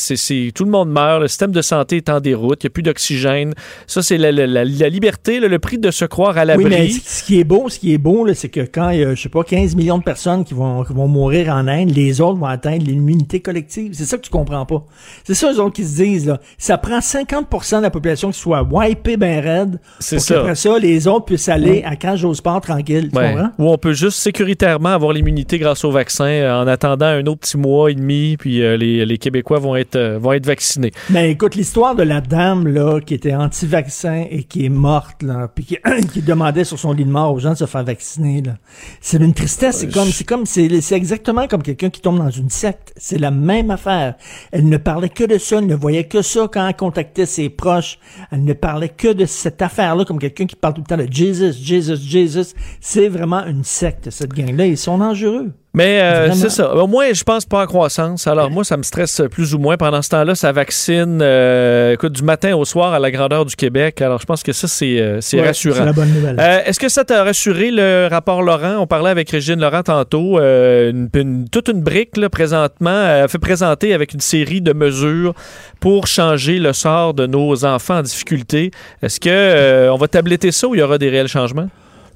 [0.53, 2.83] tout le monde meurt, le système de santé est en déroute, il n'y a plus
[2.83, 3.53] d'oxygène.
[3.87, 6.65] Ça, c'est la, la- la- la liberté, là, le prix de se croire à l'abri.
[6.65, 8.99] Oui, mais ce qui est beau, ce qui est beau, là, c'est que quand il
[8.99, 11.67] y a, je sais pas, 15 millions de personnes qui vont, qui vont mourir en
[11.67, 13.78] Inde, les autres vont atteindre l'immunité collective.
[13.93, 14.83] C'est ça que tu comprends pas.
[15.23, 16.39] C'est ça, eux autres, qui se disent, là.
[16.57, 19.79] Ça prend 50% de la population qui soit wipée ben raide.
[19.99, 20.35] C'est pour ça.
[20.35, 23.09] qu'après ça, les autres puissent aller à cage au sport tranquille.
[23.11, 23.31] Tu Ouais.
[23.33, 23.49] comprends?
[23.57, 27.39] Où on peut juste sécuritairement avoir l'immunité grâce au vaccin euh, en attendant un autre
[27.41, 30.91] petit mois et demi, puis euh, les, les Québécois vont être, euh, vont être vaccinés.
[31.09, 35.47] Mais écoute, l'histoire de la dame là qui était anti-vaccin et qui est morte là,
[35.53, 35.77] puis qui,
[36.13, 38.41] qui demandait sur son lit de mort aux gens de se faire vaccinés.
[38.45, 38.53] là.
[39.01, 39.77] C'est une tristesse.
[39.77, 42.93] C'est comme, c'est comme, c'est c'est exactement comme quelqu'un qui tombe dans une secte.
[42.97, 44.15] C'est la même affaire.
[44.51, 47.49] Elle ne parlait que de ça, elle ne voyait que ça quand elle contactait ses
[47.49, 47.99] proches.
[48.31, 51.11] Elle ne parlait que de cette affaire-là, comme quelqu'un qui parle tout le temps de
[51.11, 52.53] Jesus, Jesus, Jesus.
[52.81, 54.65] C'est vraiment une secte, cette gang-là.
[54.65, 55.53] Ils sont dangereux.
[55.71, 56.73] Mais euh, c'est ça.
[56.73, 58.25] Au moins, je pense pas en croissance.
[58.25, 59.77] Alors moi, ça me stresse plus ou moins.
[59.77, 63.55] Pendant ce temps-là, ça vaccine euh, écoute, du matin au soir à la grandeur du
[63.55, 64.01] Québec.
[64.01, 65.75] Alors je pense que ça, c'est euh, Ouais, rassurant.
[65.77, 66.37] c'est la bonne nouvelle.
[66.39, 68.77] Euh, Est-ce que ça t'a rassuré le rapport Laurent?
[68.79, 70.39] On parlait avec Régine Laurent tantôt.
[70.39, 74.73] euh, une- une- toute une brique là, présentement euh, fait présenter avec une série de
[74.73, 75.35] mesures
[75.79, 78.71] pour changer le sort de nos enfants en difficulté.
[79.03, 81.69] Est-ce que euh, on va tabletter ça ou il y aura des réels changements?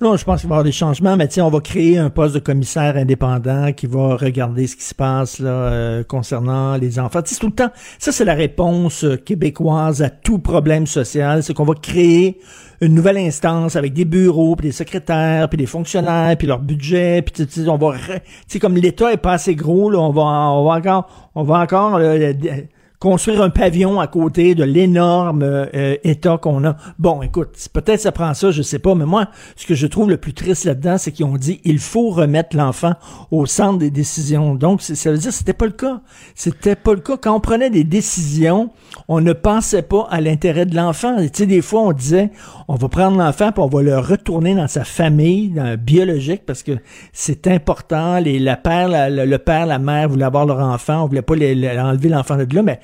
[0.03, 2.35] Je pense qu'il va y avoir des changements, mais tiens, on va créer un poste
[2.35, 7.21] de commissaire indépendant qui va regarder ce qui se passe là, euh, concernant les enfants.
[7.23, 7.69] Sais, tout le temps,
[7.99, 12.37] ça c'est la réponse euh, québécoise à tout problème social, c'est qu'on va créer
[12.81, 17.21] une nouvelle instance avec des bureaux, puis des secrétaires, puis des fonctionnaires, puis leur budget,
[17.21, 20.65] puis on va, tu sais, comme l'État est pas assez gros, là, on va, on
[20.65, 22.67] va encore, on va encore euh, d-
[23.03, 26.77] construire un pavillon à côté de l'énorme euh, État qu'on a.
[26.99, 29.27] Bon, écoute, peut-être ça prend ça, je sais pas, mais moi,
[29.57, 32.55] ce que je trouve le plus triste là-dedans, c'est qu'ils ont dit il faut remettre
[32.55, 32.93] l'enfant
[33.29, 34.55] au centre des décisions.
[34.55, 35.99] Donc, ça veut dire que c'était pas le cas.
[36.33, 37.17] C'était pas le cas.
[37.17, 38.69] Quand on prenait des décisions,
[39.09, 41.17] on ne pensait pas à l'intérêt de l'enfant.
[41.17, 42.31] Tu sais, des fois, on disait
[42.69, 46.63] on va prendre l'enfant puis on va le retourner dans sa famille dans, biologique parce
[46.63, 46.77] que
[47.11, 48.19] c'est important.
[48.19, 51.77] Les, la père, le, père, la mère voulaient avoir leur enfant, on voulait pas les-
[51.77, 52.79] enlever l'enfant de là, mais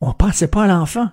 [0.00, 1.08] on pensait pas à l'enfant.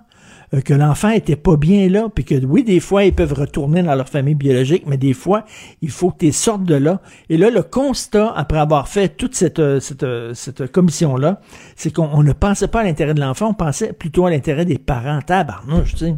[0.54, 3.84] Euh, que l'enfant était pas bien là, puis que oui, des fois, ils peuvent retourner
[3.84, 5.44] dans leur famille biologique, mais des fois,
[5.82, 7.02] il faut que tu sortes de là.
[7.30, 11.42] Et là, le constat, après avoir fait toute cette, euh, cette, euh, cette commission-là,
[11.76, 14.64] c'est qu'on on ne pensait pas à l'intérêt de l'enfant, on pensait plutôt à l'intérêt
[14.64, 15.20] des parents.
[15.22, 16.16] Tabarnouche, tu sais.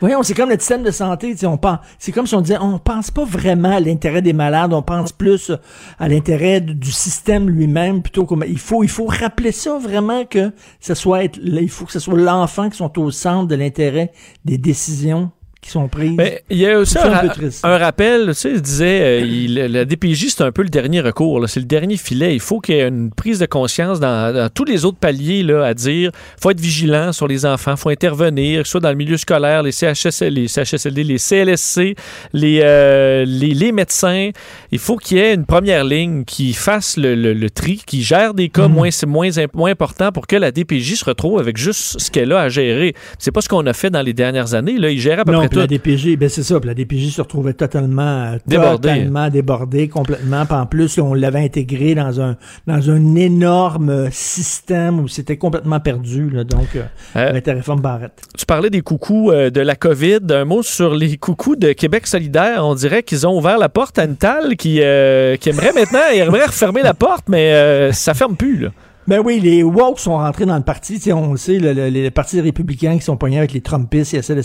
[0.00, 2.78] Voyons, c'est comme le système de santé, on pense, c'est comme si on disait, on
[2.78, 5.50] pense pas vraiment à l'intérêt des malades, on pense plus
[5.98, 10.24] à l'intérêt du du système lui-même plutôt que, il faut, il faut rappeler ça vraiment
[10.24, 13.56] que ce soit, être- il faut que ce soit l'enfant qui sont au centre de
[13.56, 14.12] l'intérêt
[14.44, 15.30] des décisions
[15.68, 16.14] qui sont prises.
[16.16, 19.84] Mais il y a aussi un, ra- rappel, tu sais, il disait, euh, il- la
[19.84, 22.34] DPJ, c'est un peu le dernier recours, c'est le dernier filet.
[22.34, 25.42] Il faut qu'il y ait une prise de conscience dans, dans tous les autres paliers
[25.42, 28.88] là, à dire, faut être vigilant sur les enfants, faut intervenir, que ce soit dans
[28.90, 31.94] le milieu scolaire, les, CHS, les CHSLD, les CLSC,
[32.32, 34.30] les, euh, les, les médecins.
[34.72, 38.02] Il faut qu'il y ait une première ligne qui fasse le, le- le tri, qui
[38.02, 41.56] gère des cas moins, moins, imp- moins importants pour que la DPJ se retrouve avec
[41.56, 42.94] juste ce qu'elle a à gérer.
[43.18, 44.78] C'est pas ce qu'on a fait dans les dernières années.
[44.78, 44.90] Là.
[44.90, 45.66] Il gérait à peu non, près la.
[45.66, 48.88] DPJ, ben c'est ça, la DPJ se retrouvait totalement Débordée.
[48.88, 50.44] totalement débordée complètement.
[50.46, 52.36] Puis en plus, on l'avait intégré dans un
[52.66, 56.30] dans un énorme système où c'était complètement perdu.
[56.30, 56.82] Là, donc, euh,
[57.16, 58.22] Euh, avec la réforme Barrette.
[58.36, 60.18] Tu parlais des coucous euh, de la COVID.
[60.30, 62.64] Un mot sur les coucous de Québec solidaire.
[62.66, 66.00] On dirait qu'ils ont ouvert la porte à une talle qui, euh, qui aimerait maintenant,
[66.12, 68.58] aimerait refermer la porte, mais euh, ça ferme plus.
[68.58, 68.68] Là.
[69.08, 70.96] Ben oui, les woke sont rentrés dans le parti.
[70.96, 73.62] Tu sais, on le sait, le- le- les partis républicains qui sont pognés avec les
[73.62, 74.42] Trumpistes, ils essaient de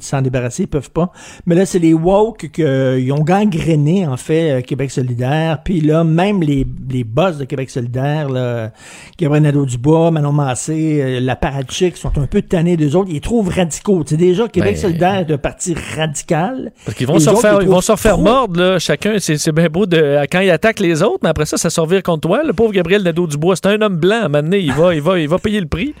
[0.00, 1.12] s'en- débarrasser, ils peuvent pas.
[1.44, 2.64] Mais là, c'est les woke qui
[3.12, 5.58] ont gangréné, en fait, euh, Québec solidaire.
[5.62, 8.70] Puis là, même les, les boss de Québec solidaire, là,
[9.18, 13.10] Gabriel Nadeau-Dubois, Manon Massé, euh, la Parachic, sont un peu tannés d'eux autres.
[13.10, 14.02] Ils les trouvent radicaux.
[14.02, 16.72] Tu sais, déjà, Québec Ben- solidaire est un parti radical.
[16.86, 18.78] Parce qu'ils vont se refaire, ils vont se refaire mordre, là.
[18.78, 21.68] Chacun, c'est c'est bien beau de, quand ils attaquent les autres, mais après ça, ça
[21.68, 22.42] se revire contre toi.
[22.42, 24.05] Le pauvre Gabriel Nadeau-Dubois, c'est un homme blanc.
[24.14, 25.94] À moment donné, il va, il va, il va payer le prix.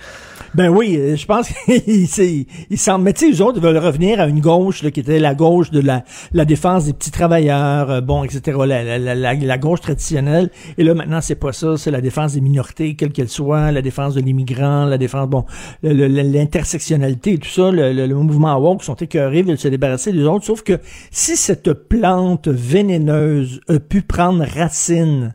[0.54, 3.04] Ben oui, euh, je pense qu'ils semblent.
[3.04, 5.70] Mais tu sais, eux autres veulent revenir à une gauche là, qui était la gauche
[5.70, 6.02] de la,
[6.46, 8.56] défense des petits travailleurs, euh, bon, etc.
[8.66, 10.50] La, gauche traditionnelle.
[10.78, 11.76] Et là, maintenant, c'est pas ça.
[11.76, 15.44] C'est la défense des minorités, quelles qu'elles soient, la défense de l'immigrant, la défense, bon,
[15.82, 17.70] l'intersectionnalité tout ça.
[17.70, 20.46] Le, le- le mouvement sont écœurés, veulent se débarrasser des autres.
[20.46, 20.78] Sauf que
[21.10, 25.34] si cette plante vénéneuse a pu prendre racine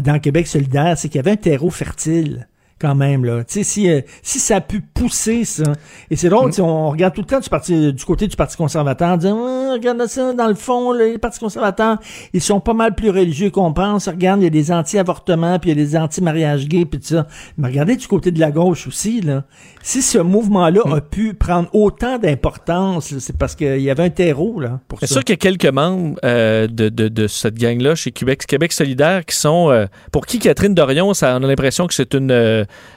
[0.00, 2.48] dans Québec solidaire, c'est qu'il y avait un terreau fertile
[2.82, 3.44] quand même là.
[3.44, 5.72] Tu sais si euh, si ça a pu pousser ça.
[6.10, 8.56] Et c'est drôle, sais, on regarde tout le temps du parti du côté du parti
[8.56, 11.98] conservateur, on dit Ah, regarde ça dans le fond là, les partis conservateurs,
[12.32, 14.08] ils sont pas mal plus religieux qu'on pense.
[14.08, 17.06] Regarde, il y a des anti-avortements, puis il y a des anti-mariage gay puis tout
[17.06, 17.26] ça.
[17.56, 19.44] Mais regardez du côté de la gauche aussi là.
[19.82, 24.10] Si ce mouvement-là a pu prendre autant d'importance, là, c'est parce qu'il y avait un
[24.10, 27.54] terreau là pour C'est sûr qu'il y a quelques membres euh, de, de, de cette
[27.58, 29.70] gang-là chez Québec, Québec solidaire qui sont...
[29.70, 32.30] euh, pour qui Catherine Dorion, ça, on a l'impression que c'est une,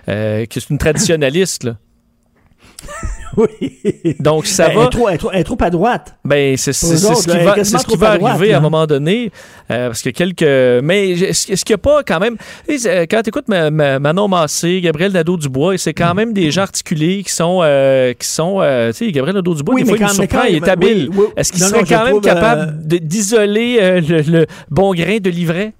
[0.10, 1.64] euh, que c'est une traditionnaliste.
[1.66, 1.76] Là.
[4.20, 4.82] Donc, ça Ben, va.
[4.82, 6.16] Elle est trop, elle est trop- elle est trop à droite.
[6.24, 7.16] Ben, c'est ce qui est va,
[7.64, 9.32] ce qui droite, arriver à un moment donné.
[9.72, 10.84] euh, parce que quelques.
[10.84, 12.38] Mais est-ce qu'il n'y a pas quand même.
[12.70, 17.32] euh, Quand tu écoutes Manon Massé, Gabriel Nadeau-Dubois, c'est quand même des gens articulés qui
[17.32, 17.60] sont.
[17.64, 20.28] euh, qui sont euh, tu sais, Gabriel Nadeau-Dubois, Oui, des fois, il nous quand- mais
[20.28, 21.10] surprend, quand- il est oui, habile.
[21.14, 21.26] oui.
[21.36, 25.74] Est-ce qu'il serait non, quand même capable d'isoler le, le bon grain de livret?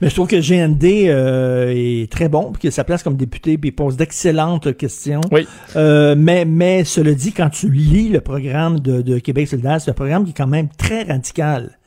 [0.00, 3.58] Mais je trouve que GND euh, est très bon, puis que sa place comme député,
[3.58, 5.20] puis il pose d'excellentes questions.
[5.30, 5.46] Oui.
[5.76, 9.90] Euh, mais, mais cela dit, quand tu lis le programme de, de Québec solidaire, c'est
[9.90, 11.78] un programme qui est quand même très radical.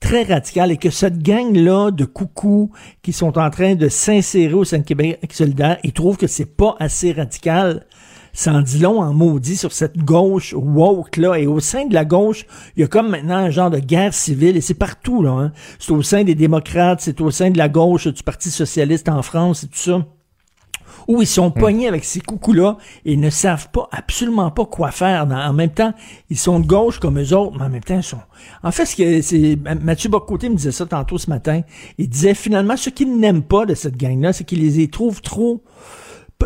[0.00, 0.72] Très radical.
[0.72, 2.70] Et que cette gang-là de coucous
[3.02, 6.56] qui sont en train de s'insérer au sein de Québec solidaire, ils trouvent que c'est
[6.56, 7.86] pas assez radical.
[8.32, 11.94] Ça en dit long en maudit sur cette gauche woke là et au sein de
[11.94, 12.46] la gauche
[12.76, 15.52] il y a comme maintenant un genre de guerre civile et c'est partout là hein.
[15.78, 19.22] c'est au sein des démocrates c'est au sein de la gauche du parti socialiste en
[19.22, 20.06] France et tout ça
[21.08, 25.26] où ils sont pognés avec ces coucous-là et ne savent pas, absolument pas quoi faire.
[25.26, 25.92] Dans- en même temps,
[26.28, 28.20] ils sont de gauche comme eux autres, mais en même temps, ils sont...
[28.62, 29.58] En fait, ce que c'est...
[29.82, 31.62] Mathieu Bocoté me disait ça tantôt ce matin.
[31.98, 35.62] Il disait, finalement, ce qu'ils n'aiment pas de cette gang-là, c'est qu'ils les trouvent trop...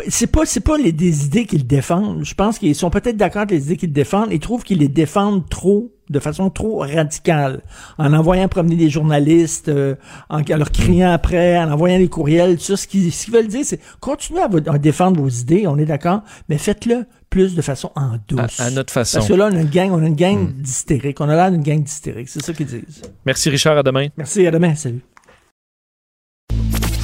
[0.09, 2.23] C'est pas, c'est pas les, des idées qu'ils défendent.
[2.25, 4.29] Je pense qu'ils sont peut-être d'accord avec les idées qu'ils défendent.
[4.31, 7.61] Ils trouvent qu'ils les défendent trop, de façon trop radicale.
[7.97, 9.95] En envoyant promener des journalistes, euh,
[10.29, 12.77] en, en leur criant après, en envoyant des courriels, tout ça.
[12.77, 15.85] Ce qu'ils, ce qu'ils veulent dire, c'est continuez à, à défendre vos idées, on est
[15.85, 18.59] d'accord, mais faites-le plus de façon en douce.
[18.59, 19.17] À, à notre façon.
[19.19, 21.19] Parce que là, on a une gang, on a une gang d'hystériques.
[21.21, 22.29] On a l'air d'une gang d'hystériques.
[22.29, 23.01] C'est ça qu'ils disent.
[23.25, 24.07] Merci Richard, à demain.
[24.17, 24.75] Merci, à demain.
[24.75, 25.01] Salut.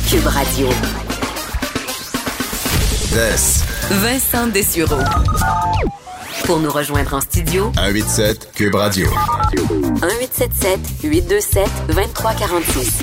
[0.10, 0.68] Cube Radio.
[3.14, 3.66] Des.
[3.90, 5.02] Vincent Dessureau.
[6.46, 9.08] Pour nous rejoindre en studio, 187 Cube Radio.
[9.52, 13.00] 1877 827 2346.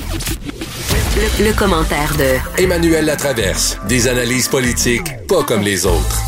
[1.17, 3.79] Le, le commentaire de Emmanuel Latraverse.
[3.87, 6.23] Des analyses politiques pas comme les autres.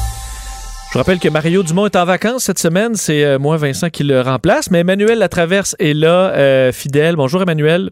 [0.93, 2.97] Je rappelle que Mario Dumont est en vacances cette semaine.
[2.97, 4.71] C'est euh, moi, Vincent, qui le remplace.
[4.71, 7.17] Mais Emmanuel Latraverse est là, euh, fidèle.
[7.17, 7.91] Bonjour, Emmanuel.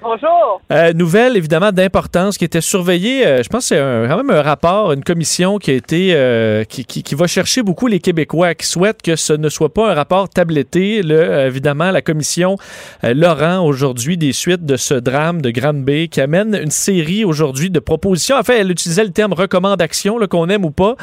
[0.00, 0.60] Bonjour.
[0.70, 3.26] Euh, nouvelle, évidemment, d'importance qui était surveillée.
[3.26, 6.64] euh, je pense que c'est quand même un rapport, une commission qui a été, euh,
[6.64, 9.90] qui, qui- qui va chercher beaucoup les Québécois, qui souhaitent que ce ne soit pas
[9.90, 11.02] un rapport tabletté.
[11.02, 12.56] Le, évidemment, la commission
[13.02, 17.80] Laurent, aujourd'hui, des suites de ce drame de Grande-Bay, qui amène une série aujourd'hui de
[17.80, 18.36] propositions.
[18.36, 20.96] En fait, elle utilisait le terme recommandation, là, qu'on aime ou pas.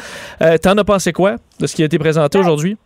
[0.62, 2.78] T'en as pensé quoi de ce qui a été présenté aujourd'hui?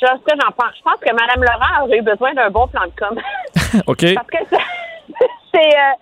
[0.00, 2.66] Je, ce que j'en pense, je pense que Mme Laurent aurait eu besoin d'un bon
[2.68, 3.18] plan de com.
[3.86, 4.14] OK.
[4.14, 4.56] Parce que
[5.54, 5.92] c'est euh,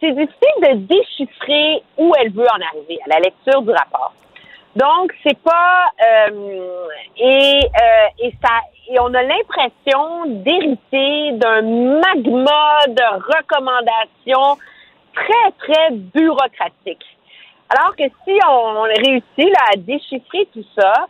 [0.00, 4.12] c'est difficile de déchiffrer où elle veut en arriver à la lecture du rapport.
[4.74, 6.86] Donc, c'est pas euh,
[7.16, 14.58] et euh, et ça et on a l'impression d'hériter d'un magma de recommandations
[15.14, 17.04] très très bureaucratique.
[17.68, 21.06] Alors que si on réussit là, à déchiffrer tout ça,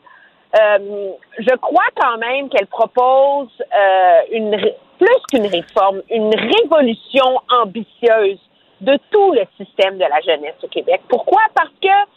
[0.55, 4.57] euh, je crois quand même qu'elle propose euh, une
[4.99, 8.39] plus qu'une réforme, une révolution ambitieuse
[8.81, 11.03] de tout le système de la jeunesse au Québec.
[11.09, 11.43] Pourquoi?
[11.55, 12.11] Parce que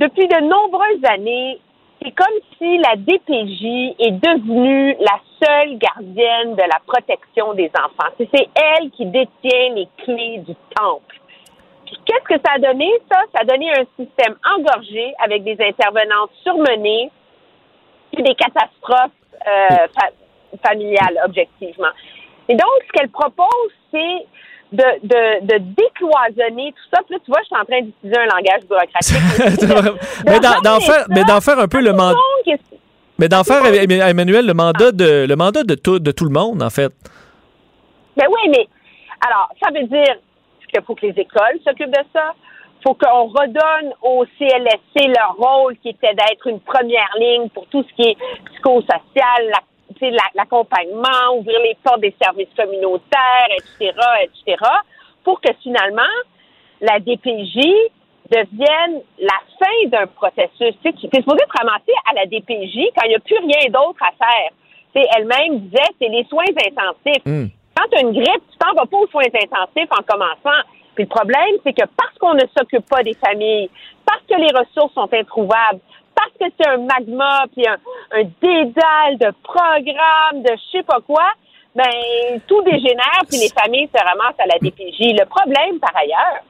[0.00, 1.60] depuis de nombreuses années,
[2.02, 8.12] c'est comme si la DPJ est devenue la seule gardienne de la protection des enfants.
[8.18, 11.20] C'est elle qui détient les clés du temple.
[12.04, 13.20] Qu'est-ce que ça a donné, ça?
[13.34, 17.10] Ça a donné un système engorgé avec des intervenantes surmenées,
[18.22, 19.10] des catastrophes
[19.46, 21.88] euh, fa- familiales, objectivement.
[22.48, 23.46] Et donc, ce qu'elle propose,
[23.90, 24.26] c'est
[24.72, 27.02] de, de, de décloisonner tout ça.
[27.06, 30.00] Puis là, tu vois, je suis en train d'utiliser un langage bureaucratique.
[30.26, 30.40] mais
[31.24, 32.18] d'en- faire, un peu le mandat.
[33.18, 36.32] Mais d'en faire, Em- Emmanuel, le mandat de, le mandat de tout, de tout le
[36.32, 36.92] monde, en fait.
[38.16, 38.66] Ben oui, mais
[39.26, 40.16] alors, ça veut dire
[40.72, 42.32] qu'il faut que les écoles s'occupent de ça.
[42.84, 47.82] Faut qu'on redonne au CLSC leur rôle qui était d'être une première ligne pour tout
[47.82, 48.16] ce qui est
[48.50, 49.50] psychosocial,
[50.02, 53.92] la- l'accompagnement, ouvrir les portes des services communautaires, etc.,
[54.22, 54.56] etc.,
[55.24, 56.02] pour que finalement,
[56.80, 57.58] la DPJ
[58.30, 60.74] devienne la fin d'un processus.
[60.82, 64.00] Tu es supposé te ramasser à la DPJ quand il n'y a plus rien d'autre
[64.02, 64.50] à faire.
[65.16, 67.22] Elle-même disait, c'est les soins intensifs.
[67.76, 70.62] Quand tu as une grippe, tu t'en vas pas aux soins intensifs en commençant.
[70.94, 73.70] Puis le problème, c'est que parce qu'on ne s'occupe pas des familles,
[74.06, 75.80] parce que les ressources sont introuvables,
[76.14, 77.76] parce que c'est un magma, puis un,
[78.12, 81.26] un dédale de programmes, de je sais pas quoi,
[81.74, 85.18] ben tout dégénère, puis les familles se ramassent à la DPJ.
[85.18, 86.42] Le problème, par ailleurs,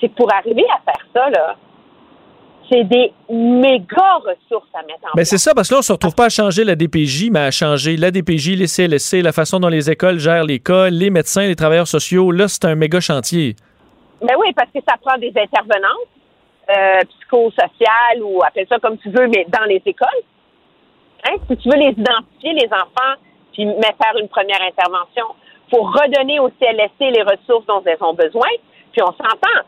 [0.00, 1.56] c'est que pour arriver à faire ça, là,
[2.68, 5.92] c'est des méga ressources à mettre en Ben c'est ça, parce que là, on se
[5.92, 9.60] retrouve pas à changer la DPJ, mais à changer la DPJ, les CLSC, la façon
[9.60, 12.32] dont les écoles gèrent les cas, les médecins, les travailleurs sociaux.
[12.32, 13.54] Là, c'est un méga chantier.
[14.24, 16.08] Ben oui, parce que ça prend des intervenantes.
[16.70, 20.24] euh, psychosociales ou appelle ça comme tu veux, mais dans les écoles.
[21.28, 21.36] Hein?
[21.48, 23.20] Si tu veux les identifier, les enfants,
[23.52, 25.26] puis mais faire une première intervention,
[25.70, 28.48] pour redonner au CLSC les ressources dont elles ont besoin.
[28.92, 29.60] Puis on s'entend.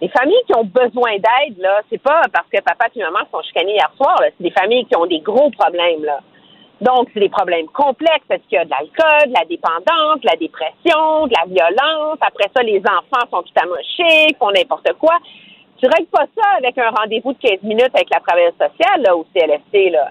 [0.00, 3.42] Les familles qui ont besoin d'aide, là, c'est pas parce que papa et maman sont
[3.42, 4.16] chicanés hier soir.
[4.22, 6.20] C'est des familles qui ont des gros problèmes, là.
[6.80, 10.26] Donc, c'est des problèmes complexes parce qu'il y a de l'alcool, de la dépendance, de
[10.26, 12.18] la dépression, de la violence.
[12.20, 15.16] Après ça, les enfants sont tout amochés, font n'importe quoi.
[15.78, 19.16] Tu règles pas ça avec un rendez-vous de 15 minutes avec la travailleuse sociale, là,
[19.16, 20.10] au CLSC, là.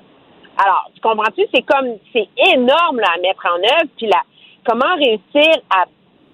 [0.64, 1.46] Alors, tu comprends-tu?
[1.54, 3.90] C'est comme, c'est énorme, là, à mettre en œuvre.
[3.98, 4.22] Puis là,
[4.66, 5.86] comment réussir à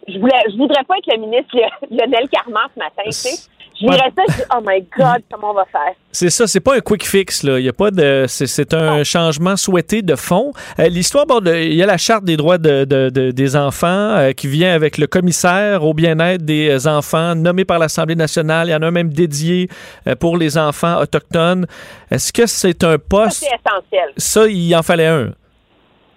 [0.07, 1.56] je voulais, je voudrais pas être le ministre
[1.90, 3.49] Lionel Carman ce matin, tu sais.
[3.80, 5.94] Je dirais ça, je dis, oh my God, comment on va faire?
[6.12, 7.60] C'est ça, c'est pas un quick fix, là.
[7.60, 8.26] Il y a pas de.
[8.28, 10.54] C'est un changement souhaité de fond.
[10.80, 13.88] Euh, L'histoire, bon, il y a la charte des droits de, de- de- des enfants
[14.16, 18.70] euh, qui vient avec le commissaire au bien-être des enfants nommé par l'Assemblée nationale.
[18.70, 19.68] Il y en a un même dédié
[20.08, 21.66] euh, pour les enfants autochtones.
[22.10, 23.40] Est-ce que c'est un Ça, poste?
[23.44, 24.10] c'est essentiel.
[24.16, 25.32] Ça, il en fallait un.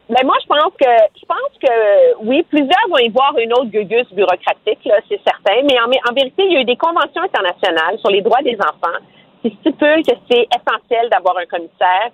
[0.08, 0.90] Ben moi, je pense que
[1.20, 5.60] je pense que oui, plusieurs vont y voir une autre gugus bureaucratique, là, c'est certain.
[5.68, 8.56] Mais en, en vérité, il y a eu des conventions internationales sur les droits des
[8.56, 8.98] enfants
[9.42, 12.10] qui stipulent que c'est essentiel d'avoir un commissaire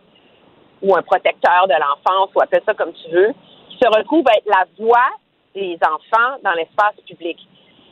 [0.83, 3.33] ou un protecteur de l'enfance, ou appelle ça comme tu veux,
[3.71, 5.09] qui se retrouve à être la voix
[5.55, 7.39] des enfants dans l'espace public.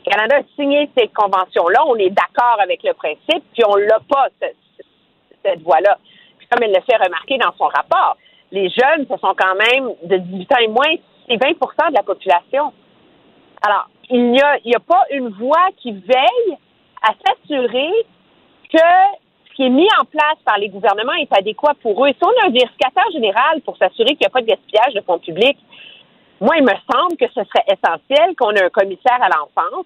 [0.05, 3.99] Le Canada a signé ces conventions-là, on est d'accord avec le principe, puis on l'a
[4.07, 4.47] pas, ce-
[4.77, 4.83] ce-
[5.43, 5.97] cette voix-là.
[6.37, 8.17] Puis comme elle le fait remarquer dans son rapport,
[8.53, 10.95] les jeunes, ce sont quand même de 18 ans et moins,
[11.27, 12.71] c'est 20% de la population.
[13.65, 16.57] Alors, il n'y a, pas une voix qui veille
[17.01, 17.91] à s'assurer
[18.71, 18.77] que
[19.49, 22.09] ce qui est mis en place par les gouvernements est adéquat pour eux.
[22.09, 25.01] Si on a un vérificateur général pour s'assurer qu'il n'y a pas de gaspillage de
[25.01, 25.59] fonds publics,
[26.39, 29.85] moi, il me semble que ce serait essentiel qu'on ait un commissaire à l'enfance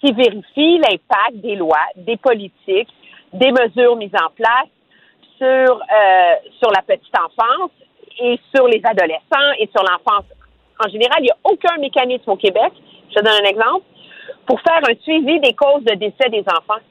[0.00, 2.94] qui vérifie l'impact des lois, des politiques,
[3.32, 4.68] des mesures mises en place
[5.38, 7.70] sur, euh, sur la petite enfance
[8.20, 10.24] et sur les adolescents et sur l'enfance
[10.78, 11.18] en général.
[11.20, 12.72] Il n'y a aucun mécanisme au Québec,
[13.10, 13.84] je te donne un exemple,
[14.46, 16.82] pour faire un suivi des causes de décès des enfants.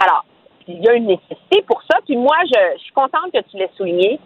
[0.00, 0.24] Alors,
[0.66, 1.98] il y a une nécessité pour ça.
[2.04, 4.18] Puis moi, je, je suis contente que tu l'aies souligné.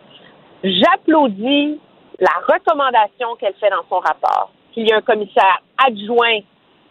[0.62, 1.78] J'applaudis
[2.18, 6.40] la recommandation qu'elle fait dans son rapport, qu'il y ait un commissaire adjoint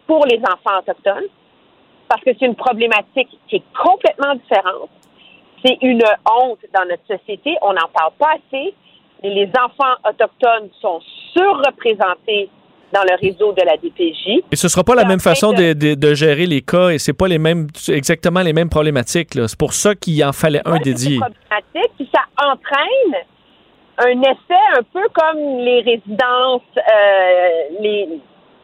[0.06, 1.28] pour les enfants autochtones,
[2.08, 4.90] parce que c'est une problématique qui est complètement différente.
[5.68, 7.56] C'est une honte dans notre société.
[7.61, 8.73] On n'en parle pas assez.
[9.23, 10.99] Et les enfants autochtones sont
[11.34, 12.49] surreprésentés
[12.94, 14.44] dans le réseau de la DPJ.
[14.52, 17.11] Et ce sera pas la même façon de, de- de gérer les cas et c'est
[17.18, 19.31] pas les mêmes exactement les mêmes problématiques.
[19.34, 21.19] C'est pour ça qu'il en fallait un dédié.
[21.19, 23.23] problématique, puis ça entraîne
[23.98, 28.18] un effet un peu comme les résidences, euh,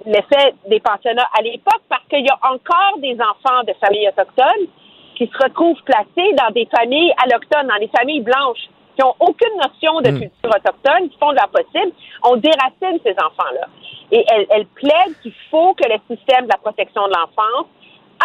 [0.05, 4.67] l'effet des pensionnats à l'époque, parce qu'il y a encore des enfants de familles autochtones
[5.15, 9.55] qui se retrouvent placés dans des familles allochtones, dans des familles blanches, qui ont aucune
[9.57, 10.19] notion de Mm.
[10.19, 11.91] culture autochtone, qui font de leur possible.
[12.23, 13.67] On déracine ces enfants-là.
[14.11, 17.67] Et elle, elle plaide qu'il faut que le système de la protection de l'enfance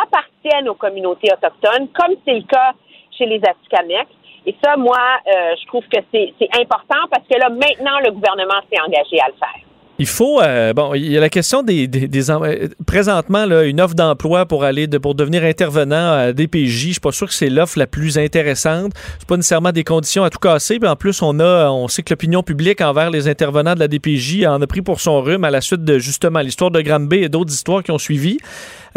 [0.03, 2.73] appartienne aux communautés autochtones, comme c'est le cas
[3.17, 4.09] chez les Atikamekw.
[4.47, 8.61] Et ça, moi, euh, je trouve que c'est important parce que là, maintenant, le gouvernement
[8.71, 9.68] s'est engagé à le faire.
[10.01, 13.65] Il faut euh, bon, il y a la question des, des, des euh, présentement là,
[13.65, 16.69] une offre d'emploi pour aller de, pour devenir intervenant à DPJ.
[16.69, 18.93] Je suis pas sûr que c'est l'offre la plus intéressante.
[19.19, 20.79] C'est pas nécessairement des conditions à tout casser.
[20.79, 23.89] Puis en plus, on a, on sait que l'opinion publique envers les intervenants de la
[23.89, 27.25] DPJ en a pris pour son rhume à la suite de justement l'histoire de Granby
[27.25, 28.39] et d'autres histoires qui ont suivi.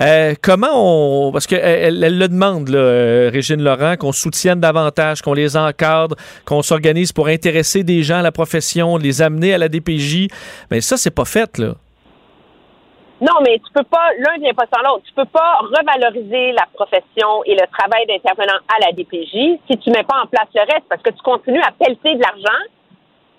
[0.01, 1.31] Euh, comment on.
[1.31, 6.15] Parce qu'elle elle, le demande, euh, Régine Laurent, qu'on soutienne davantage, qu'on les encadre,
[6.45, 10.27] qu'on s'organise pour intéresser des gens à la profession, les amener à la DPJ.
[10.71, 11.73] Mais ça, c'est pas fait, là.
[13.21, 15.03] Non, mais tu peux pas, l'un vient pas sans l'autre.
[15.05, 19.91] Tu peux pas revaloriser la profession et le travail d'intervenant à la DPJ si tu
[19.91, 22.61] mets pas en place le reste parce que tu continues à pelleter de l'argent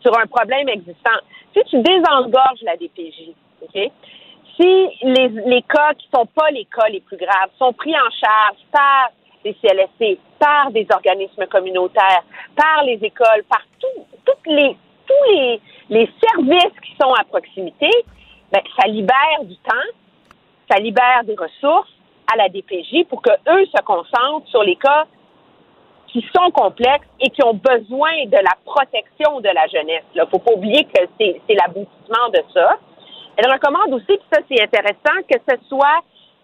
[0.00, 1.18] sur un problème existant.
[1.52, 3.90] Si tu désengorges la DPJ, OK?
[4.60, 8.10] Si les, les cas qui sont pas les cas les plus graves sont pris en
[8.10, 9.10] charge par
[9.44, 12.22] les CLSC, par des organismes communautaires,
[12.56, 14.76] par les écoles, par tout- toutes les,
[15.06, 17.88] tous les, les services qui sont à proximité,
[18.52, 19.88] ben, ça libère du temps,
[20.70, 21.90] ça libère des ressources
[22.32, 25.06] à la DPJ pour que eux se concentrent sur les cas
[26.08, 30.04] qui sont complexes et qui ont besoin de la protection de la jeunesse.
[30.14, 32.76] Il faut pas oublier que c'est l'aboutissement de ça.
[33.36, 36.00] Elle recommande aussi, puis ça c'est intéressant, que ce soit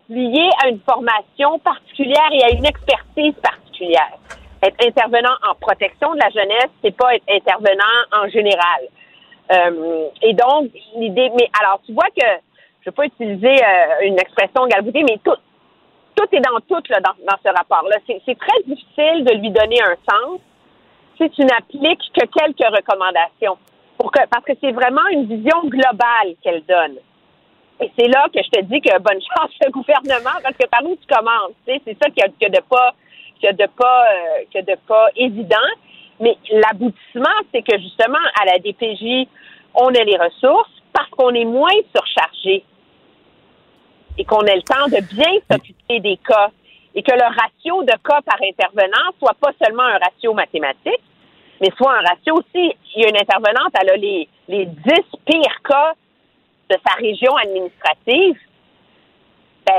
[0.08, 4.16] lié à une formation particulière et à une expertise particulière.
[4.62, 8.88] Être intervenant en protection de la jeunesse, c'est pas être intervenant en général.
[9.52, 12.26] Euh, et donc, l'idée, mais alors, tu vois que,
[12.80, 15.36] je vais pas utiliser euh, une expression galvaudée, mais tout,
[16.14, 17.96] tout est dans tout là, dans, dans ce rapport-là.
[18.06, 20.40] C'est très difficile de lui donner un sens
[21.16, 23.58] si tu n'appliques que quelques recommandations.
[23.98, 26.96] Pour que, parce que c'est vraiment une vision globale qu'elle donne.
[27.80, 30.84] Et c'est là que je te dis que bonne chance le gouvernement, parce que par
[30.84, 32.94] où tu commences, c'est ça qu'il y a, de pas,
[33.44, 35.56] a de pas, euh, a de pas évident.
[36.20, 39.28] Mais l'aboutissement, c'est que justement, à la DPJ,
[39.74, 42.64] on a les ressources parce qu'on est moins surchargé
[44.16, 46.50] et qu'on ait le temps de bien s'occuper des cas
[46.94, 51.02] et que le ratio de cas par intervenant soit pas seulement un ratio mathématique,
[51.60, 52.74] mais soit un ratio aussi.
[52.96, 54.74] Il y a une intervenante, elle a les, les 10
[55.26, 55.92] pires cas
[56.70, 58.36] de sa région administrative.
[59.66, 59.74] Ben,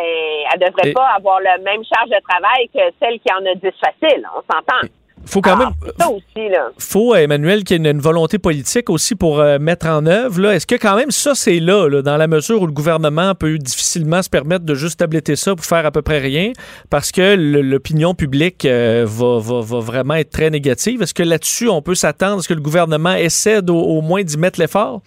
[0.54, 3.56] elle devrait Et- pas avoir la même charge de travail que celle qui en a
[3.56, 4.28] 10 faciles.
[4.36, 4.88] On s'entend.
[5.30, 5.70] Faut quand même.
[6.00, 6.70] Ça aussi, là.
[6.80, 10.42] faut, Emmanuel, qu'il y ait une, une volonté politique aussi pour euh, mettre en œuvre.
[10.42, 10.56] là.
[10.56, 13.58] Est-ce que quand même ça, c'est là, là, dans la mesure où le gouvernement peut
[13.58, 16.52] difficilement se permettre de juste tabletter ça pour faire à peu près rien,
[16.90, 21.02] parce que l'opinion publique euh, va, va- va vraiment être très négative?
[21.02, 24.24] Est-ce que là-dessus, on peut s'attendre à ce que le gouvernement essaie d'au- au moins
[24.24, 25.02] d'y mettre l'effort?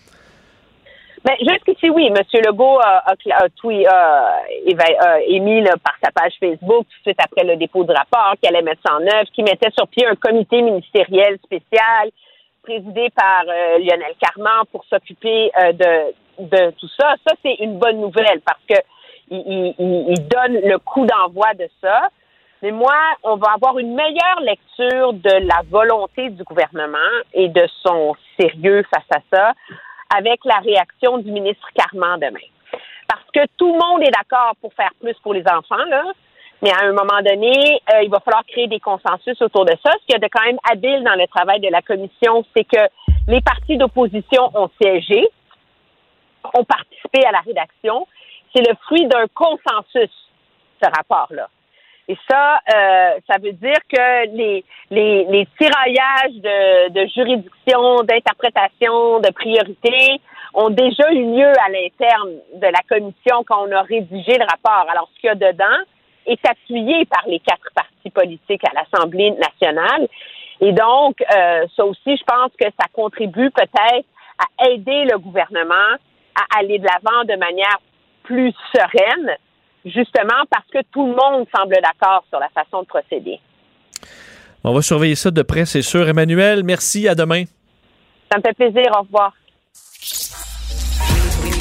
[1.25, 2.07] Ben, jusqu'ici, oui.
[2.07, 2.17] M.
[2.45, 7.21] Legault a, a, a tweet- a émis là, par sa page Facebook, tout de suite
[7.23, 10.05] après le dépôt du rapport, qu'il allait mettre ça en œuvre, qu'il mettait sur pied
[10.07, 12.11] un comité ministériel spécial
[12.63, 16.15] présidé par euh, Lionel Carman pour s'occuper euh, de,
[16.47, 17.15] de tout ça.
[17.27, 18.75] Ça, c'est une bonne nouvelle parce que
[19.31, 22.09] il- il- il donne le coup d'envoi de ça.
[22.63, 22.95] Mais moi,
[23.25, 28.85] on va avoir une meilleure lecture de la volonté du gouvernement et de son sérieux
[28.95, 29.53] face à ça
[30.17, 32.47] avec la réaction du ministre Carman demain.
[33.09, 36.05] Parce que tout le monde est d'accord pour faire plus pour les enfants, là.
[36.63, 39.91] Mais à un moment donné, euh, il va falloir créer des consensus autour de ça.
[40.01, 42.65] Ce qu'il y a de quand même habile dans le travail de la commission, c'est
[42.65, 42.87] que
[43.27, 45.29] les partis d'opposition ont siégé,
[46.55, 48.07] ont participé à la rédaction.
[48.55, 50.11] C'est le fruit d'un consensus,
[50.81, 51.49] ce rapport-là.
[52.09, 59.31] Et ça, euh, ça veut dire que les, les, les tiraillages de, juridiction, d'interprétation, de
[59.33, 60.21] priorité
[60.55, 64.91] ont déjà eu lieu à l'interne de la commission quand on a rédigé le rapport.
[64.91, 65.85] Alors, ce qu'il y a dedans
[66.27, 70.09] est appuyé par les quatre partis politiques à l'Assemblée nationale.
[70.61, 74.07] Et donc, euh, ça aussi, je pense que ça contribue peut-être
[74.39, 75.97] à aider le gouvernement
[76.35, 77.79] à aller de l'avant de manière
[78.23, 79.37] plus sereine,
[79.85, 83.41] justement parce que tout le monde semble d'accord sur la façon de procéder.
[84.65, 86.09] On va surveiller ça de près, c'est sûr.
[86.09, 87.09] Emmanuel, merci.
[87.09, 87.45] À demain.
[88.31, 88.91] Ça me fait plaisir.
[88.97, 89.33] Au revoir.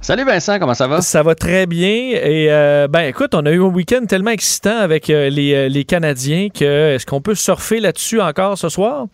[0.00, 1.00] Salut Vincent, comment ça va?
[1.00, 1.90] Ça va très bien.
[1.90, 5.68] Et euh, ben écoute, on a eu un week-end tellement excitant avec euh, les, euh,
[5.68, 9.06] les Canadiens que est-ce qu'on peut surfer là-dessus encore ce soir?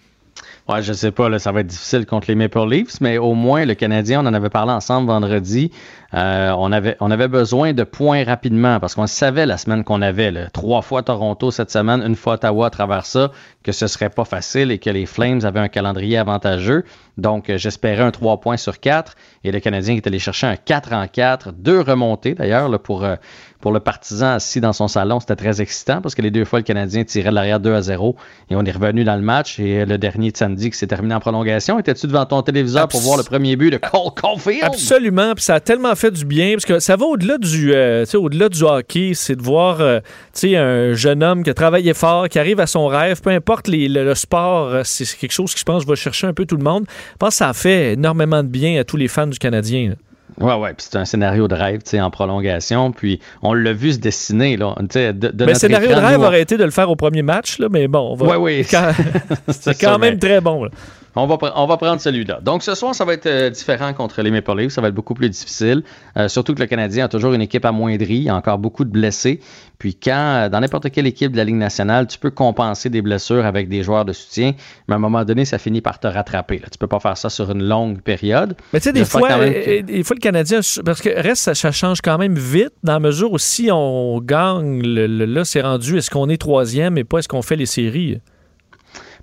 [0.69, 3.35] Ouais, je sais pas, là, ça va être difficile contre les Maple Leafs, mais au
[3.35, 5.73] moins le Canadien, on en avait parlé ensemble vendredi.
[6.15, 10.03] euh, on, avait, on avait besoin de points rapidement parce qu'on savait la semaine qu'on
[10.03, 13.33] avait, là, trois fois Toronto cette semaine, une fois Ottawa à travers ça,
[13.65, 16.85] que ce serait pas facile et que les Flames avaient un calendrier avantageux.
[17.19, 20.57] Donc, euh, j'espérais un 3 points sur 4 et le Canadien est allé chercher un
[20.57, 23.17] 4 en 4, deux remontées d'ailleurs pour, euh,
[23.63, 25.21] pour le partisan assis dans son salon.
[25.21, 27.81] C'était très excitant parce que les deux fois, le Canadien tirait de l'arrière 2 à
[27.81, 28.15] 0
[28.51, 29.59] et on est revenu dans le match.
[29.59, 32.89] Et euh, le dernier de samedi qui s'est terminé en prolongation, étais-tu devant ton téléviseur
[32.89, 34.65] pour voir le premier but de Cole Caulfield?
[34.65, 38.05] Absolument, puis ça a tellement fait du bien parce que ça va au-delà du, euh,
[38.15, 40.01] au-delà du hockey, c'est de voir, euh,
[40.45, 43.89] un jeune homme qui a travaillé fort, qui arrive à son rêve, peu importe les-
[43.89, 46.45] le, le sport, euh, c'est c'est quelque chose qui je pense va chercher un peu
[46.47, 46.85] tout le monde.
[46.89, 49.91] Je pense que ça a fait énormément de bien à tous les fans du Canadien.
[49.91, 49.95] là.
[50.41, 52.93] Ouais, ouais, puis c'est un scénario de rêve, tu sais, en prolongation.
[52.93, 54.75] Puis on l'a vu se dessiner, là.
[54.81, 56.65] Tu sais, de, de Mais le scénario écran, de rêve nous, on- aurait été de
[56.65, 58.27] le faire au premier match, là, mais bon, on va.
[58.27, 58.67] Ouais, oui.
[58.71, 58.93] Quand-
[59.49, 60.65] C'est quand même très bon.
[60.65, 60.71] là.
[61.15, 62.41] On va, pre- on va prendre celui-là.
[62.43, 64.73] Donc ce soir, ça va être euh, différent contre les Maple Leafs.
[64.73, 65.83] Ça va être beaucoup plus difficile.
[66.17, 68.15] Euh, surtout que le Canadien a toujours une équipe amoindrie.
[68.17, 69.41] Il y a encore beaucoup de blessés.
[69.79, 70.13] Puis quand,
[70.45, 73.69] euh, dans n'importe quelle équipe de la Ligue nationale, tu peux compenser des blessures avec
[73.69, 74.53] des joueurs de soutien,
[74.89, 76.59] mais à un moment donné, ça finit par te rattraper.
[76.61, 76.69] Là.
[76.73, 78.55] Tu peux pas faire ça sur une longue période.
[78.73, 81.73] Mais tu sais, des fois, que- des fois, le Canadien, parce que reste, ça, ça
[81.73, 85.61] change quand même vite, dans la mesure où si on gagne, le- le- là, c'est
[85.61, 88.21] rendu, est-ce qu'on est troisième et pas est-ce qu'on fait les séries?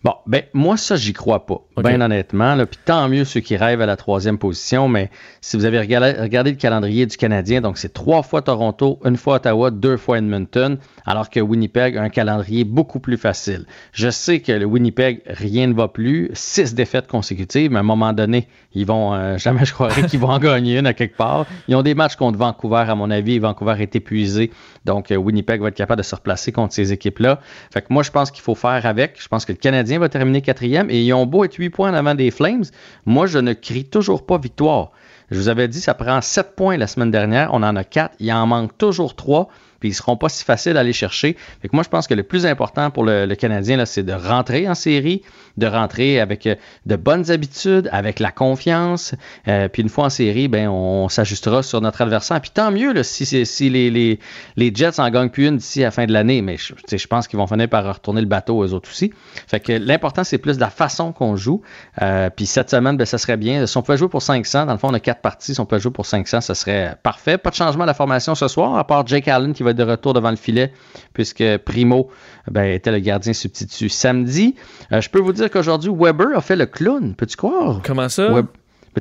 [0.01, 2.55] Bon, ben moi ça j'y crois pas, bien honnêtement.
[2.65, 5.09] Puis tant mieux ceux qui rêvent à la troisième position, mais
[5.41, 9.17] si vous avez regardé, regardé le calendrier du Canadien, donc c'est trois fois Toronto, une
[9.17, 13.65] fois Ottawa, deux fois Edmonton, alors que Winnipeg a un calendrier beaucoup plus facile.
[13.91, 17.83] Je sais que le Winnipeg, rien ne va plus, six défaites consécutives, mais à un
[17.83, 21.17] moment donné, ils vont, euh, jamais je croirais qu'ils vont en gagner une à quelque
[21.17, 21.45] part.
[21.67, 24.51] Ils ont des matchs contre Vancouver, à mon avis, Vancouver est épuisé,
[24.85, 27.41] donc euh, Winnipeg va être capable de se replacer contre ces équipes-là.
[27.73, 29.21] Fait que moi je pense qu'il faut faire avec.
[29.21, 31.91] Je pense que le Canadien va terminer quatrième et ils ont beau être 8 points
[31.91, 32.65] en avant des Flames.
[33.05, 34.91] Moi, je ne crie toujours pas victoire.
[35.31, 37.49] Je vous avais dit, ça prend 7 points la semaine dernière.
[37.53, 38.15] On en a 4.
[38.19, 39.49] Il en manque toujours 3
[39.79, 41.35] puis ils seront pas si faciles à aller chercher.
[41.61, 44.13] Fait que moi, je pense que le plus important pour le, Canadien, là, c'est de
[44.13, 45.21] rentrer en série,
[45.57, 49.15] de rentrer avec euh, de bonnes habitudes, avec la confiance.
[49.47, 52.39] Euh, puis une fois en série, ben, on, s'ajustera sur notre adversaire.
[52.41, 54.19] Puis tant mieux là, si, si les, les,
[54.55, 56.41] les, Jets en gagnent plus une d'ici à la fin de l'année.
[56.41, 59.11] Mais je, je pense qu'ils vont finir par retourner le bateau eux autres aussi.
[59.47, 61.61] Fait que l'important, c'est plus la façon qu'on joue.
[62.01, 63.65] Euh, puis cette semaine, ben, ça serait bien.
[63.65, 65.53] Si on pouvait jouer pour 500, dans le fond, on a quatre parties.
[65.53, 67.37] Si on peut jouer pour 500, ça serait parfait.
[67.37, 69.83] Pas de changement de la formation ce soir, à part Jake Allen qui va de
[69.83, 70.71] retour devant le filet,
[71.13, 72.09] puisque Primo
[72.49, 74.55] ben, était le gardien substitut samedi.
[74.91, 77.15] Euh, je peux vous dire qu'aujourd'hui, Weber a fait le clown.
[77.15, 77.81] Peux-tu croire?
[77.83, 78.29] Comment ça?
[78.29, 78.41] Mais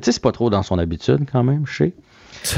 [0.01, 1.93] tu sais, c'est pas trop dans son habitude quand même, je sais.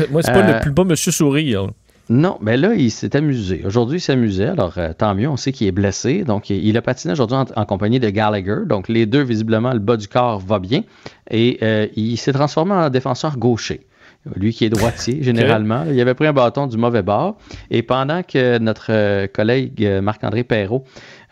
[0.11, 1.67] Moi, c'est pas le euh, plus bas Monsieur Sourire.
[2.09, 3.63] Non, mais là, il s'est amusé.
[3.65, 4.47] Aujourd'hui, il s'amusait.
[4.47, 6.23] Alors, euh, tant mieux, on sait qu'il est blessé.
[6.23, 8.65] Donc, il a patiné aujourd'hui en, compagnie de Gallagher.
[8.67, 10.83] Donc, les deux, visiblement, le bas du corps va bien.
[11.29, 11.59] Et
[11.95, 13.87] il s'est transformé en défenseur gaucher
[14.35, 15.85] lui qui est droitier généralement.
[15.89, 17.37] Il avait pris un bâton du mauvais bord.
[17.69, 20.83] Et pendant que notre euh, collègue euh, Marc-André Perrault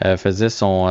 [0.06, 0.88] euh, faisait son,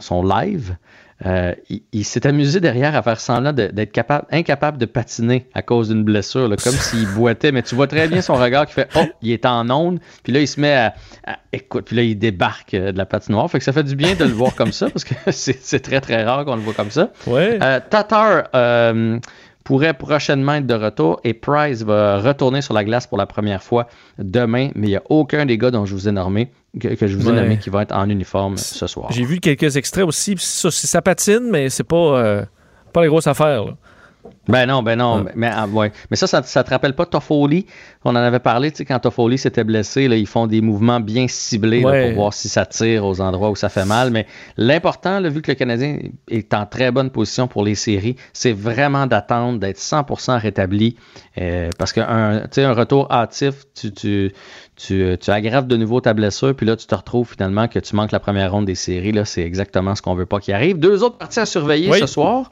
[0.00, 0.76] son live,
[1.24, 6.04] il, s'est amusé derrière à faire semblant d'être capable, incapable de patiner à cause d'une
[6.04, 7.52] blessure, comme s'il boitait.
[7.52, 9.98] Mais tu vois très bien son regard qui fait Oh, il est en onde.
[10.22, 10.94] Puis là, il se met à,
[11.52, 13.50] écoute, puis là, il débarque de la patinoire.
[13.50, 16.02] Fait que ça fait du bien de le voir comme ça parce que c'est très,
[16.02, 17.10] très rare qu'on le voit comme ça.
[17.26, 17.58] Ouais.
[17.88, 18.48] Tatar
[19.66, 23.64] pourrait prochainement être de retour et Price va retourner sur la glace pour la première
[23.64, 26.94] fois demain, mais il n'y a aucun des gars dont je vous ai nommé que,
[27.04, 29.10] je vous ai nommé qui va être en uniforme ce soir.
[29.10, 32.44] J'ai vu quelques extraits aussi, ça, ça patine, mais c'est pas, euh,
[32.92, 33.64] pas les grosses affaires.
[33.64, 33.72] Là.
[34.48, 35.24] Ben non, ben non.
[35.34, 35.92] Mais, ah, ouais.
[36.10, 37.66] mais ça, ça, ne te rappelle pas Toffoli?
[38.04, 41.00] On en avait parlé, tu sais, quand Toffoli s'était blessé, là, ils font des mouvements
[41.00, 44.10] bien ciblés pour voir si ça tire aux endroits où ça fait mal.
[44.10, 44.26] Mais
[44.56, 45.98] l'important, vu que le Canadien
[46.28, 50.96] est en très bonne position pour les séries, c'est vraiment d'attendre d'être 100% rétabli.
[51.38, 54.32] Euh, parce qu'un un retour hâtif, tu, tu,
[54.76, 57.94] tu, tu, aggraves de nouveau ta blessure, puis là, tu te retrouves finalement que tu
[57.94, 59.12] manques la première ronde des séries.
[59.12, 60.78] Là, c'est exactement ce qu'on veut pas qu'il arrive.
[60.78, 62.50] Deux autres parties à surveiller ce soir.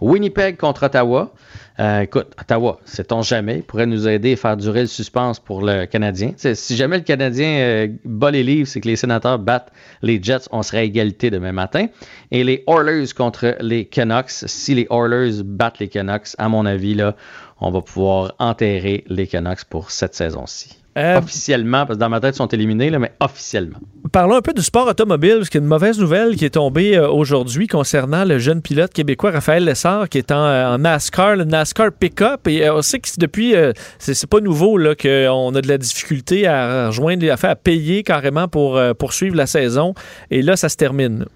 [0.00, 1.32] Winnipeg contre Ottawa.
[1.78, 5.84] Euh, écoute, Ottawa, sait-on jamais, pourrait nous aider à faire durer le suspense pour le
[5.86, 6.32] Canadien.
[6.36, 10.48] si jamais le Canadien euh, bat les livres, c'est que les sénateurs battent les Jets,
[10.52, 11.86] on serait à égalité demain matin.
[12.30, 16.94] Et les Oilers contre les Canucks, si les Oilers battent les Canucks, à mon avis,
[16.94, 17.14] là,
[17.60, 20.85] on va pouvoir enterrer les Canucks pour cette saison-ci.
[20.96, 23.78] Euh, officiellement, parce que dans ma tête, ils sont éliminés, là, mais officiellement.
[24.12, 26.50] Parlons un peu du sport automobile, parce qu'il y a une mauvaise nouvelle qui est
[26.50, 31.36] tombée euh, aujourd'hui concernant le jeune pilote québécois Raphaël Lessard, qui est en, euh, NASCAR,
[31.36, 32.48] le NASCAR Pickup.
[32.48, 33.54] Et on sait que depuis,
[33.98, 38.80] c'est pas nouveau qu'on a de la difficulté à rejoindre, à, à payer carrément pour
[38.98, 39.94] poursuivre la saison.
[40.30, 41.26] Et là, ça se termine.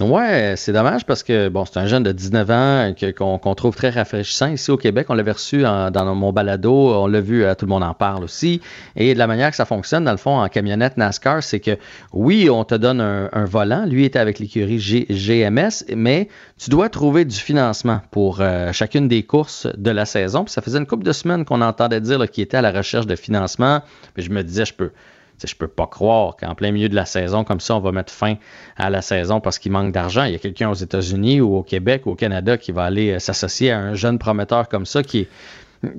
[0.00, 3.90] Ouais, c'est dommage parce que bon, c'est un jeune de 19 ans qu'on trouve très
[3.90, 5.06] rafraîchissant ici au Québec.
[5.08, 8.22] On l'avait reçu dans mon balado, on l'a vu, euh, tout le monde en parle
[8.22, 8.60] aussi.
[8.94, 11.76] Et de la manière que ça fonctionne, dans le fond, en camionnette NASCAR, c'est que
[12.12, 13.86] oui, on te donne un, volant.
[13.86, 19.24] Lui était avec l'écurie GMS, mais tu dois trouver du financement pour euh, chacune des
[19.24, 20.44] courses de la saison.
[20.44, 23.06] Puis ça faisait une couple de semaines qu'on entendait dire qu'il était à la recherche
[23.06, 23.82] de financement.
[24.14, 24.90] Puis je me disais, je peux
[25.46, 28.12] je peux pas croire qu'en plein milieu de la saison, comme ça, on va mettre
[28.12, 28.36] fin
[28.76, 30.24] à la saison parce qu'il manque d'argent.
[30.24, 33.12] Il y a quelqu'un aux États-Unis ou au Québec ou au Canada qui va aller
[33.12, 35.28] euh, s'associer à un jeune prometteur comme ça qui est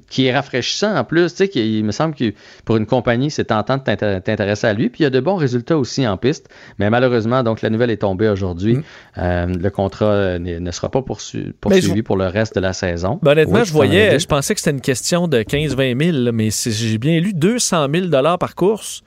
[0.09, 1.33] qui est rafraîchissant en plus.
[1.33, 2.33] Tu sais, il me semble que
[2.65, 4.89] pour une compagnie, c'est tentant de t'intéresser à lui.
[4.89, 6.49] Puis il y a de bons résultats aussi en piste.
[6.79, 8.75] Mais malheureusement, donc la nouvelle est tombée aujourd'hui.
[8.75, 8.83] Mm.
[9.17, 13.19] Euh, le contrat ne sera pas poursuivi pour le reste de la saison.
[13.21, 16.97] Ben, honnêtement, je voyais, je pensais que c'était une question de 15-20 000, mais j'ai
[16.97, 19.03] bien lu 200 000 par course.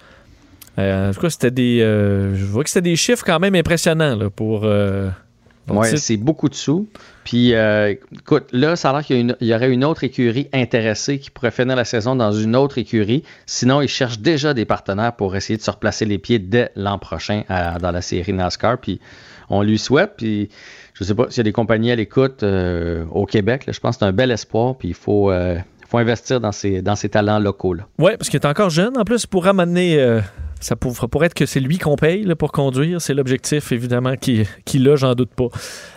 [0.79, 1.81] Euh, en tout cas, c'était des.
[1.83, 4.63] Euh, je vois que c'était des chiffres quand même impressionnants là, pour.
[4.65, 5.11] Euh,
[5.69, 6.89] oui, c'est beaucoup de sous.
[7.25, 11.53] Puis, écoute, là, ça a l'air qu'il y, aurait une autre écurie intéressée qui pourrait
[11.53, 13.23] finir la saison dans une autre écurie.
[13.47, 16.99] Sinon, ils cherchent déjà des partenaires pour essayer de se replacer les pieds dès l'an
[16.99, 18.79] prochain dans la série NASCAR.
[18.79, 19.01] Puis,
[19.51, 20.15] on lui souhaite.
[20.17, 20.49] Puis,
[20.95, 23.63] je ne sais pas s'il y a des compagnies à l'écoute au Québec.
[23.69, 24.75] je pense que c'est un bel espoir.
[24.75, 25.33] Puis, il faut,
[25.89, 27.85] faut investir dans ces, dans ces talents locaux-là.
[28.01, 28.99] Oui, parce qu'il est encore jeune.
[28.99, 30.21] En plus, pour ramener
[30.63, 33.01] ça pour- pourrait être que c'est lui qu'on paye là, pour conduire.
[33.01, 35.49] C'est l'objectif, évidemment, qui, qui l'a, j'en doute pas.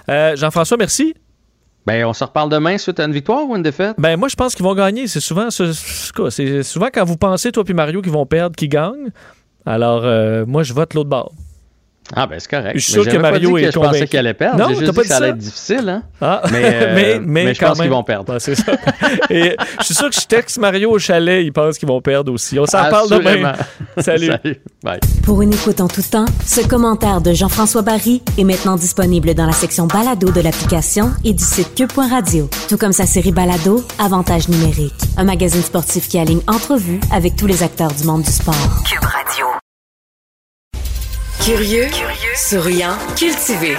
[0.10, 1.14] Euh, Jean-François, merci.
[1.86, 3.96] Ben, on se reparle demain suite à une victoire ou une défaite?
[4.00, 5.08] Ben, moi, je pense qu'ils vont gagner.
[5.08, 5.72] C'est souvent, ce-
[6.32, 9.12] c'est souvent quand vous pensez, toi puis Mario, qu'ils vont perdre, qu'ils gagnent.
[9.68, 11.32] Alors, euh, moi, je vote l'autre bord.
[12.14, 12.74] Ah, ben c'est correct.
[12.76, 14.08] Je suis Mais sûr que j'avais pas Mario dit est je pensais convaincu.
[14.08, 14.60] qu'il allait perdre.
[14.60, 15.90] Non, juste pas dit que ça dit allait être difficile.
[15.90, 16.04] Hein?
[16.22, 18.38] Ah, Mais, euh, mais, mais, je quand pense qu'ils vont perdre.
[18.40, 18.74] C'est ça.
[19.32, 22.32] Et je suis sûr que je texte Mario au chalet, il pense qu'ils vont perdre
[22.32, 22.60] aussi.
[22.60, 23.54] On s'en parle demain.
[23.98, 24.28] Salut.
[24.28, 24.58] Salut.
[24.84, 25.00] Bye.
[25.24, 29.48] Pour une écoute en tout temps, ce commentaire de Jean-François Barry est maintenant disponible dans
[29.48, 32.48] la section balado de l'application et du site cube.radio.
[32.70, 34.94] Tout comme sa série balado, Avantage numérique.
[35.18, 38.56] Un magazine sportif qui aligne entrevues avec tous les acteurs du monde du sport.
[38.88, 39.55] Cube Radio.
[41.46, 41.86] Curieux,
[42.36, 43.76] souriant, cultivé.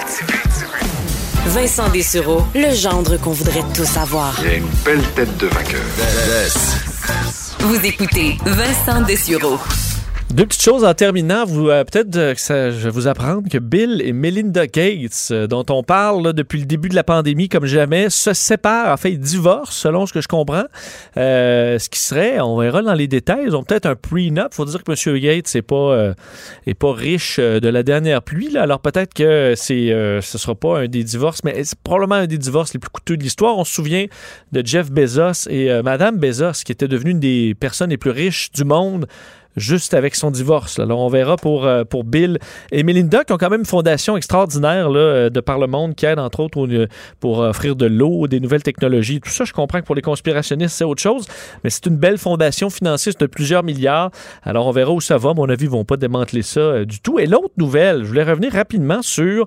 [1.46, 4.36] Vincent Dessureau, le gendre qu'on voudrait tous avoir.
[4.40, 5.80] Il a une belle tête de vainqueur.
[7.58, 9.58] Vous écoutez Vincent Dessureau.
[10.34, 11.44] Deux petites choses en terminant.
[11.44, 15.28] Vous, euh, peut-être euh, que ça- je vais vous apprendre que Bill et Melinda Gates,
[15.30, 18.92] euh, dont on parle depuis le début de la pandémie comme jamais, se séparent.
[18.92, 20.64] En fait, ils divorcent, selon ce que je comprends.
[21.14, 24.52] Ce qui serait, on verra dans les détails, ils ont peut-être un prenup.
[24.52, 25.18] faut dire que M.
[25.20, 26.12] Gates n'est pas,
[26.66, 28.50] est pas riche de la dernière pluie.
[28.50, 28.62] Là.
[28.62, 29.88] Alors peut-être que c'est,
[30.22, 33.16] ce sera pas un des divorces, mais c'est probablement un des divorces les plus coûteux
[33.16, 33.56] de l'histoire.
[33.58, 34.06] On se souvient
[34.52, 38.50] de Jeff Bezos et Madame Bezos, qui était devenue une des personnes les plus riches
[38.52, 39.06] du monde
[39.56, 40.78] juste avec son divorce.
[40.78, 42.38] Alors, on verra pour, euh, pour Bill
[42.72, 46.06] et Melinda, qui ont quand même une fondation extraordinaire euh, de par le monde, qui
[46.06, 46.86] aide entre autres au- euh,
[47.20, 49.20] pour offrir de l'eau, des nouvelles technologies.
[49.20, 51.26] Tout ça, je comprends que pour les conspirationnistes, c'est autre chose,
[51.64, 54.10] mais c'est une belle fondation financière de plusieurs milliards.
[54.42, 55.32] Alors, on verra où ça va.
[55.34, 57.18] Mon avis, ils vont pas démanteler ça du tout.
[57.18, 59.46] Et l'autre nouvelle, je voulais revenir rapidement sur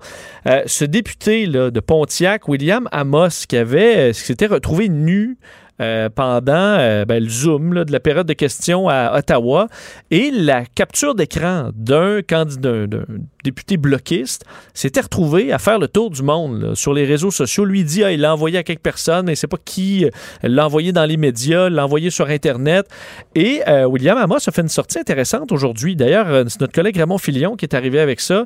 [0.66, 5.38] ce député de Pontiac, William Amos, qui avait, qui s'était retrouvé nu
[5.82, 9.68] euh, pendant euh, ben, le Zoom là, de la période de questions à Ottawa
[10.12, 13.06] et la capture d'écran d'un candidat, d'un
[13.44, 14.44] député bloquiste
[14.74, 17.66] s'était retrouvé à faire le tour du monde là, sur les réseaux sociaux.
[17.66, 20.10] Lui dit ah, il l'a envoyé à quelques personnes, mais c'est pas qui euh,
[20.44, 22.88] l'a envoyé dans les médias, l'a envoyé sur Internet.
[23.36, 25.96] Et euh, William Amos a fait une sortie intéressante aujourd'hui.
[25.96, 28.46] D'ailleurs, c'est notre collègue Raymond Filion qui est arrivé avec ça.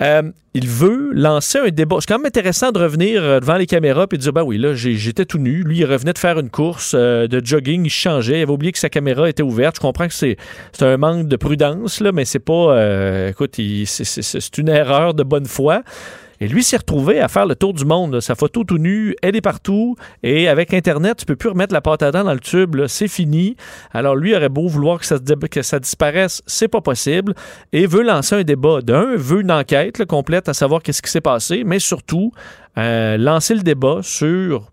[0.00, 0.22] Euh,
[0.54, 1.96] il veut lancer un débat.
[2.00, 4.58] C'est quand même intéressant de revenir euh, devant les caméras et de dire, ben oui,
[4.58, 5.62] là, j'étais tout nu.
[5.62, 8.40] Lui, il revenait de faire une course euh, de jogging, il changeait.
[8.40, 9.76] Il avait oublié que sa caméra était ouverte.
[9.76, 10.36] Je comprends que c'est
[10.80, 12.76] un manque de prudence, là, mais c'est pas...
[12.76, 15.82] euh, écoute, c'est une erreur de bonne foi.
[16.40, 18.20] Et lui s'est retrouvé à faire le tour du monde.
[18.20, 19.96] Sa photo tout nue, elle est partout.
[20.22, 22.76] Et avec Internet, tu peux plus remettre la pâte dans le tube.
[22.86, 23.56] C'est fini.
[23.92, 25.18] Alors lui aurait beau vouloir que ça,
[25.78, 27.34] disparaisse, c'est pas possible.
[27.72, 28.80] Et veut lancer un débat.
[28.82, 32.32] D'un, veut une enquête complète à savoir qu'est-ce qui s'est passé, mais surtout
[32.76, 34.70] euh, lancer le débat sur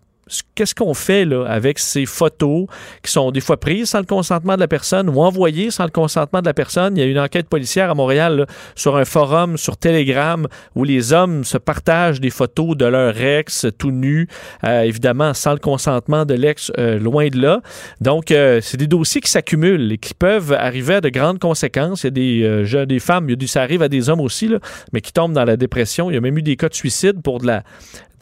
[0.54, 2.66] qu'est-ce qu'on fait là, avec ces photos
[3.02, 5.90] qui sont des fois prises sans le consentement de la personne ou envoyées sans le
[5.90, 6.96] consentement de la personne?
[6.96, 11.12] Il y a une enquête policière à Montréal sur un forum sur Telegram où les
[11.12, 14.28] hommes se partagent des photos de leur ex tout nu,
[14.64, 17.60] euh, évidemment sans le consentement de l'ex, euh, loin de là.
[18.00, 22.02] Donc, euh, c'est des dossiers qui s'accumulent et qui peuvent arriver à de grandes conséquences.
[22.02, 24.08] Il y a des jeunes, des femmes, il y a du- ça arrive à des
[24.08, 24.50] hommes aussi,
[24.92, 26.10] mais qui tombent dans la dépression.
[26.10, 27.62] Il y a même eu des cas de suicide pour de la,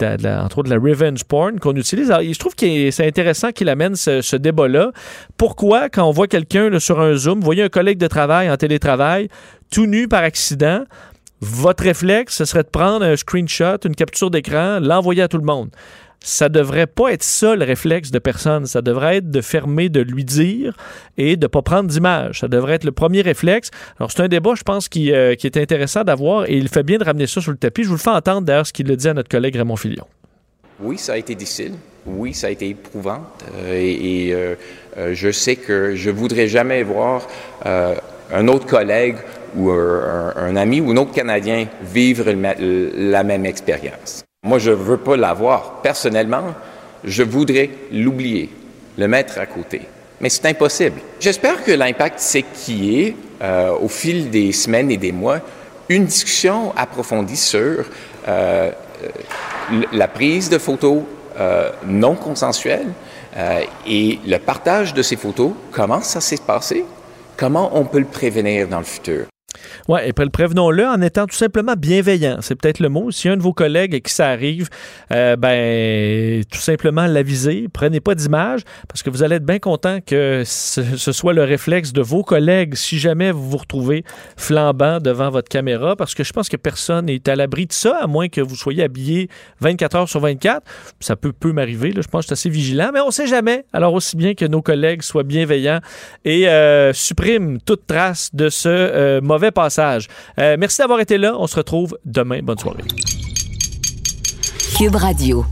[0.02, 2.10] entre autres de la revenge porn qu'on utilise.
[2.10, 4.92] Alors, je trouve que c'est intéressant qu'il amène ce, ce débat-là.
[5.36, 8.56] Pourquoi, quand on voit quelqu'un sur un Zoom, vous voyez un collègue de travail en
[8.56, 9.28] télétravail,
[9.70, 10.84] tout nu par accident,
[11.40, 15.44] votre réflexe, ce serait de prendre un screenshot, une capture d'écran, l'envoyer à tout le
[15.44, 15.70] monde.
[16.26, 18.64] Ça devrait pas être ça le réflexe de personne.
[18.64, 20.74] Ça devrait être de fermer, de lui dire
[21.18, 22.40] et de pas prendre d'image.
[22.40, 23.70] Ça devrait être le premier réflexe.
[24.00, 26.96] Alors c'est un débat, je pense, qui, euh, est intéressant d'avoir et il fait bien
[26.96, 27.82] de ramener ça sur le tapis.
[27.82, 30.06] Je vous le fais entendre d'ailleurs ce qu'il a dit à notre collègue Raymond Filion.
[30.80, 31.74] Oui, ça a été difficile.
[32.06, 33.20] Oui, ça a été éprouvant.
[33.58, 34.54] Euh, et euh,
[35.12, 37.28] je sais que je voudrais jamais voir
[37.66, 39.16] un autre collègue
[39.56, 44.24] ou un, ami ou un autre Canadien vivre le la même expérience.
[44.44, 45.80] Moi, je veux pas l'avoir.
[45.82, 46.54] Personnellement,
[47.02, 48.50] je voudrais l'oublier,
[48.98, 49.82] le mettre à côté.
[50.20, 51.00] Mais c'est impossible.
[51.18, 55.40] J'espère que l'impact, c'est qu'il y ait, euh, au fil des semaines et des mois,
[55.88, 57.84] une discussion approfondie sur euh,
[58.28, 58.70] euh,
[59.92, 61.02] la prise de photos
[61.38, 62.92] euh, non consensuelles
[63.36, 65.52] euh, et le partage de ces photos.
[65.72, 66.84] Comment ça s'est passé?
[67.36, 69.24] Comment on peut le prévenir dans le futur?
[69.88, 72.38] Oui, et prévenons-le en étant tout simplement bienveillant.
[72.40, 73.10] C'est peut-être le mot.
[73.10, 74.68] Si un de vos collègues qui ça arrive,
[75.12, 77.68] euh, ben, tout simplement l'aviser.
[77.72, 81.92] Prenez pas d'image parce que vous allez être bien content que ce, soit le réflexe
[81.92, 84.04] de vos collègues si jamais vous vous retrouvez
[84.36, 87.98] flambant devant votre caméra parce que je pense que personne n'est à l'abri de ça,
[88.00, 89.28] à moins que vous soyez habillé
[89.60, 90.62] 24 heures sur 24.
[91.00, 91.92] Ça peut, peut m'arriver.
[91.94, 93.64] Je pense que je suis assez vigilant, mais on sait jamais.
[93.72, 95.80] Alors, aussi bien que nos collègues soient bienveillants
[96.24, 99.20] et euh, suppriment toute trace de ce euh,
[99.50, 100.08] passage.
[100.38, 101.34] Euh, merci d'avoir été là.
[101.38, 102.40] On se retrouve demain.
[102.42, 102.82] Bonne soirée.
[104.76, 105.44] Cube Radio.